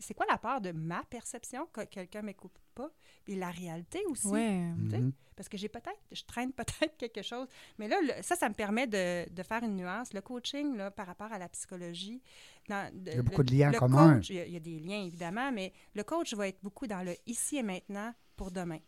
C'est 0.00 0.14
quoi 0.14 0.26
la 0.28 0.36
part 0.36 0.60
de 0.60 0.72
ma 0.72 1.04
perception 1.04 1.66
que 1.72 1.84
quelqu'un 1.84 2.22
m'écoute 2.22 2.52
pas? 2.74 2.90
Puis 3.24 3.36
la 3.36 3.50
réalité 3.50 4.04
aussi. 4.10 4.26
Ouais. 4.26 4.58
Mhm. 4.58 5.12
Parce 5.36 5.48
que 5.48 5.56
j'ai 5.56 5.68
peut-être, 5.68 6.00
je 6.10 6.22
traîne 6.24 6.52
peut-être 6.56 6.96
quelque 6.96 7.22
chose. 7.22 7.46
Mais 7.78 7.86
là, 7.86 7.96
le- 8.02 8.20
ça, 8.22 8.34
ça 8.34 8.48
me 8.48 8.54
permet 8.54 8.88
de, 8.88 9.30
de 9.32 9.42
faire 9.44 9.62
une 9.62 9.76
nuance. 9.76 10.12
Le 10.12 10.20
coaching, 10.20 10.76
là, 10.76 10.90
par 10.90 11.06
rapport 11.06 11.32
à 11.32 11.38
la 11.38 11.48
psychologie. 11.48 12.20
dans- 12.68 12.92
de- 12.92 13.10
Il 13.12 13.16
y 13.16 13.18
a 13.20 13.22
beaucoup 13.22 13.42
le- 13.42 13.46
de 13.46 13.54
liens 13.54 13.68
en 13.68 13.72
le 13.72 13.78
commun. 13.78 14.14
coach, 14.16 14.30
il 14.30 14.36
y, 14.36 14.40
a, 14.40 14.46
il 14.46 14.52
y 14.52 14.56
a 14.56 14.60
des 14.60 14.80
liens, 14.80 15.04
évidemment, 15.04 15.52
mais 15.52 15.72
le 15.94 16.02
coach 16.02 16.34
va 16.34 16.48
être 16.48 16.58
beaucoup 16.62 16.88
dans 16.88 17.02
le 17.04 17.14
ici 17.26 17.58
et 17.58 17.62
maintenant 17.62 18.12
pour 18.36 18.50
demain. 18.50 18.78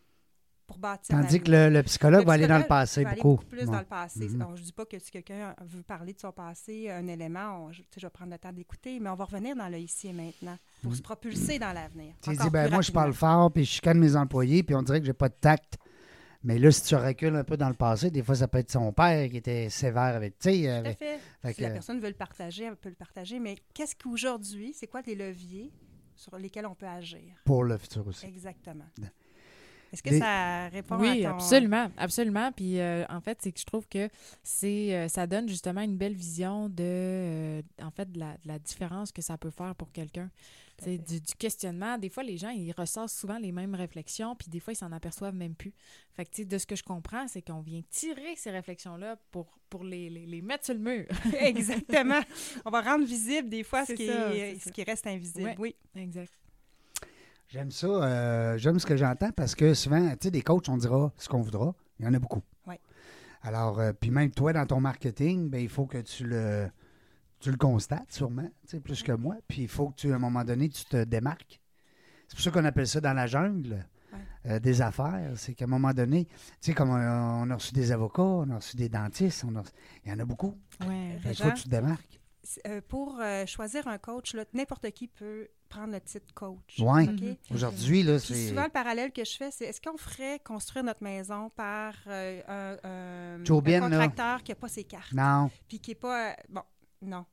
Pour 0.71 0.79
bâtir 0.79 1.15
Tandis 1.15 1.41
que 1.41 1.51
le, 1.51 1.69
le 1.69 1.83
psychologue 1.83 2.21
le 2.21 2.25
va 2.25 2.33
aller 2.33 2.47
dans 2.47 2.57
le 2.57 2.63
passé 2.63 3.03
va 3.03 3.09
aller 3.09 3.21
beaucoup. 3.21 3.43
plus 3.45 3.59
Ouais. 3.59 3.65
dans 3.65 3.79
le 3.79 3.85
passé. 3.85 4.29
Alors, 4.35 4.55
je 4.55 4.63
dis 4.63 4.71
pas 4.71 4.85
que 4.85 4.97
si 4.99 5.11
quelqu'un 5.11 5.53
veut 5.65 5.83
parler 5.83 6.13
de 6.13 6.19
son 6.19 6.31
passé, 6.31 6.89
un 6.89 7.05
élément, 7.07 7.65
on- 7.65 7.71
je, 7.71 7.81
vais 8.01 8.09
prendre 8.09 8.31
le 8.31 8.37
temps 8.37 8.53
d'écouter, 8.53 8.99
mais 9.01 9.09
on 9.09 9.15
va 9.15 9.25
revenir 9.25 9.55
dans 9.55 9.67
le 9.67 9.77
ici 9.79 10.07
et 10.07 10.13
maintenant 10.13 10.57
pour 10.81 10.95
se 10.95 11.01
propulser 11.01 11.59
dans 11.59 11.73
l'avenir. 11.73 12.13
Tu 12.21 12.29
dis, 12.31 12.49
ben, 12.49 12.65
plus 12.67 12.73
moi, 12.73 12.81
je 12.81 12.91
parle 12.91 13.13
fort, 13.13 13.51
puis 13.51 13.65
je 13.65 13.71
chicane 13.71 13.99
mes 13.99 14.15
employés, 14.15 14.63
puis 14.63 14.73
on 14.75 14.81
dirait 14.81 14.99
que 15.01 15.05
j'ai 15.05 15.13
pas 15.13 15.27
de 15.29 15.35
tact. 15.39 15.77
Mais 16.43 16.57
là, 16.57 16.71
si 16.71 16.83
tu 16.83 16.95
recules 16.95 17.35
un 17.35 17.43
peu 17.43 17.55
dans 17.57 17.67
le 17.69 17.75
passé, 17.75 18.09
des 18.09 18.23
fois, 18.23 18.33
ça 18.35 18.47
peut 18.47 18.57
être 18.57 18.71
son 18.71 18.91
père 18.93 19.29
qui 19.29 19.37
était 19.37 19.69
sévère 19.69 20.15
avec. 20.15 20.39
Tout 20.39 20.47
avec- 20.49 20.97
fait. 20.97 21.19
fait 21.43 21.53
Si 21.53 21.61
la 21.61 21.69
personne 21.69 21.99
veut 21.99 22.07
le 22.07 22.15
partager, 22.15 22.63
elle 22.63 22.75
peut 22.77 22.89
le 22.89 22.95
partager, 22.95 23.39
mais 23.39 23.57
qu'est-ce 23.75 23.95
qu'aujourd'hui, 23.95 24.73
c'est 24.73 24.87
quoi 24.87 25.01
les 25.05 25.13
leviers 25.15 25.71
sur 26.15 26.35
lesquels 26.37 26.65
on 26.65 26.73
peut 26.75 26.87
agir? 26.87 27.19
pour 27.45 27.63
le 27.63 27.77
futur 27.77 28.07
aussi. 28.07 28.25
Exactement. 28.25 28.85
Est-ce 29.93 30.01
que 30.03 30.09
Des- 30.11 30.19
ça 30.19 30.69
répond 30.69 30.97
Oui, 30.99 31.25
à 31.25 31.29
ton... 31.31 31.35
absolument, 31.35 31.91
absolument. 31.97 32.51
Puis 32.53 32.79
euh, 32.79 33.03
en 33.09 33.19
fait, 33.21 33.39
c'est 33.41 33.51
que 33.51 33.59
je 33.59 33.65
trouve 33.65 33.87
que 33.87 34.09
c'est 34.41 34.95
euh, 34.95 35.07
ça 35.09 35.27
donne 35.27 35.49
justement 35.49 35.81
une 35.81 35.97
belle 35.97 36.13
vision 36.15 36.69
de 36.69 36.75
euh, 36.83 37.61
en 37.81 37.91
fait 37.91 38.11
de 38.11 38.19
la, 38.19 38.33
de 38.33 38.47
la 38.47 38.57
différence 38.59 39.11
que 39.11 39.21
ça 39.21 39.37
peut 39.37 39.51
faire 39.51 39.75
pour 39.75 39.91
quelqu'un. 39.91 40.29
Du, 40.83 40.97
du 40.97 41.35
questionnement. 41.37 41.99
Des 41.99 42.09
fois, 42.09 42.23
les 42.23 42.37
gens 42.37 42.49
ils 42.49 42.71
ressortent 42.71 43.11
souvent 43.11 43.37
les 43.37 43.51
mêmes 43.51 43.75
réflexions, 43.75 44.35
puis 44.35 44.47
des 44.49 44.59
fois 44.59 44.73
ils 44.73 44.77
s'en 44.77 44.91
aperçoivent 44.91 45.35
même 45.35 45.53
plus. 45.53 45.75
Fait 46.15 46.25
que 46.25 46.41
de 46.41 46.57
ce 46.57 46.65
que 46.65 46.75
je 46.75 46.81
comprends, 46.81 47.27
c'est 47.27 47.43
qu'on 47.43 47.61
vient 47.61 47.81
tirer 47.91 48.35
ces 48.35 48.49
réflexions 48.49 48.97
là 48.97 49.15
pour 49.29 49.59
pour 49.69 49.83
les, 49.83 50.09
les, 50.09 50.25
les 50.25 50.41
mettre 50.41 50.65
sur 50.65 50.73
le 50.73 50.79
mur. 50.79 51.05
Exactement. 51.39 52.21
On 52.65 52.71
va 52.71 52.81
rendre 52.81 53.05
visible 53.05 53.47
des 53.47 53.61
fois 53.63 53.85
ce 53.85 53.93
qui, 53.93 54.07
ça, 54.07 54.33
est- 54.33 54.55
c'est 54.55 54.69
ce 54.69 54.73
qui 54.73 54.81
reste 54.83 55.05
invisible. 55.05 55.43
Ouais. 55.49 55.55
Oui. 55.59 55.75
exact. 55.95 56.33
J'aime 57.51 57.71
ça. 57.71 57.87
euh, 57.87 58.57
J'aime 58.57 58.79
ce 58.79 58.85
que 58.85 58.95
j'entends 58.95 59.31
parce 59.31 59.55
que 59.55 59.73
souvent, 59.73 60.09
tu 60.11 60.17
sais, 60.23 60.31
des 60.31 60.41
coachs, 60.41 60.69
on 60.69 60.77
dira 60.77 61.11
ce 61.17 61.27
qu'on 61.27 61.41
voudra. 61.41 61.73
Il 61.99 62.05
y 62.05 62.07
en 62.07 62.13
a 62.13 62.19
beaucoup. 62.19 62.41
Ouais. 62.65 62.79
Alors, 63.41 63.79
euh, 63.79 63.91
puis 63.93 64.09
même 64.09 64.31
toi, 64.31 64.53
dans 64.53 64.65
ton 64.65 64.79
marketing, 64.79 65.49
ben, 65.49 65.59
il 65.61 65.69
faut 65.69 65.85
que 65.85 65.97
tu 65.97 66.25
le, 66.25 66.69
tu 67.39 67.51
le 67.51 67.57
constates 67.57 68.11
sûrement, 68.11 68.47
tu 68.63 68.69
sais, 68.69 68.79
plus 68.79 69.03
que 69.03 69.11
moi. 69.11 69.35
Puis 69.47 69.63
il 69.63 69.67
faut 69.67 69.89
que 69.89 69.95
tu, 69.95 70.11
à 70.11 70.15
un 70.15 70.19
moment 70.19 70.43
donné, 70.45 70.69
tu 70.69 70.85
te 70.85 71.03
démarques. 71.03 71.59
C'est 72.27 72.35
pour 72.35 72.43
ça 72.43 72.51
qu'on 72.51 72.63
appelle 72.65 72.87
ça 72.87 73.01
dans 73.01 73.13
la 73.13 73.27
jungle 73.27 73.85
euh, 74.45 74.59
des 74.59 74.81
affaires. 74.81 75.31
C'est 75.35 75.53
qu'à 75.53 75.65
un 75.65 75.67
moment 75.67 75.91
donné, 75.93 76.25
tu 76.25 76.35
sais, 76.61 76.73
comme 76.73 76.91
on 76.91 76.95
a, 76.95 77.41
on 77.45 77.49
a 77.49 77.55
reçu 77.55 77.73
des 77.73 77.91
avocats, 77.91 78.21
on 78.23 78.49
a 78.51 78.55
reçu 78.55 78.77
des 78.77 78.87
dentistes, 78.87 79.43
on 79.45 79.53
a 79.57 79.61
reçu- 79.61 79.73
il 80.05 80.11
y 80.11 80.13
en 80.15 80.19
a 80.19 80.25
beaucoup. 80.25 80.57
Ouais. 80.87 81.17
Qu'il 81.21 81.35
faut 81.35 81.49
que 81.51 81.57
tu 81.57 81.63
te 81.65 81.69
démarques. 81.69 82.20
Euh, 82.67 82.81
pour 82.87 83.19
euh, 83.19 83.45
choisir 83.45 83.87
un 83.87 83.99
coach, 83.99 84.35
n'importe 84.53 84.89
qui 84.91 85.07
peut 85.07 85.47
prendre 85.69 85.93
le 85.93 86.01
titre 86.01 86.33
coach. 86.33 86.79
OK? 86.79 86.87
Mhm. 87.21 87.35
Aujourd'hui, 87.51 88.01
là, 88.01 88.17
c'est. 88.17 88.49
souvent, 88.49 88.63
le 88.63 88.69
parallèle 88.69 89.11
que 89.11 89.23
je 89.23 89.35
fais, 89.37 89.51
c'est 89.51 89.65
est-ce 89.65 89.79
qu'on 89.79 89.95
ferait 89.97 90.39
construire 90.39 90.83
notre 90.83 91.03
maison 91.03 91.51
par 91.51 91.93
euh, 92.07 92.41
un, 92.47 92.89
un- 93.39 93.45
Joe 93.45 93.59
un 93.59 93.61
Bin, 93.61 93.89
là? 93.89 94.39
qui 94.43 94.51
n'a 94.51 94.55
pas 94.55 94.67
ses 94.67 94.83
cartes? 94.85 95.13
Non. 95.13 95.51
Puis 95.67 95.79
qui 95.79 95.91
n'est 95.91 95.95
pas. 95.95 96.31
euh, 96.31 96.33
bon, 96.49 96.63
non. 97.03 97.25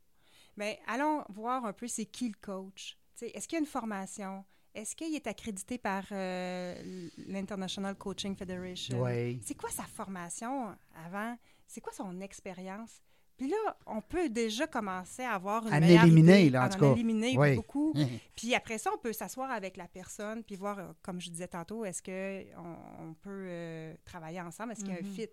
Mais 0.58 0.78
allons 0.86 1.24
voir 1.30 1.64
un 1.64 1.72
peu 1.72 1.88
c'est 1.88 2.04
qui 2.06 2.28
le 2.28 2.34
coach. 2.40 2.98
Est-ce 3.22 3.48
qu'il 3.48 3.56
y 3.56 3.60
a 3.60 3.60
une 3.60 3.66
formation? 3.66 4.44
Est-ce 4.74 4.94
qu'il 4.94 5.14
est 5.14 5.26
accrédité 5.26 5.78
par 5.78 6.04
euh, 6.12 7.08
l'International 7.26 7.94
Coaching 7.96 8.36
Federation? 8.36 9.02
Oui. 9.02 9.40
C'est 9.44 9.56
quoi 9.56 9.70
sa 9.70 9.84
formation 9.84 10.76
avant? 11.06 11.36
C'est 11.66 11.80
quoi 11.80 11.92
son 11.92 12.20
expérience? 12.20 13.00
Puis 13.38 13.48
là, 13.48 13.56
on 13.86 14.00
peut 14.00 14.28
déjà 14.28 14.66
commencer 14.66 15.22
à 15.22 15.32
avoir 15.34 15.64
une 15.66 15.72
À 15.72 15.76
en 15.76 15.80
meilleure 15.80 16.02
éliminer, 16.04 16.40
idée, 16.42 16.50
là, 16.50 16.66
en 16.66 16.68
tout 16.68 16.78
cas. 16.80 16.92
éliminer 16.92 17.38
Oui. 17.38 17.54
beaucoup. 17.54 17.94
Puis 18.36 18.52
après 18.54 18.78
ça, 18.78 18.90
on 18.94 18.98
peut 18.98 19.12
s'asseoir 19.12 19.50
avec 19.50 19.76
la 19.76 19.86
personne 19.86 20.42
puis 20.42 20.56
voir, 20.56 20.78
euh, 20.78 20.88
comme 21.02 21.20
je 21.20 21.30
disais 21.30 21.46
tantôt, 21.48 21.84
est-ce 21.84 22.02
qu'on 22.02 22.76
on 23.00 23.14
peut 23.14 23.46
euh, 23.48 23.94
travailler 24.04 24.40
ensemble? 24.40 24.72
Est-ce 24.72 24.80
qu'il 24.84 24.92
y 24.92 24.96
a 24.96 25.00
un 25.00 25.02
Mhm. 25.06 25.12
fit? 25.14 25.28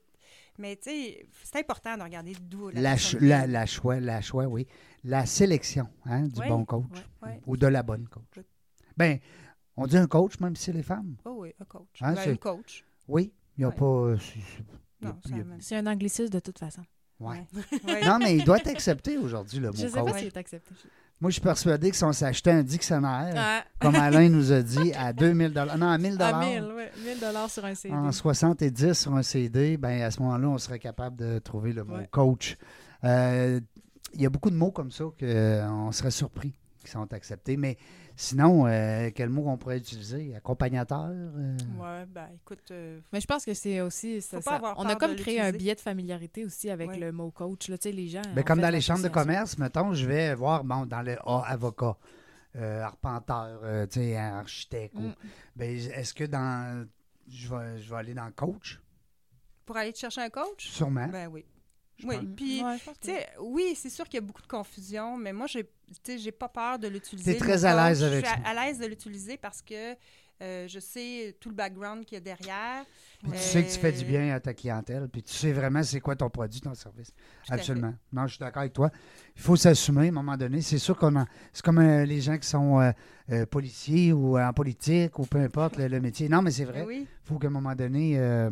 Mais 0.59 0.75
tu 0.75 0.83
sais, 0.89 1.27
c'est 1.43 1.57
important 1.59 1.97
de 1.97 2.03
regarder 2.03 2.33
d'où 2.39 2.69
la, 2.69 2.79
La, 2.81 2.95
la, 3.21 3.47
la 3.47 3.65
choix, 3.65 3.99
la 3.99 4.21
choix, 4.21 4.45
oui. 4.45 4.67
La 5.03 5.25
sélection 5.25 5.87
hein, 6.05 6.27
du 6.27 6.39
Oui, 6.41 6.47
bon 6.47 6.63
coach 6.65 6.83
ou 7.47 7.57
de 7.57 7.67
la 7.67 7.81
bonne 7.83 8.07
coach. 8.07 8.23
Oui. 8.37 8.43
Ben, 8.97 9.19
on 9.77 9.85
dit 9.87 9.97
un 9.97 10.07
coach, 10.07 10.39
même 10.39 10.55
si 10.55 10.65
c'est 10.65 10.73
les 10.73 10.83
femmes. 10.83 11.15
Oh 11.25 11.37
oui, 11.39 11.53
un 11.59 11.65
coach. 11.65 11.87
Hein, 12.01 12.13
Ben, 12.13 12.21
c'est- 12.23 12.31
une 12.31 12.37
coach. 12.37 12.83
Oui, 13.07 13.33
il 13.57 13.61
n'y 13.61 13.65
a 13.65 13.71
pas. 13.71 13.85
euh. 13.85 14.17
C'est 15.59 15.75
un 15.75 15.85
anglicisme 15.87 16.29
de 16.29 16.39
toute 16.39 16.57
façon. 16.59 16.81
Ouais. 17.19 17.45
Ouais. 17.87 18.03
Non, 18.05 18.19
mais 18.19 18.35
il 18.35 18.43
doit 18.43 18.57
être 18.57 18.67
accepté 18.69 19.17
aujourd'hui, 19.17 19.59
le 19.59 19.67
mot 19.69 19.73
Je 19.75 19.87
sais 19.87 19.99
coach. 19.99 20.11
pas 20.11 20.17
s'il 20.17 20.27
est 20.27 20.37
accepté. 20.37 20.71
Moi, 21.21 21.29
je 21.31 21.35
suis 21.35 21.41
persuadé 21.41 21.89
que 21.91 21.95
si 21.95 22.03
on 22.03 22.11
s'achetait 22.11 22.51
un 22.51 22.61
dictionnaire, 22.63 23.33
Ah, 23.37 23.63
comme 23.79 23.95
Alain 23.95 24.27
nous 24.27 24.51
a 24.51 24.61
dit, 24.61 24.91
à 24.97 25.13
2000 25.13 25.53
Non, 25.77 25.87
à 25.87 25.97
1000 25.97 26.21
à 26.21 26.39
1000, 26.39 26.63
ouais. 26.75 26.91
1000 27.05 27.19
dollars 27.21 27.49
sur 27.49 27.63
un 27.63 27.73
CD. 27.73 27.93
en 27.95 28.11
70 28.11 28.93
sur 28.93 29.15
un 29.15 29.23
CD, 29.23 29.77
ben 29.77 30.01
à 30.01 30.11
ce 30.11 30.21
moment-là, 30.21 30.49
on 30.49 30.57
serait 30.57 30.79
capable 30.79 31.15
de 31.15 31.39
trouver 31.39 31.71
le 31.71 31.83
mot 31.85 31.95
Ouais. 31.95 32.07
coach. 32.11 32.57
Euh, 33.05 33.61
Il 34.13 34.21
y 34.21 34.25
a 34.25 34.29
beaucoup 34.29 34.49
de 34.49 34.55
mots 34.55 34.71
comme 34.71 34.91
ça 34.91 35.05
qu'on 35.19 35.91
serait 35.93 36.11
surpris 36.11 36.53
qui 36.83 36.91
sont 36.91 37.11
acceptés. 37.13 37.57
Mais 37.57 37.77
sinon, 38.15 38.65
euh, 38.67 39.09
quel 39.13 39.29
mot 39.29 39.43
on 39.47 39.57
pourrait 39.57 39.77
utiliser? 39.77 40.35
Accompagnateur? 40.35 41.09
euh, 41.11 41.57
Ouais, 41.77 42.05
ben 42.07 42.27
écoute, 42.35 42.71
euh, 42.71 42.99
Mais 43.13 43.19
je 43.21 43.27
pense 43.27 43.45
que 43.45 43.53
c'est 43.53 43.81
aussi. 43.81 44.21
ça- 44.21 44.41
ça- 44.41 44.73
on 44.77 44.85
a 44.85 44.95
comme 44.95 45.15
créé 45.15 45.39
un 45.41 45.51
biais 45.51 45.75
de 45.75 45.79
familiarité 45.81 46.45
aussi 46.45 46.69
avec 46.69 46.89
Ouais. 46.89 46.99
le 46.99 47.11
mot 47.11 47.31
coach. 47.31 47.67
Là, 47.69 47.77
tu 47.77 47.89
sais, 47.89 47.91
les 47.95 48.07
gens. 48.07 48.21
Ben, 48.33 48.41
ont 48.41 48.43
comme 48.43 48.57
fait 48.59 48.61
dans 48.63 48.69
les 48.69 48.81
chambres 48.81 49.03
de 49.03 49.09
commerce, 49.09 49.57
mettons, 49.57 49.93
je 49.93 50.05
vais 50.05 50.33
voir, 50.35 50.63
bon, 50.63 50.85
dans 50.85 51.01
le 51.01 51.17
A, 51.27 51.43
avocat, 51.47 51.97
euh, 52.55 52.81
arpenteur, 52.81 53.59
euh, 53.63 53.85
tu 53.87 53.99
sais, 53.99 54.17
architecte. 54.17 54.95
Mm. 54.95 55.11
ben, 55.55 55.75
est-ce 55.75 56.13
que 56.13 56.23
dans. 56.23 56.87
Je 57.27 57.49
vais, 57.49 57.79
je 57.81 57.89
vais 57.89 57.95
aller 57.97 58.13
dans 58.13 58.29
coach? 58.31 58.79
pour 59.65 59.75
aller 59.77 59.91
te 59.91 59.97
chercher 59.97 60.21
un 60.21 60.29
coach? 60.29 60.67
Sûrement. 60.69 61.07
Ben 61.07 61.27
oui. 61.27 61.43
Je 61.97 62.07
Oui, 62.07 62.17
puis, 62.35 62.63
Ouais, 62.63 62.77
que- 63.01 63.41
oui, 63.41 63.73
c'est 63.75 63.89
sûr 63.89 64.05
qu'il 64.05 64.15
y 64.15 64.23
a 64.23 64.25
beaucoup 64.25 64.41
de 64.41 64.47
confusion, 64.47 65.17
mais 65.17 65.31
moi, 65.33 65.47
j'ai, 65.47 65.63
tu 65.63 65.69
sais, 66.03 66.17
j'ai 66.17 66.31
pas 66.31 66.49
peur 66.49 66.77
de 66.79 66.87
l'utiliser. 66.87 67.33
T'es 67.33 67.39
très 67.39 67.63
à 67.65 67.87
l'aise 67.89 68.03
avec 68.03 68.25
Je 68.25 68.29
suis 68.31 68.41
ça. 68.43 68.49
à, 68.49 68.51
à 68.59 68.65
l'aise 68.65 68.79
de 68.79 68.85
l'utiliser 68.85 69.37
parce 69.37 69.61
que 69.61 69.95
euh, 70.41 70.67
je 70.67 70.79
sais 70.81 71.37
tout 71.39 71.47
le 71.47 71.55
background 71.55 72.03
qu'il 72.03 72.15
y 72.15 72.17
a 72.17 72.19
derrière. 72.19 72.83
Puis 73.23 73.31
tu 73.31 73.37
sais 73.37 73.63
que 73.63 73.71
tu 73.71 73.79
fais 73.79 73.93
du 73.93 74.03
Euh, 74.03 74.07
bien 74.07 74.35
à 74.35 74.39
ta 74.41 74.53
clientèle, 74.53 75.07
puis 75.07 75.23
tu 75.23 75.31
sais 75.33 75.53
vraiment 75.53 75.81
c'est 75.81 76.01
quoi 76.01 76.17
ton 76.17 76.29
produit, 76.29 76.59
ton 76.59 76.73
service. 76.73 77.13
Tout. 77.47 77.53
Absolument. 77.53 77.93
Non, 78.11 78.27
je 78.27 78.33
suis 78.33 78.39
d'accord 78.39 78.59
avec 78.61 78.73
toi. 78.73 78.91
Il 79.37 79.41
faut 79.41 79.55
s'assumer 79.55 80.07
à 80.07 80.09
un 80.09 80.11
moment 80.11 80.35
donné. 80.35 80.61
C'est 80.61 80.77
sûr 80.77 80.97
qu'on 80.97 81.15
en- 81.15 81.25
C'est 81.53 81.63
comme 81.63 81.79
euh, 81.79 82.03
les 82.03 82.19
gens 82.19 82.37
qui 82.37 82.47
sont 82.49 82.81
euh, 82.81 82.91
euh, 83.31 83.45
policiers 83.45 84.11
ou 84.11 84.37
en 84.37 84.51
politique 84.51 85.17
ou 85.19 85.25
peu 85.25 85.37
importe 85.39 85.77
le, 85.77 85.87
le 85.87 86.01
métier. 86.01 86.27
Non, 86.27 86.41
mais 86.41 86.51
c'est 86.51 86.65
vrai. 86.65 86.81
Ben 86.81 86.87
oui, 86.87 87.07
Il 87.23 87.27
faut 87.27 87.39
qu'à 87.39 87.47
un 87.47 87.51
moment 87.51 87.73
donné, 87.73 88.19
euh, 88.19 88.49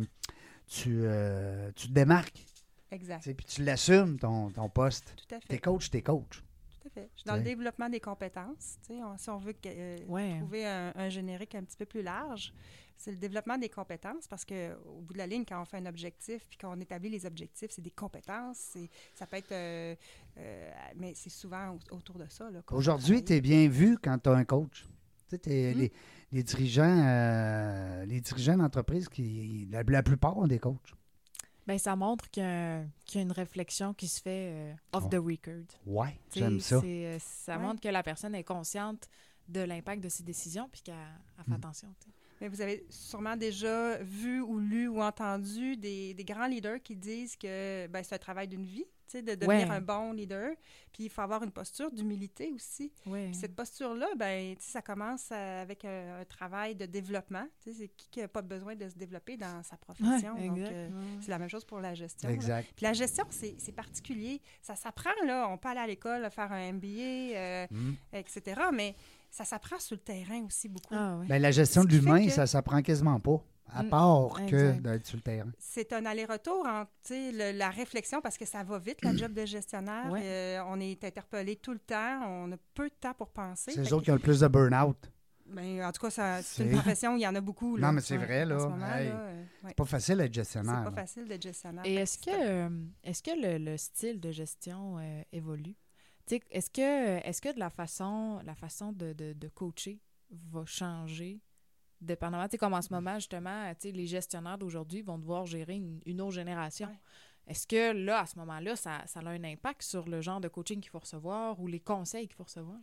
tu, 0.66 1.00
euh, 1.02 1.70
tu 1.76 1.88
te 1.88 1.92
démarques. 1.92 2.46
Exact. 2.94 3.22
Puis 3.34 3.46
tu 3.46 3.62
l'assumes, 3.64 4.18
ton, 4.18 4.50
ton 4.50 4.68
poste. 4.68 5.14
Tout 5.16 5.34
à 5.34 5.40
fait. 5.40 5.48
T'es 5.48 5.58
coach, 5.58 5.90
t'es 5.90 6.02
coach. 6.02 6.42
Tout 6.80 6.88
à 6.88 6.90
fait. 6.90 7.10
Je 7.14 7.20
suis 7.20 7.28
dans 7.28 7.36
le 7.36 7.42
développement 7.42 7.88
des 7.88 8.00
compétences. 8.00 8.78
on- 8.90 9.16
si 9.18 9.30
on 9.30 9.38
veut 9.38 9.52
que- 9.52 9.68
euh, 9.68 9.98
Ouais. 10.08 10.38
trouver 10.38 10.66
un, 10.66 10.92
un 10.94 11.08
générique 11.08 11.54
un 11.54 11.62
petit 11.62 11.76
peu 11.76 11.86
plus 11.86 12.02
large, 12.02 12.52
c'est 12.96 13.10
le 13.10 13.16
développement 13.16 13.58
des 13.58 13.68
compétences 13.68 14.28
parce 14.28 14.44
que 14.44 14.74
au 14.86 15.00
bout 15.00 15.12
de 15.14 15.18
la 15.18 15.26
ligne, 15.26 15.44
quand 15.46 15.60
on 15.60 15.64
fait 15.64 15.78
un 15.78 15.86
objectif 15.86 16.46
puis 16.48 16.56
qu'on 16.58 16.78
établit 16.80 17.10
les 17.10 17.26
objectifs, 17.26 17.70
c'est 17.72 17.82
des 17.82 17.90
compétences. 17.90 18.58
c'est- 18.58 18.88
Ça 19.14 19.26
peut 19.26 19.36
être, 19.36 19.52
euh, 19.52 19.94
euh, 20.38 20.70
mais 20.96 21.12
c'est 21.14 21.30
souvent 21.30 21.70
au- 21.90 21.96
autour 21.96 22.18
de 22.18 22.26
ça. 22.28 22.48
Aujourd'hui, 22.70 23.24
tu 23.24 23.32
es 23.34 23.40
bien 23.40 23.68
vu 23.68 23.98
quand 23.98 24.18
tu 24.22 24.28
as 24.28 24.32
un 24.34 24.44
coach. 24.44 24.86
Tu 25.28 25.36
sais, 25.42 25.72
Mhm. 25.72 25.78
les, 25.80 25.92
les 26.32 26.42
dirigeants, 26.42 27.02
euh, 27.06 28.04
les 28.04 28.20
dirigeants 28.20 28.56
d'entreprise, 28.58 29.08
qui, 29.08 29.66
la, 29.70 29.82
la 29.82 30.02
plupart 30.02 30.36
ont 30.36 30.46
des 30.46 30.58
coachs. 30.58 30.92
Ben, 31.66 31.78
ça 31.78 31.96
montre 31.96 32.28
qu'il 32.30 32.42
y, 32.42 32.46
a, 32.46 32.82
qu'il 33.06 33.16
y 33.16 33.18
a 33.20 33.22
une 33.22 33.32
réflexion 33.32 33.94
qui 33.94 34.06
se 34.08 34.20
fait 34.20 34.50
euh, 34.52 34.74
off 34.92 35.04
Oh. 35.06 35.08
the 35.08 35.14
record. 35.14 35.64
Ouais, 35.86 36.18
j'aime 36.34 36.60
ça. 36.60 36.76
euh, 36.84 37.18
ça 37.20 37.56
Ouais. 37.56 37.62
montre 37.62 37.80
que 37.80 37.88
la 37.88 38.02
personne 38.02 38.34
est 38.34 38.44
consciente 38.44 39.08
de 39.48 39.60
l'impact 39.60 40.02
de 40.02 40.08
ses 40.08 40.22
décisions 40.24 40.68
puis 40.70 40.82
qu'elle 40.82 40.94
elle 41.38 41.44
fait 41.44 41.50
Mm. 41.50 41.54
attention. 41.54 41.94
Mais 42.40 42.48
vous 42.48 42.60
avez 42.60 42.84
sûrement 42.90 43.36
déjà 43.36 43.98
vu 43.98 44.40
ou 44.40 44.58
lu 44.58 44.88
ou 44.88 45.00
entendu 45.02 45.76
des, 45.76 46.14
des 46.14 46.24
grands 46.24 46.46
leaders 46.46 46.82
qui 46.82 46.96
disent 46.96 47.36
que 47.36 47.86
ben, 47.86 48.02
c'est 48.02 48.14
un 48.14 48.18
travail 48.18 48.48
d'une 48.48 48.64
vie, 48.64 48.84
tu 49.06 49.18
sais, 49.18 49.22
de 49.22 49.34
devenir 49.34 49.68
Ouais. 49.68 49.74
un 49.76 49.80
bon 49.80 50.12
leader. 50.12 50.50
Puis 50.92 51.04
il 51.04 51.10
faut 51.10 51.20
avoir 51.22 51.42
une 51.42 51.50
posture 51.52 51.90
d'humilité 51.90 52.52
aussi. 52.54 52.92
Ouais. 53.06 53.26
Puis 53.26 53.34
cette 53.34 53.54
posture-là, 53.54 54.08
ben, 54.16 54.54
ça 54.58 54.82
commence 54.82 55.28
euh, 55.32 55.62
avec 55.62 55.84
un, 55.84 56.20
un 56.20 56.24
travail 56.24 56.74
de 56.74 56.86
développement. 56.86 57.46
Tu 57.62 57.70
sais, 57.72 57.78
c'est 57.80 57.88
qui 57.88 58.08
qui 58.10 58.20
n'a 58.20 58.28
pas 58.28 58.42
besoin 58.42 58.74
de 58.74 58.88
se 58.88 58.94
développer 58.94 59.36
dans 59.36 59.62
sa 59.62 59.74
Ouais, 59.76 59.80
profession. 59.80 60.34
Donc, 60.34 60.58
euh, 60.58 60.88
Ouais, 60.88 60.94
ouais. 60.94 61.18
c'est 61.20 61.30
la 61.30 61.38
même 61.38 61.48
chose 61.50 61.64
pour 61.64 61.80
la 61.80 61.94
gestion. 61.94 62.28
Exact. 62.28 62.68
Puis 62.76 62.84
la 62.84 62.92
gestion, 62.92 63.24
c'est 63.30 63.54
c'est 63.58 63.72
particulier. 63.72 64.40
Ça 64.62 64.74
s'apprend, 64.76 65.10
là. 65.26 65.48
On 65.48 65.56
peut 65.58 65.68
aller 65.68 65.80
à 65.80 65.86
l'école, 65.86 66.28
faire 66.30 66.50
un 66.52 66.72
MBA, 66.72 66.88
euh, 67.36 67.66
Mhm. 67.70 67.96
etc. 68.12 68.60
Mais 68.72 68.94
ça 69.34 69.44
s'apprend 69.44 69.78
sur 69.80 69.96
le 69.96 70.00
terrain 70.00 70.44
aussi 70.46 70.68
beaucoup. 70.68 70.94
Ah. 70.94 71.18
Ben, 71.28 71.42
la 71.42 71.50
gestion 71.50 71.82
de 71.84 71.88
l'humain, 71.90 72.24
que- 72.24 72.30
ça 72.30 72.46
s'apprend 72.46 72.80
quasiment 72.82 73.18
pas, 73.18 73.42
à 73.68 73.82
Mm, 73.82 73.88
part 73.88 74.46
que 74.46 74.78
d'être 74.78 75.06
sur 75.06 75.16
le 75.16 75.22
terrain. 75.22 75.50
C'est 75.58 75.92
un 75.92 76.06
aller-retour 76.06 76.64
entre 76.66 76.88
le- 77.10 77.56
la 77.58 77.70
réflexion, 77.70 78.20
parce 78.20 78.38
que 78.38 78.44
ça 78.44 78.62
va 78.62 78.78
vite, 78.78 79.02
la 79.02 79.10
job 79.16 79.32
de 79.32 79.44
gestionnaire. 79.44 80.08
Ouais. 80.12 80.20
Euh, 80.22 80.62
on 80.68 80.78
est 80.78 81.02
interpellé 81.02 81.56
tout 81.56 81.72
le 81.72 81.80
temps. 81.80 82.20
On 82.28 82.52
a 82.52 82.56
peu 82.74 82.88
de 82.88 82.94
temps 82.94 83.14
pour 83.14 83.30
penser. 83.30 83.72
C'est 83.72 83.80
eux 83.80 83.92
autres 83.94 83.98
que- 83.98 84.04
qui 84.04 84.10
ont 84.12 84.14
le 84.14 84.20
plus 84.20 84.38
de 84.40 84.46
burn-out. 84.46 85.10
ben, 85.46 85.84
en 85.84 85.90
tout 85.92 86.00
cas, 86.00 86.10
ça- 86.10 86.40
c'est 86.42 86.62
une 86.64 86.70
profession 86.72 87.14
où 87.14 87.16
il 87.16 87.22
y 87.22 87.26
en 87.26 87.34
a 87.34 87.40
beaucoup. 87.40 87.76
là. 87.76 87.88
Non, 87.88 87.92
mais 87.92 88.00
c'est 88.02 88.16
vrai, 88.16 88.44
là. 88.46 88.58
Ce 88.60 88.64
Hey. 88.66 89.08
là, 89.08 89.16
euh, 89.18 89.42
ouais. 89.64 89.68
C'est 89.68 89.76
pas 89.76 89.84
facile 89.84 90.16
d'être 90.18 90.28
C'est 90.34 90.40
gestionnaire. 90.40 90.84
pas 90.84 90.90
là. 90.90 90.96
facile 90.96 91.26
d'être 91.28 91.42
gestionnaire. 91.42 91.84
Et 91.84 91.94
Fait 91.96 92.02
est-ce 92.02 92.18
que, 92.18 92.30
euh, 92.30 92.68
est-ce 93.02 93.22
que 93.22 93.30
le, 93.38 93.58
le 93.72 93.76
style 93.76 94.20
de 94.20 94.30
gestion 94.30 94.96
euh, 94.98 95.22
évolue? 95.32 95.74
Est-ce 96.30 96.70
que, 96.70 97.52
de 97.54 97.58
la 97.58 97.70
façon, 97.70 98.40
la 98.44 98.54
façon 98.54 98.92
de, 98.92 99.12
de, 99.12 99.32
de 99.32 99.48
coacher 99.48 100.00
va 100.30 100.64
changer 100.64 101.40
dépendamment? 102.00 102.46
Sais, 102.50 102.58
comme 102.58 102.74
en 102.74 102.82
ce 102.82 102.92
moment, 102.92 103.16
justement, 103.16 103.72
les 103.82 104.06
gestionnaires 104.06 104.58
d'aujourd'hui 104.58 105.02
vont 105.02 105.18
devoir 105.18 105.46
gérer 105.46 105.74
une, 105.74 106.00
une 106.06 106.20
autre 106.20 106.32
génération. 106.32 106.88
Ouais. 106.88 107.00
Est-ce 107.46 107.66
que 107.66 107.92
là, 107.92 108.20
à 108.20 108.26
ce 108.26 108.38
moment-là, 108.38 108.74
ça, 108.74 109.02
ça 109.06 109.20
a 109.20 109.28
un 109.28 109.44
impact 109.44 109.82
sur 109.82 110.08
le 110.08 110.22
genre 110.22 110.40
de 110.40 110.48
coaching 110.48 110.80
qu'il 110.80 110.90
faut 110.90 111.00
recevoir 111.00 111.60
ou 111.60 111.66
les 111.66 111.80
conseils 111.80 112.26
qu'il 112.26 112.36
faut 112.36 112.44
recevoir? 112.44 112.78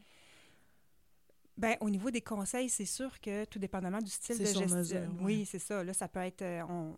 Ben, 1.58 1.76
au 1.82 1.90
niveau 1.90 2.10
des 2.10 2.22
conseils, 2.22 2.70
c'est 2.70 2.86
sûr 2.86 3.20
que 3.20 3.46
tout 3.46 3.60
dépendamment 3.60 4.00
du 4.00 4.10
style 4.10 4.38
de 4.40 4.46
gestion. 4.46 4.68
mesure. 4.76 5.02
Oui, 5.20 5.46
c'est 5.46 5.60
ça. 5.60 5.84
Là, 5.84 5.94
ça 5.94 6.08
peut 6.08 6.22
être. 6.22 6.42
euh, 6.42 6.62
on, 6.70 6.96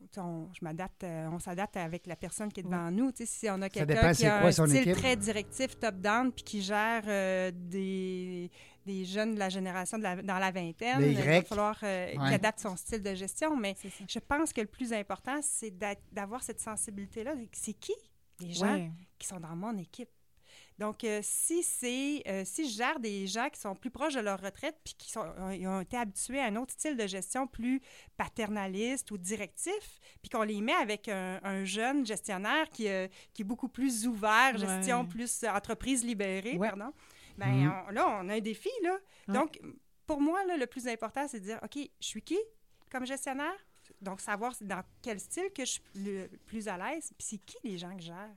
je 0.53 0.59
m'adapte. 0.61 1.03
euh, 1.03 1.27
on 1.31 1.39
s'adapte 1.39 1.75
avec 1.75 2.05
la 2.07 2.15
personne 2.15 2.51
qui 2.51 2.59
est 2.61 2.63
devant 2.63 2.89
nous. 2.91 3.11
Tu 3.11 3.25
sais, 3.25 3.25
si 3.25 3.49
on 3.49 3.61
a 3.61 3.67
quelqu'un 3.69 4.13
qui 4.13 4.25
a 4.25 4.39
quoi 4.39 4.49
un 4.49 4.51
style 4.51 4.77
équipe. 4.77 4.93
très 4.95 5.15
directif, 5.17 5.77
top-down, 5.79 6.31
puis 6.31 6.43
qui 6.43 6.61
gère 6.61 7.03
euh, 7.07 7.51
des, 7.53 8.49
des 8.85 9.03
jeunes 9.05 9.33
de 9.33 9.39
la 9.39 9.49
génération 9.49 9.97
de 9.97 10.03
la- 10.03 10.21
dans 10.21 10.39
la 10.39 10.51
vingtaine, 10.51 11.01
il 11.01 11.17
va 11.17 11.41
falloir 11.41 11.77
euh, 11.83 12.11
qu'il 12.11 12.21
adapte 12.21 12.59
son 12.59 12.75
style 12.77 13.01
de 13.01 13.15
gestion. 13.15 13.57
Mais 13.57 13.75
je 14.07 14.19
pense 14.19 14.53
que 14.53 14.61
le 14.61 14.67
plus 14.67 14.93
important, 14.93 15.39
c'est 15.41 15.73
d'avoir 16.11 16.43
cette 16.43 16.61
sensibilité-là. 16.61 17.33
C'est 17.51 17.73
qui 17.73 17.93
les 18.39 18.53
gens 18.53 18.71
Ouais. 18.71 18.91
qui 19.17 19.27
sont 19.27 19.39
dans 19.39 19.55
mon 19.55 19.77
équipe? 19.77 20.09
Donc, 20.83 21.05
euh, 21.05 21.19
si 21.23 21.63
c'est 21.63 22.21
euh, 22.27 22.43
si 22.45 22.69
je 22.69 22.75
gère 22.75 22.99
des 22.99 23.25
gens 23.25 23.49
qui 23.49 23.57
sont 23.59 23.73
plus 23.73 23.89
proches 23.89 24.15
de 24.15 24.19
leur 24.19 24.41
retraite 24.41 24.75
puis 24.83 24.93
qui 24.97 25.09
sont, 25.11 25.21
ont, 25.39 25.79
été 25.79 25.95
habitués 25.95 26.39
à 26.41 26.45
un 26.47 26.57
autre 26.57 26.73
style 26.73 26.97
de 26.97 27.07
gestion 27.07 27.47
plus 27.47 27.79
paternaliste 28.17 29.09
ou 29.11 29.17
directif, 29.17 29.99
puis 30.21 30.29
qu'on 30.29 30.43
les 30.43 30.59
met 30.59 30.73
avec 30.73 31.07
un, 31.07 31.39
un 31.43 31.63
jeune 31.63 32.05
gestionnaire 32.05 32.69
qui, 32.69 32.89
euh, 32.89 33.07
qui 33.33 33.43
est 33.43 33.45
beaucoup 33.45 33.69
plus 33.69 34.05
ouvert, 34.07 34.57
gestion 34.57 35.01
Ouais. 35.01 35.07
plus 35.07 35.43
entreprise 35.45 36.03
libérée, 36.03 36.57
Ouais. 36.57 36.67
pardon, 36.69 36.91
ben 37.37 37.47
Mhm. 37.47 37.73
on- 37.87 37.91
là, 37.91 38.19
on 38.21 38.27
a 38.29 38.33
un 38.35 38.39
défi, 38.41 38.69
là. 38.83 38.91
Ouais. 39.29 39.33
Donc, 39.35 39.59
pour 40.05 40.19
moi, 40.19 40.43
là, 40.45 40.57
le 40.57 40.67
plus 40.67 40.85
important, 40.89 41.27
c'est 41.29 41.39
de 41.39 41.45
dire, 41.45 41.59
OK, 41.63 41.77
je 41.77 42.05
suis 42.05 42.21
qui 42.21 42.37
comme 42.91 43.05
gestionnaire? 43.05 43.55
Donc, 44.01 44.19
savoir 44.21 44.53
dans 44.61 44.83
quel 45.01 45.19
style 45.19 45.49
que 45.55 45.63
je 45.65 45.71
suis 45.71 45.83
le 45.95 46.27
plus 46.45 46.67
à 46.67 46.77
l'aise, 46.77 47.11
puis 47.17 47.25
c'est 47.27 47.37
qui 47.37 47.57
les 47.63 47.77
gens 47.77 47.95
que 47.95 48.01
je 48.01 48.07
gère, 48.07 48.35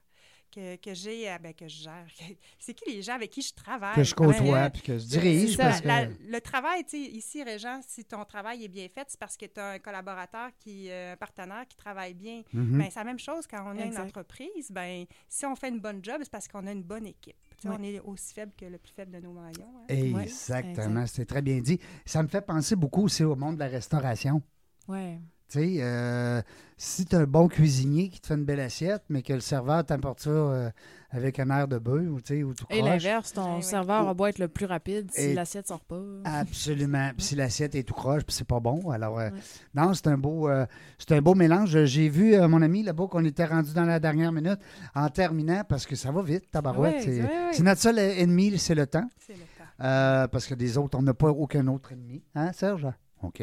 que, 0.50 0.76
que 0.76 0.94
j'ai, 0.94 1.30
euh, 1.30 1.38
ben, 1.38 1.52
que 1.54 1.68
je 1.68 1.82
gère. 1.84 2.06
C'est 2.58 2.74
qui 2.74 2.90
les 2.92 3.02
gens 3.02 3.14
avec 3.14 3.30
qui 3.30 3.42
je 3.42 3.52
travaille? 3.54 3.94
Que 3.94 4.04
je 4.04 4.14
côtoie, 4.14 4.68
que- 4.70 4.72
puis 4.74 4.82
que 4.82 4.98
je 4.98 5.04
dirige. 5.06 5.56
parce 5.56 5.80
que... 5.80 5.86
la- 5.86 6.06
le 6.06 6.40
travail, 6.40 6.84
tu 6.84 6.90
sais, 6.90 6.98
ici, 7.10 7.42
Régent, 7.42 7.80
si 7.86 8.04
ton 8.04 8.24
travail 8.24 8.64
est 8.64 8.68
bien 8.68 8.86
fait, 8.88 9.04
c'est 9.08 9.18
parce 9.20 9.36
que 9.36 9.46
tu 9.46 9.60
as 9.60 9.70
un 9.72 9.78
collaborateur, 9.78 10.50
qui, 10.58 10.90
euh, 10.90 11.12
un 11.12 11.16
partenaire 11.16 11.66
qui 11.68 11.76
travaille 11.76 12.14
bien. 12.14 12.42
Mhm. 12.52 12.78
Ben, 12.78 12.88
c'est 12.90 12.98
la 13.00 13.04
même 13.04 13.18
chose 13.18 13.46
quand 13.46 13.62
on 13.64 13.78
a 13.78 13.84
Exact. 13.84 14.00
une 14.02 14.06
entreprise. 14.08 14.70
Ben, 14.70 15.04
si 15.28 15.46
on 15.46 15.54
fait 15.56 15.68
une 15.68 15.80
bonne 15.80 16.02
job, 16.04 16.16
c'est 16.22 16.30
parce 16.30 16.48
qu'on 16.48 16.66
a 16.66 16.72
une 16.72 16.82
bonne 16.82 17.06
équipe. 17.06 17.36
On 17.64 17.82
est 17.82 18.00
aussi 18.00 18.32
faible 18.34 18.52
que 18.56 18.66
le 18.66 18.78
plus 18.78 18.92
faible 18.92 19.12
de 19.12 19.20
nos 19.20 19.32
maillons. 19.32 19.72
hein. 19.80 19.84
Exactement, 19.88 21.00
exact. 21.02 21.06
c'est 21.14 21.24
très 21.26 21.42
bien 21.42 21.58
dit. 21.60 21.80
Ça 22.04 22.22
me 22.22 22.28
fait 22.28 22.40
penser 22.42 22.76
beaucoup 22.76 23.04
aussi 23.04 23.24
au 23.24 23.34
monde 23.36 23.54
de 23.56 23.60
la 23.60 23.68
restauration. 23.68 24.42
Ouais. 24.88 25.18
Tu 25.48 25.60
sais, 25.60 25.76
euh, 25.80 26.42
si 26.76 27.04
tu 27.06 27.14
as 27.14 27.20
un 27.20 27.24
bon 27.24 27.46
cuisinier 27.46 28.08
qui 28.08 28.20
te 28.20 28.26
fait 28.26 28.34
une 28.34 28.44
belle 28.44 28.58
assiette, 28.60 29.04
mais 29.08 29.22
que 29.22 29.32
le 29.32 29.38
serveur 29.40 29.84
t'apporte 29.86 30.20
ça 30.20 30.30
euh, 30.30 30.70
avec 31.10 31.38
un 31.38 31.48
air 31.50 31.68
de 31.68 31.78
bœuf 31.78 32.02
ou, 32.10 32.20
tu 32.20 32.34
sais, 32.38 32.42
ou 32.42 32.52
tout 32.52 32.66
Et 32.68 32.82
l'inverse, 32.82 33.32
ton 33.32 33.50
Ouais, 33.50 33.56
ouais. 33.56 33.62
serveur 33.62 34.08
a 34.08 34.12
beau 34.14 34.26
être 34.26 34.40
le 34.40 34.48
plus 34.48 34.66
rapide 34.66 35.08
si 35.12 35.20
Et- 35.20 35.34
l'assiette 35.34 35.68
sort 35.68 35.84
pas. 35.84 36.02
Absolument. 36.24 37.10
Puis 37.16 37.26
si 37.26 37.34
l'assiette 37.36 37.76
est 37.76 37.84
tout 37.84 37.94
croche, 37.94 38.24
puis 38.24 38.34
c'est 38.34 38.46
pas 38.46 38.58
bon. 38.60 38.90
Alors, 38.90 39.18
euh, 39.20 39.30
Ouais. 39.30 39.38
non, 39.74 39.94
c'est 39.94 40.08
un 40.08 40.18
beau 40.18 40.48
euh, 40.48 40.66
c'est 40.98 41.12
un 41.12 41.22
beau 41.22 41.34
mélange. 41.36 41.84
J'ai 41.84 42.08
vu 42.08 42.34
euh, 42.34 42.48
mon 42.48 42.60
ami 42.60 42.82
là-bas 42.82 43.06
qu'on 43.06 43.24
était 43.24 43.44
rendu 43.44 43.72
dans 43.72 43.84
la 43.84 44.00
dernière 44.00 44.32
minute 44.32 44.58
en 44.96 45.08
terminant 45.08 45.62
parce 45.68 45.86
que 45.86 45.94
ça 45.94 46.10
va 46.10 46.22
vite, 46.22 46.50
tabarouette. 46.50 46.96
Ouais, 46.96 47.00
c'est 47.02 47.20
ouais, 47.22 47.28
ouais. 47.28 47.50
c'est 47.52 47.62
notre 47.62 47.80
seul 47.80 47.98
ennemi, 48.00 48.58
c'est 48.58 48.74
le 48.74 48.86
temps. 48.88 49.08
C'est 49.24 49.34
le 49.34 49.38
temps. 49.38 49.44
Euh, 49.84 50.26
parce 50.26 50.46
que 50.46 50.54
des 50.54 50.76
autres, 50.76 50.98
on 50.98 51.02
n'a 51.02 51.14
pas 51.14 51.28
aucun 51.30 51.66
autre 51.68 51.92
ennemi. 51.92 52.24
Hein, 52.34 52.52
Serge? 52.52 52.88
OK? 53.22 53.42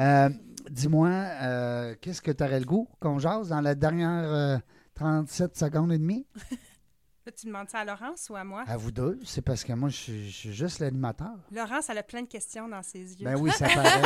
Euh, 0.00 0.28
Dis-moi, 0.70 1.08
euh, 1.08 1.94
qu'est-ce 2.00 2.22
que 2.22 2.30
tu 2.30 2.44
aurais 2.44 2.60
le 2.60 2.66
goût 2.66 2.88
qu'on 3.00 3.18
jase 3.18 3.48
dans 3.48 3.60
la 3.60 3.74
dernière 3.74 4.32
euh, 4.32 4.58
37 4.94 5.56
secondes 5.56 5.92
et 5.92 5.98
demie? 5.98 6.26
Là, 7.26 7.32
tu 7.32 7.46
demandes 7.46 7.68
ça 7.68 7.80
à 7.80 7.84
Laurence 7.84 8.28
ou 8.30 8.36
à 8.36 8.42
moi? 8.42 8.64
À 8.66 8.76
vous 8.76 8.90
deux. 8.90 9.18
C'est 9.24 9.42
parce 9.42 9.62
que 9.62 9.72
moi, 9.72 9.88
je 9.88 9.96
suis, 9.96 10.30
je 10.30 10.36
suis 10.36 10.52
juste 10.52 10.80
l'animateur. 10.80 11.34
Laurence, 11.52 11.88
elle 11.88 11.98
a 11.98 12.02
plein 12.02 12.22
de 12.22 12.26
questions 12.26 12.68
dans 12.68 12.82
ses 12.82 13.14
yeux. 13.14 13.24
Ben 13.24 13.36
oui, 13.36 13.50
ça 13.52 13.68
paraît. 13.74 14.02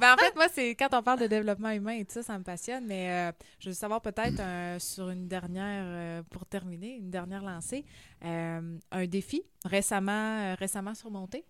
Ben, 0.00 0.14
en 0.14 0.16
fait, 0.16 0.34
moi, 0.34 0.46
c'est 0.52 0.74
quand 0.74 0.88
on 0.92 1.02
parle 1.02 1.20
de 1.20 1.26
développement 1.26 1.70
humain 1.70 1.92
et 1.92 2.04
tout 2.04 2.12
ça, 2.12 2.22
ça 2.22 2.38
me 2.38 2.44
passionne. 2.44 2.86
Mais 2.86 3.10
euh, 3.10 3.32
je 3.58 3.68
veux 3.70 3.74
savoir 3.74 4.00
peut-être 4.00 4.40
euh, 4.40 4.78
sur 4.78 5.10
une 5.10 5.28
dernière, 5.28 5.84
euh, 5.86 6.22
pour 6.30 6.46
terminer, 6.46 6.96
une 6.96 7.10
dernière 7.10 7.42
lancée, 7.42 7.84
euh, 8.24 8.78
un 8.90 9.06
défi 9.06 9.42
récemment, 9.64 10.38
euh, 10.40 10.54
récemment 10.58 10.94
surmonté. 10.94 11.44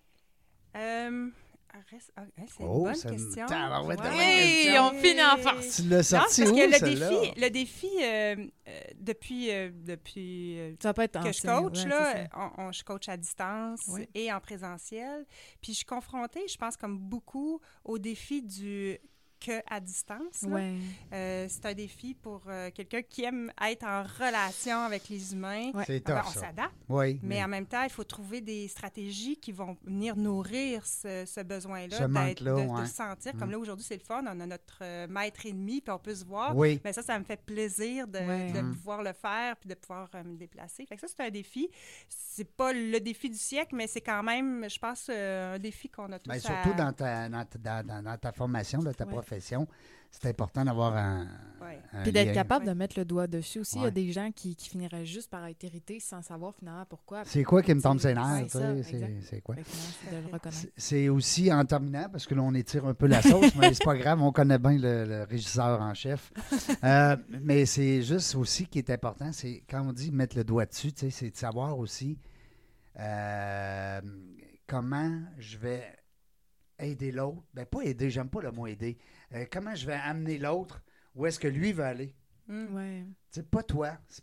Euh, 0.77 1.29
ah, 1.73 1.79
hein, 1.79 2.45
c'est 2.47 2.65
Oh, 2.65 2.79
une 2.79 2.83
bonne 2.85 2.95
c'est 2.95 3.09
une 3.09 3.15
question. 3.17 3.47
Ouais. 3.47 3.97
bonne 3.97 4.07
Oui, 4.13 4.63
question. 4.65 4.85
on 4.87 4.91
finit 4.95 5.23
en 5.23 5.37
force. 5.37 5.77
tu 5.77 5.83
l'as 5.89 5.97
Non, 5.99 6.03
sorti 6.03 6.35
c'est 6.35 6.45
parce 6.45 6.53
où, 6.53 6.57
que 6.57 6.63
le 6.65 6.81
défi, 6.81 7.41
le 7.41 7.49
défi 7.51 7.89
euh, 8.03 8.37
euh, 8.69 8.81
depuis, 8.97 9.51
euh, 9.51 9.71
depuis 9.73 10.59
euh, 10.59 10.75
Ça 10.83 10.93
peut 10.95 11.03
être 11.03 11.23
que 11.23 11.33
je 11.33 11.43
coach, 11.43 11.79
ouais, 11.85 11.89
là, 11.89 12.29
on, 12.37 12.63
on- 12.65 12.73
je 12.73 12.83
coach 12.85 13.09
à 13.09 13.17
distance 13.17 13.81
Oui. 13.89 14.09
et 14.15 14.33
en 14.33 14.41
présentiel. 14.41 15.25
Puis 15.63 15.73
je 15.73 15.77
suis 15.79 15.87
confrontée, 15.87 16.47
je 16.49 16.57
pense, 16.57 16.77
comme 16.77 16.99
beaucoup, 16.99 17.61
au 17.85 17.99
défi 17.99 18.43
du 18.43 18.99
qu'à 19.41 19.81
distance. 19.81 20.43
là. 20.43 20.49
Ouais. 20.49 20.75
Euh, 21.13 21.47
c'est 21.49 21.67
un 21.67 21.75
défi 21.75 22.15
pour 22.15 22.43
euh, 22.49 22.71
quelqu'un 22.73 23.03
qui 23.03 23.25
aime 23.25 23.51
être 23.67 23.85
en 23.85 24.03
relation 24.03 24.79
avec 24.81 25.09
les 25.09 25.33
humains. 25.33 25.71
Ouais. 25.75 25.85
C'est 25.87 26.05
Ben, 26.07 26.23
on 26.27 26.31
ça. 26.31 26.41
s'adapte, 26.41 26.75
Oui, 26.89 27.19
mais 27.23 27.43
en 27.43 27.49
même 27.49 27.67
temps, 27.67 27.83
il 27.83 27.91
faut 27.91 28.05
trouver 28.05 28.41
des 28.41 28.69
stratégies 28.69 29.37
qui 29.37 29.53
vont 29.53 29.77
venir 29.85 30.15
nourrir 30.17 30.87
ce, 30.87 31.25
ce 31.27 31.41
besoin-là, 31.41 31.97
Ce 31.97 32.05
d'être- 32.05 32.45
de, 32.45 32.51
ouais. 32.53 32.83
de 32.83 32.87
sentir. 32.87 33.35
Mm. 33.35 33.39
Comme 33.39 33.51
là, 33.51 33.59
aujourd'hui, 33.59 33.85
c'est 33.89 33.97
le 33.97 34.03
fun, 34.05 34.23
on 34.23 34.41
a 34.41 34.47
notre 34.47 34.79
euh, 34.83 35.07
maître 35.09 35.47
ennemi, 35.47 35.81
puis 35.81 35.91
on 35.93 35.99
peut 35.99 36.15
se 36.15 36.25
voir. 36.25 36.55
oui. 36.57 36.81
Mais 36.85 36.93
ça, 36.93 37.03
ça 37.03 37.19
me 37.19 37.25
fait 37.25 37.41
plaisir 37.43 38.07
de, 38.07 38.19
Ouais. 38.19 38.53
de 38.53 38.61
Mm. 38.61 38.75
pouvoir 38.77 39.03
le 39.03 39.13
faire 39.13 39.57
puis 39.57 39.69
de 39.69 39.75
pouvoir 39.75 40.09
euh, 40.15 40.23
me 40.23 40.37
déplacer. 40.37 40.85
Fait 40.87 40.95
que 40.97 41.01
ça, 41.01 41.07
c'est 41.09 41.23
un 41.25 41.31
défi. 41.31 41.71
C'est 42.09 42.45
pas 42.57 42.73
le 42.73 42.99
défi 43.01 43.31
du 43.31 43.39
siècle, 43.39 43.75
mais 43.75 43.87
c'est 43.87 44.01
quand 44.01 44.23
même, 44.23 44.69
je 44.69 44.79
pense, 44.79 45.07
euh, 45.11 45.55
un 45.55 45.59
défi 45.59 45.89
qu'on 45.89 46.11
a 46.13 46.19
tous 46.19 46.29
Ben, 46.29 46.37
à- 46.37 46.41
surtout 46.41 46.75
dans 46.77 46.93
ta, 46.93 47.29
dans, 47.29 47.45
ta- 47.45 47.59
dans- 47.59 47.87
dans- 47.87 48.03
dans 48.03 48.19
ta 48.19 48.33
formation, 48.33 48.81
dans 48.83 48.93
ta 48.93 49.05
Ouais. 49.07 49.13
Profession, 49.31 49.67
c'est 50.11 50.27
important 50.29 50.65
d'avoir 50.65 50.97
un. 50.97 51.29
Ouais. 51.61 51.79
un 51.93 52.03
Puis 52.03 52.11
d'être 52.11 52.33
capable 52.33 52.65
Ouais. 52.67 52.73
de 52.73 52.77
mettre 52.79 52.99
le 52.99 53.05
doigt 53.05 53.29
dessus 53.29 53.61
aussi. 53.61 53.77
Il 53.79 53.83
y 53.83 53.87
a 53.87 53.91
des 53.93 54.11
gens 54.11 54.31
qui, 54.35 54.57
qui 54.57 54.69
finiraient 54.69 55.07
juste 55.07 55.31
par 55.31 55.47
être 55.47 55.63
irrités 55.63 56.01
sans 56.01 56.21
savoir 56.21 56.53
finalement 56.57 56.85
pourquoi. 56.89 57.23
C'est 57.25 57.45
quoi 57.45 57.63
qui 57.63 57.73
me 57.75 57.81
tombe 57.81 58.01
C'est- 58.01 58.09
ses 58.09 58.15
nerfs? 58.15 59.21
C'est 59.23 59.41
quoi? 59.41 59.55
C'est 60.77 61.09
aussi 61.09 61.53
en 61.53 61.65
terminant, 61.65 62.09
parce 62.11 62.27
que 62.27 62.35
là, 62.35 62.43
on 62.43 62.55
étire 62.55 62.87
un 62.87 62.95
peu 62.95 63.07
la 63.07 63.23
sauce, 63.23 63.55
mais 63.55 63.73
c'est 63.73 63.85
pas 63.85 63.97
grave, 63.97 64.21
on 64.21 64.33
connaît 64.33 64.59
bien 64.59 64.77
le, 64.79 65.05
le 65.05 65.23
régisseur 65.25 65.81
en 65.81 65.95
chef. 65.95 66.33
Euh, 66.83 67.17
mais 67.29 67.67
c'est 67.67 68.03
juste 68.03 68.35
aussi 68.35 68.67
qui 68.67 68.79
est 68.79 68.89
important, 68.91 69.33
c'est 69.33 69.63
quand 69.69 69.87
on 69.87 69.93
dit 69.93 70.11
mettre 70.11 70.37
le 70.37 70.45
doigt 70.45 70.65
dessus, 70.65 70.93
tu 70.93 71.01
sais, 71.01 71.11
c'est 71.11 71.31
de 71.31 71.37
savoir 71.37 71.79
aussi 71.79 72.17
euh, 72.99 74.01
comment 74.67 75.21
je 75.39 75.59
vais 75.59 75.85
aider 76.79 77.13
l'autre. 77.13 77.43
Ben, 77.53 77.67
pas 77.67 77.83
aider, 77.83 78.09
j'aime 78.11 78.29
pas 78.31 78.41
le 78.41 78.51
mot 78.51 78.67
aider. 78.67 78.97
Euh, 79.35 79.45
comment 79.51 79.75
je 79.75 79.87
vais 79.87 79.95
amener 79.95 80.39
l'autre? 80.39 80.83
Où 81.15 81.27
est-ce 81.27 81.39
que 81.41 81.49
lui 81.49 81.73
va 81.73 81.89
aller? 81.89 82.15
Mm. 82.49 82.75
Ouais. 82.75 83.05
Tu 83.33 83.41
sais, 83.41 83.43
pas 83.43 83.63
toi. 83.63 83.93
C'est- 84.09 84.23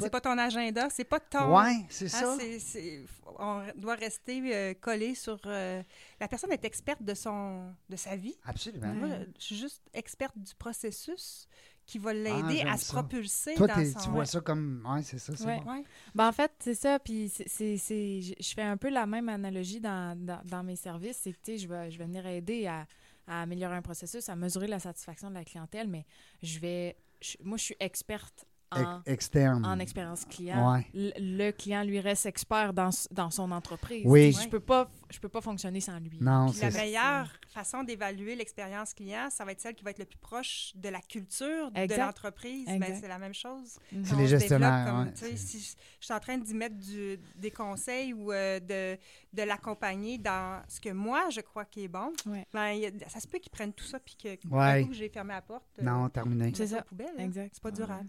C'est 0.00 0.10
pas 0.10 0.20
ton 0.22 0.36
agenda, 0.36 0.88
c'est 0.90 1.04
pas 1.04 1.20
ton. 1.20 1.54
Ouais, 1.56 1.84
c'est 1.88 2.06
Hein, 2.06 2.08
ça. 2.08 2.36
c'est- 2.40 2.58
c'est- 2.58 3.04
on 3.38 3.62
doit 3.76 3.94
rester 3.94 4.42
euh, 4.52 4.74
collé 4.74 5.14
sur. 5.14 5.38
euh, 5.46 5.80
la 6.18 6.26
personne 6.26 6.50
est 6.50 6.64
experte 6.64 7.02
de 7.04 7.14
son, 7.14 7.72
de 7.88 7.94
sa 7.96 8.16
vie. 8.16 8.34
Absolument. 8.44 8.92
Moi, 8.94 9.08
je 9.38 9.44
suis 9.44 9.56
juste 9.56 9.82
experte 9.92 10.36
du 10.36 10.54
processus 10.56 11.46
qui 11.86 11.98
va 11.98 12.12
l'aider 12.14 12.32
Ah, 12.42 12.50
j'aime 12.52 12.68
à 12.68 12.76
se 12.78 12.86
ça. 12.86 12.94
propulser 12.94 13.54
Toi, 13.54 13.66
dans 13.68 13.74
t'es- 13.74 13.90
son. 13.92 14.00
tu 14.00 14.08
vois 14.10 14.24
ça 14.26 14.40
comme. 14.40 14.84
Ouais, 14.92 15.02
c'est 15.02 15.18
ça, 15.18 15.36
c'est 15.36 15.44
Ouais. 15.44 15.60
bon. 15.60 15.70
Ouais. 15.70 15.84
Ben, 16.16 16.26
en 16.26 16.32
fait, 16.32 16.50
c'est 16.58 16.74
ça. 16.74 16.98
Puis 16.98 17.28
c'est, 17.28 17.48
c'est, 17.48 17.76
c'est- 17.76 18.20
je 18.40 18.54
fais 18.54 18.62
un 18.62 18.76
peu 18.78 18.88
la 18.88 19.06
même 19.06 19.28
analogie 19.28 19.78
dans, 19.78 20.18
dans, 20.18 20.40
dans 20.44 20.64
mes 20.64 20.76
services. 20.76 21.18
C'est 21.22 21.32
que, 21.32 21.38
tu 21.44 21.52
sais, 21.52 21.58
je 21.58 21.68
vais, 21.68 21.90
je 21.92 21.98
vais 21.98 22.06
venir 22.06 22.26
aider 22.26 22.66
à, 22.66 22.86
à 23.26 23.42
améliorer 23.42 23.76
un 23.76 23.82
processus, 23.82 24.28
à 24.28 24.36
mesurer 24.36 24.66
la 24.66 24.78
satisfaction 24.78 25.30
de 25.30 25.34
la 25.34 25.44
clientèle, 25.44 25.88
mais 25.88 26.06
je 26.42 26.58
vais... 26.58 26.96
moi, 27.42 27.56
je 27.56 27.64
suis 27.64 27.76
experte 27.80 28.46
en, 28.74 29.00
Ex- 29.00 29.10
externe. 29.12 29.64
en 29.66 29.78
expérience 29.78 30.24
client. 30.24 30.72
Ouais. 30.74 30.86
Le, 30.94 31.12
le 31.18 31.50
client, 31.52 31.82
lui, 31.82 32.00
reste 32.00 32.26
expert 32.26 32.72
dans, 32.72 32.90
dans 33.10 33.30
son 33.30 33.50
entreprise. 33.52 34.02
Oui. 34.04 34.32
Je 34.32 34.48
peux 34.48 34.60
pas, 34.60 34.90
je 35.10 35.18
peux 35.20 35.28
pas 35.28 35.40
fonctionner 35.40 35.80
sans 35.80 35.98
lui. 35.98 36.18
Non, 36.20 36.50
Puis 36.50 36.60
la 36.60 36.70
meilleure 36.70 37.28
façon 37.48 37.82
d'évaluer 37.82 38.34
l'expérience 38.34 38.94
client, 38.94 39.28
ça 39.30 39.44
va 39.44 39.52
être 39.52 39.60
celle 39.60 39.74
qui 39.74 39.84
va 39.84 39.90
être 39.90 39.98
le 39.98 40.06
plus 40.06 40.18
proche 40.18 40.72
de 40.74 40.88
la 40.88 41.00
culture 41.00 41.70
de 41.70 41.94
l'entreprise. 41.98 42.66
Ben, 42.66 42.98
c'est 43.00 43.08
la 43.08 43.18
même 43.18 43.34
chose. 43.34 43.78
C'est 44.04 44.16
les 44.16 44.26
gestionnaires, 44.26 44.86
comme, 44.86 45.04
ouais, 45.30 45.36
si 45.36 45.58
je, 45.60 45.66
je 46.00 46.04
suis 46.06 46.14
en 46.14 46.20
train 46.20 46.38
d'y 46.38 46.54
mettre 46.54 46.76
du- 46.76 47.18
des 47.36 47.50
conseils 47.50 48.12
ou 48.14 48.32
euh, 48.32 48.58
de, 48.60 48.98
de 49.32 49.42
l'accompagner 49.42 50.18
dans 50.18 50.62
ce 50.68 50.80
que 50.80 50.90
moi, 50.90 51.28
je 51.30 51.40
crois 51.40 51.64
qui 51.64 51.84
est 51.84 51.88
bon, 51.88 52.12
Ouais. 52.26 52.46
ben, 52.52 52.80
ça 53.08 53.20
se 53.20 53.28
peut 53.28 53.38
qu'ils 53.38 53.52
prennent 53.52 53.72
tout 53.72 53.84
ça 53.84 53.98
puis 54.00 54.16
que 54.16 54.28
Ouais. 54.48 54.80
d'un 54.82 54.86
coup, 54.86 54.92
j'ai 54.94 55.08
fermé 55.08 55.34
la 55.34 55.42
porte. 55.42 55.64
euh, 55.80 55.84
Non, 55.84 56.08
terminé. 56.08 56.48
ils 56.48 56.56
C'est 56.56 56.68
ça. 56.68 56.80
aux 56.80 56.84
poubelles, 56.84 57.08
hein. 57.18 57.24
Exact. 57.24 57.50
C'est 57.52 57.62
pas 57.62 57.70
durable. 57.70 58.08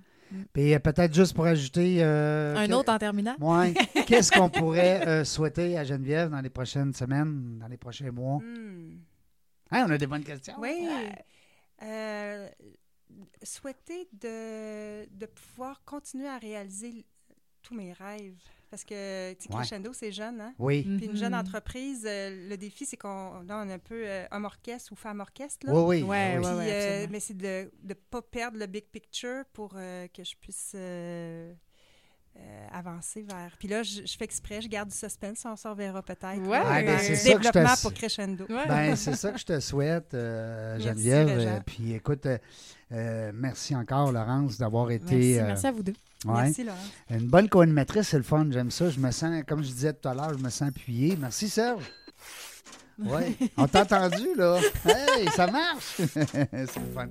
Puis 0.54 0.74
euh, 0.74 0.80
peut-être 0.80 1.14
juste 1.14 1.34
pour 1.34 1.46
ajouter. 1.46 1.98
euh, 2.04 2.56
Un 2.56 2.72
autre 2.72 2.92
en 2.92 2.98
terminant? 2.98 3.36
Ouais. 3.40 3.74
Qu'est-ce 4.08 4.32
qu'on 4.32 4.50
pourrait 4.50 5.08
euh, 5.08 5.24
souhaiter 5.24 5.78
à 5.78 5.84
Geneviève 5.84 6.30
dans 6.30 6.42
les 6.42 6.50
prochaines 6.50 6.94
semaines, 6.94 7.60
dans 7.60 7.68
les 7.68 7.78
prochains 7.78 8.12
mois? 8.12 8.38
Hmm. 8.40 8.98
Hein, 9.72 9.86
on 9.88 9.92
a 9.92 9.98
des 9.98 10.08
bonnes 10.08 10.24
questions. 10.24 10.56
Oui. 10.60 10.88
Euh, 11.84 12.48
souhaiter 13.44 14.08
de, 14.14 15.06
de 15.18 15.26
pouvoir 15.26 15.82
continuer 15.86 16.28
à 16.28 16.38
réaliser 16.38 17.06
tous 17.62 17.76
mes 17.76 17.94
rêves. 17.94 18.36
Parce 18.74 18.86
que, 18.86 19.30
Ouais. 19.30 19.36
Crescendo, 19.52 19.94
c'est 19.94 20.12
jeune, 20.12 20.42
hein? 20.42 20.56
Oui. 20.58 20.82
Puis 20.98 21.06
une 21.06 21.16
jeune 21.16 21.34
Mhm. 21.34 21.40
entreprise, 21.42 22.06
euh, 22.10 22.50
le 22.50 22.58
défi, 22.58 22.88
c'est 22.88 22.98
qu'on 22.98 23.42
là, 23.48 23.62
on 23.64 23.70
est 23.70 23.74
un 23.74 23.78
peu 23.78 24.02
euh, 24.04 24.26
homme 24.32 24.46
orchestre 24.46 24.92
ou 24.92 24.96
femme 24.96 25.20
orchestre. 25.20 25.68
Là. 25.68 25.74
Oui, 25.76 25.98
oui. 26.02 26.10
Ouais, 26.10 26.38
oui. 26.40 26.44
Puis, 26.44 26.72
euh, 26.72 27.06
mais 27.12 27.20
c'est 27.20 27.38
de 27.38 27.72
ne 27.88 27.94
pas 27.94 28.24
perdre 28.24 28.58
le 28.58 28.66
big 28.66 28.86
picture 28.86 29.44
pour 29.54 29.74
euh, 29.76 30.08
que 30.08 30.24
je 30.24 30.36
puisse 30.42 30.72
euh, 30.74 31.54
euh, 32.36 32.68
avancer 32.72 33.22
vers. 33.22 33.56
Puis 33.60 33.68
là, 33.68 33.84
je, 33.84 34.02
je 34.08 34.18
fais 34.18 34.26
exprès, 34.26 34.60
je 34.60 34.68
garde 34.68 34.90
du 34.90 34.98
suspense, 34.98 35.44
on 35.46 35.56
s'en 35.56 35.70
reverra 35.74 36.02
peut-être. 36.02 36.40
Ouais. 36.42 36.58
là, 36.58 36.72
Ouais, 36.72 36.84
ben, 36.84 36.98
c'est 36.98 37.32
développement 37.32 37.76
pour 37.80 37.94
Crescendo. 37.94 38.46
Ouais. 38.50 38.68
Ben, 38.68 38.96
c'est 38.96 39.16
ça 39.16 39.32
que 39.34 39.38
je 39.38 39.46
te 39.46 39.60
souhaite, 39.60 40.16
euh, 40.16 40.80
Merci, 40.84 40.88
Geneviève. 40.90 41.30
Euh, 41.30 41.60
puis 41.64 41.94
écoute, 41.94 42.26
merci 42.90 43.76
encore, 43.76 44.12
Laurence, 44.12 44.58
d'avoir 44.58 44.90
été. 44.90 45.06
Merci, 45.14 45.40
euh, 45.40 45.46
merci 45.46 45.68
à 45.68 45.72
vous 45.72 45.84
deux. 45.84 45.94
Ouais. 46.26 46.44
Merci, 46.44 46.64
Laurent. 46.64 46.78
Une 47.10 47.28
bonne 47.28 47.50
co-animatrice, 47.50 48.08
c'est 48.10 48.18
le 48.18 48.24
fun. 48.24 48.48
J'aime 48.52 48.72
ça. 48.72 48.90
Je 48.90 49.00
me 49.00 49.12
sens, 49.12 49.44
comme 49.48 49.64
je 49.64 49.70
disais 49.70 49.94
tout 49.94 50.08
à 50.08 50.14
l'heure, 50.14 50.34
je 50.38 50.44
me 50.44 50.50
sens 50.50 50.70
appuyé. 50.70 51.18
Merci, 51.20 51.50
Serge. 51.50 51.84
Oui, 53.00 53.50
on 53.58 53.68
t'a 53.68 53.82
entendu, 53.82 54.36
là. 54.38 54.60
Hey, 54.86 55.28
ça 55.36 55.48
marche. 55.48 55.96
c'est 55.98 56.50
le 56.56 56.94
fun. 56.94 57.08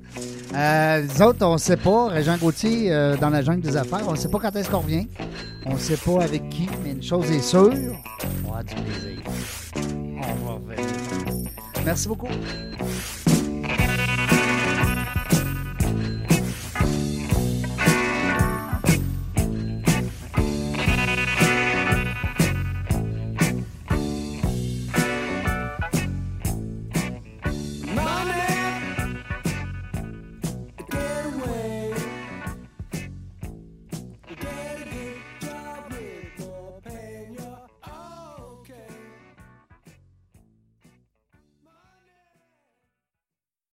Euh, 0.55 1.03
nous 1.03 1.23
autres, 1.23 1.45
on 1.45 1.55
ne 1.55 1.59
sait 1.59 1.77
pas. 1.77 2.07
Régent 2.07 2.37
Gauthier, 2.39 2.93
euh, 2.93 3.17
dans 3.17 3.31
la 3.31 3.43
jungle 3.43 3.63
des 3.63 3.77
affaires, 3.77 4.07
on 4.07 4.13
ne 4.13 4.17
sait 4.17 4.29
pas 4.29 4.39
quand 4.39 4.55
est-ce 4.55 4.71
qu'on 4.71 4.79
revient. 4.79 5.09
On 5.67 5.75
ne 5.75 5.79
sait 5.79 5.97
pas 5.97 6.23
avec 6.23 6.49
qui, 6.51 6.69
mais 6.85 6.93
une 6.93 7.03
chose 7.03 7.29
est 7.33 7.43
sûre, 7.43 7.73
on 8.45 8.53
va 8.53 8.59
avoir 8.61 8.65
du 8.65 8.75
plaisir. 8.77 9.23
On 9.77 10.47
va 10.47 10.53
revenir. 10.53 10.87
Merci 11.85 12.07
beaucoup. 12.07 12.29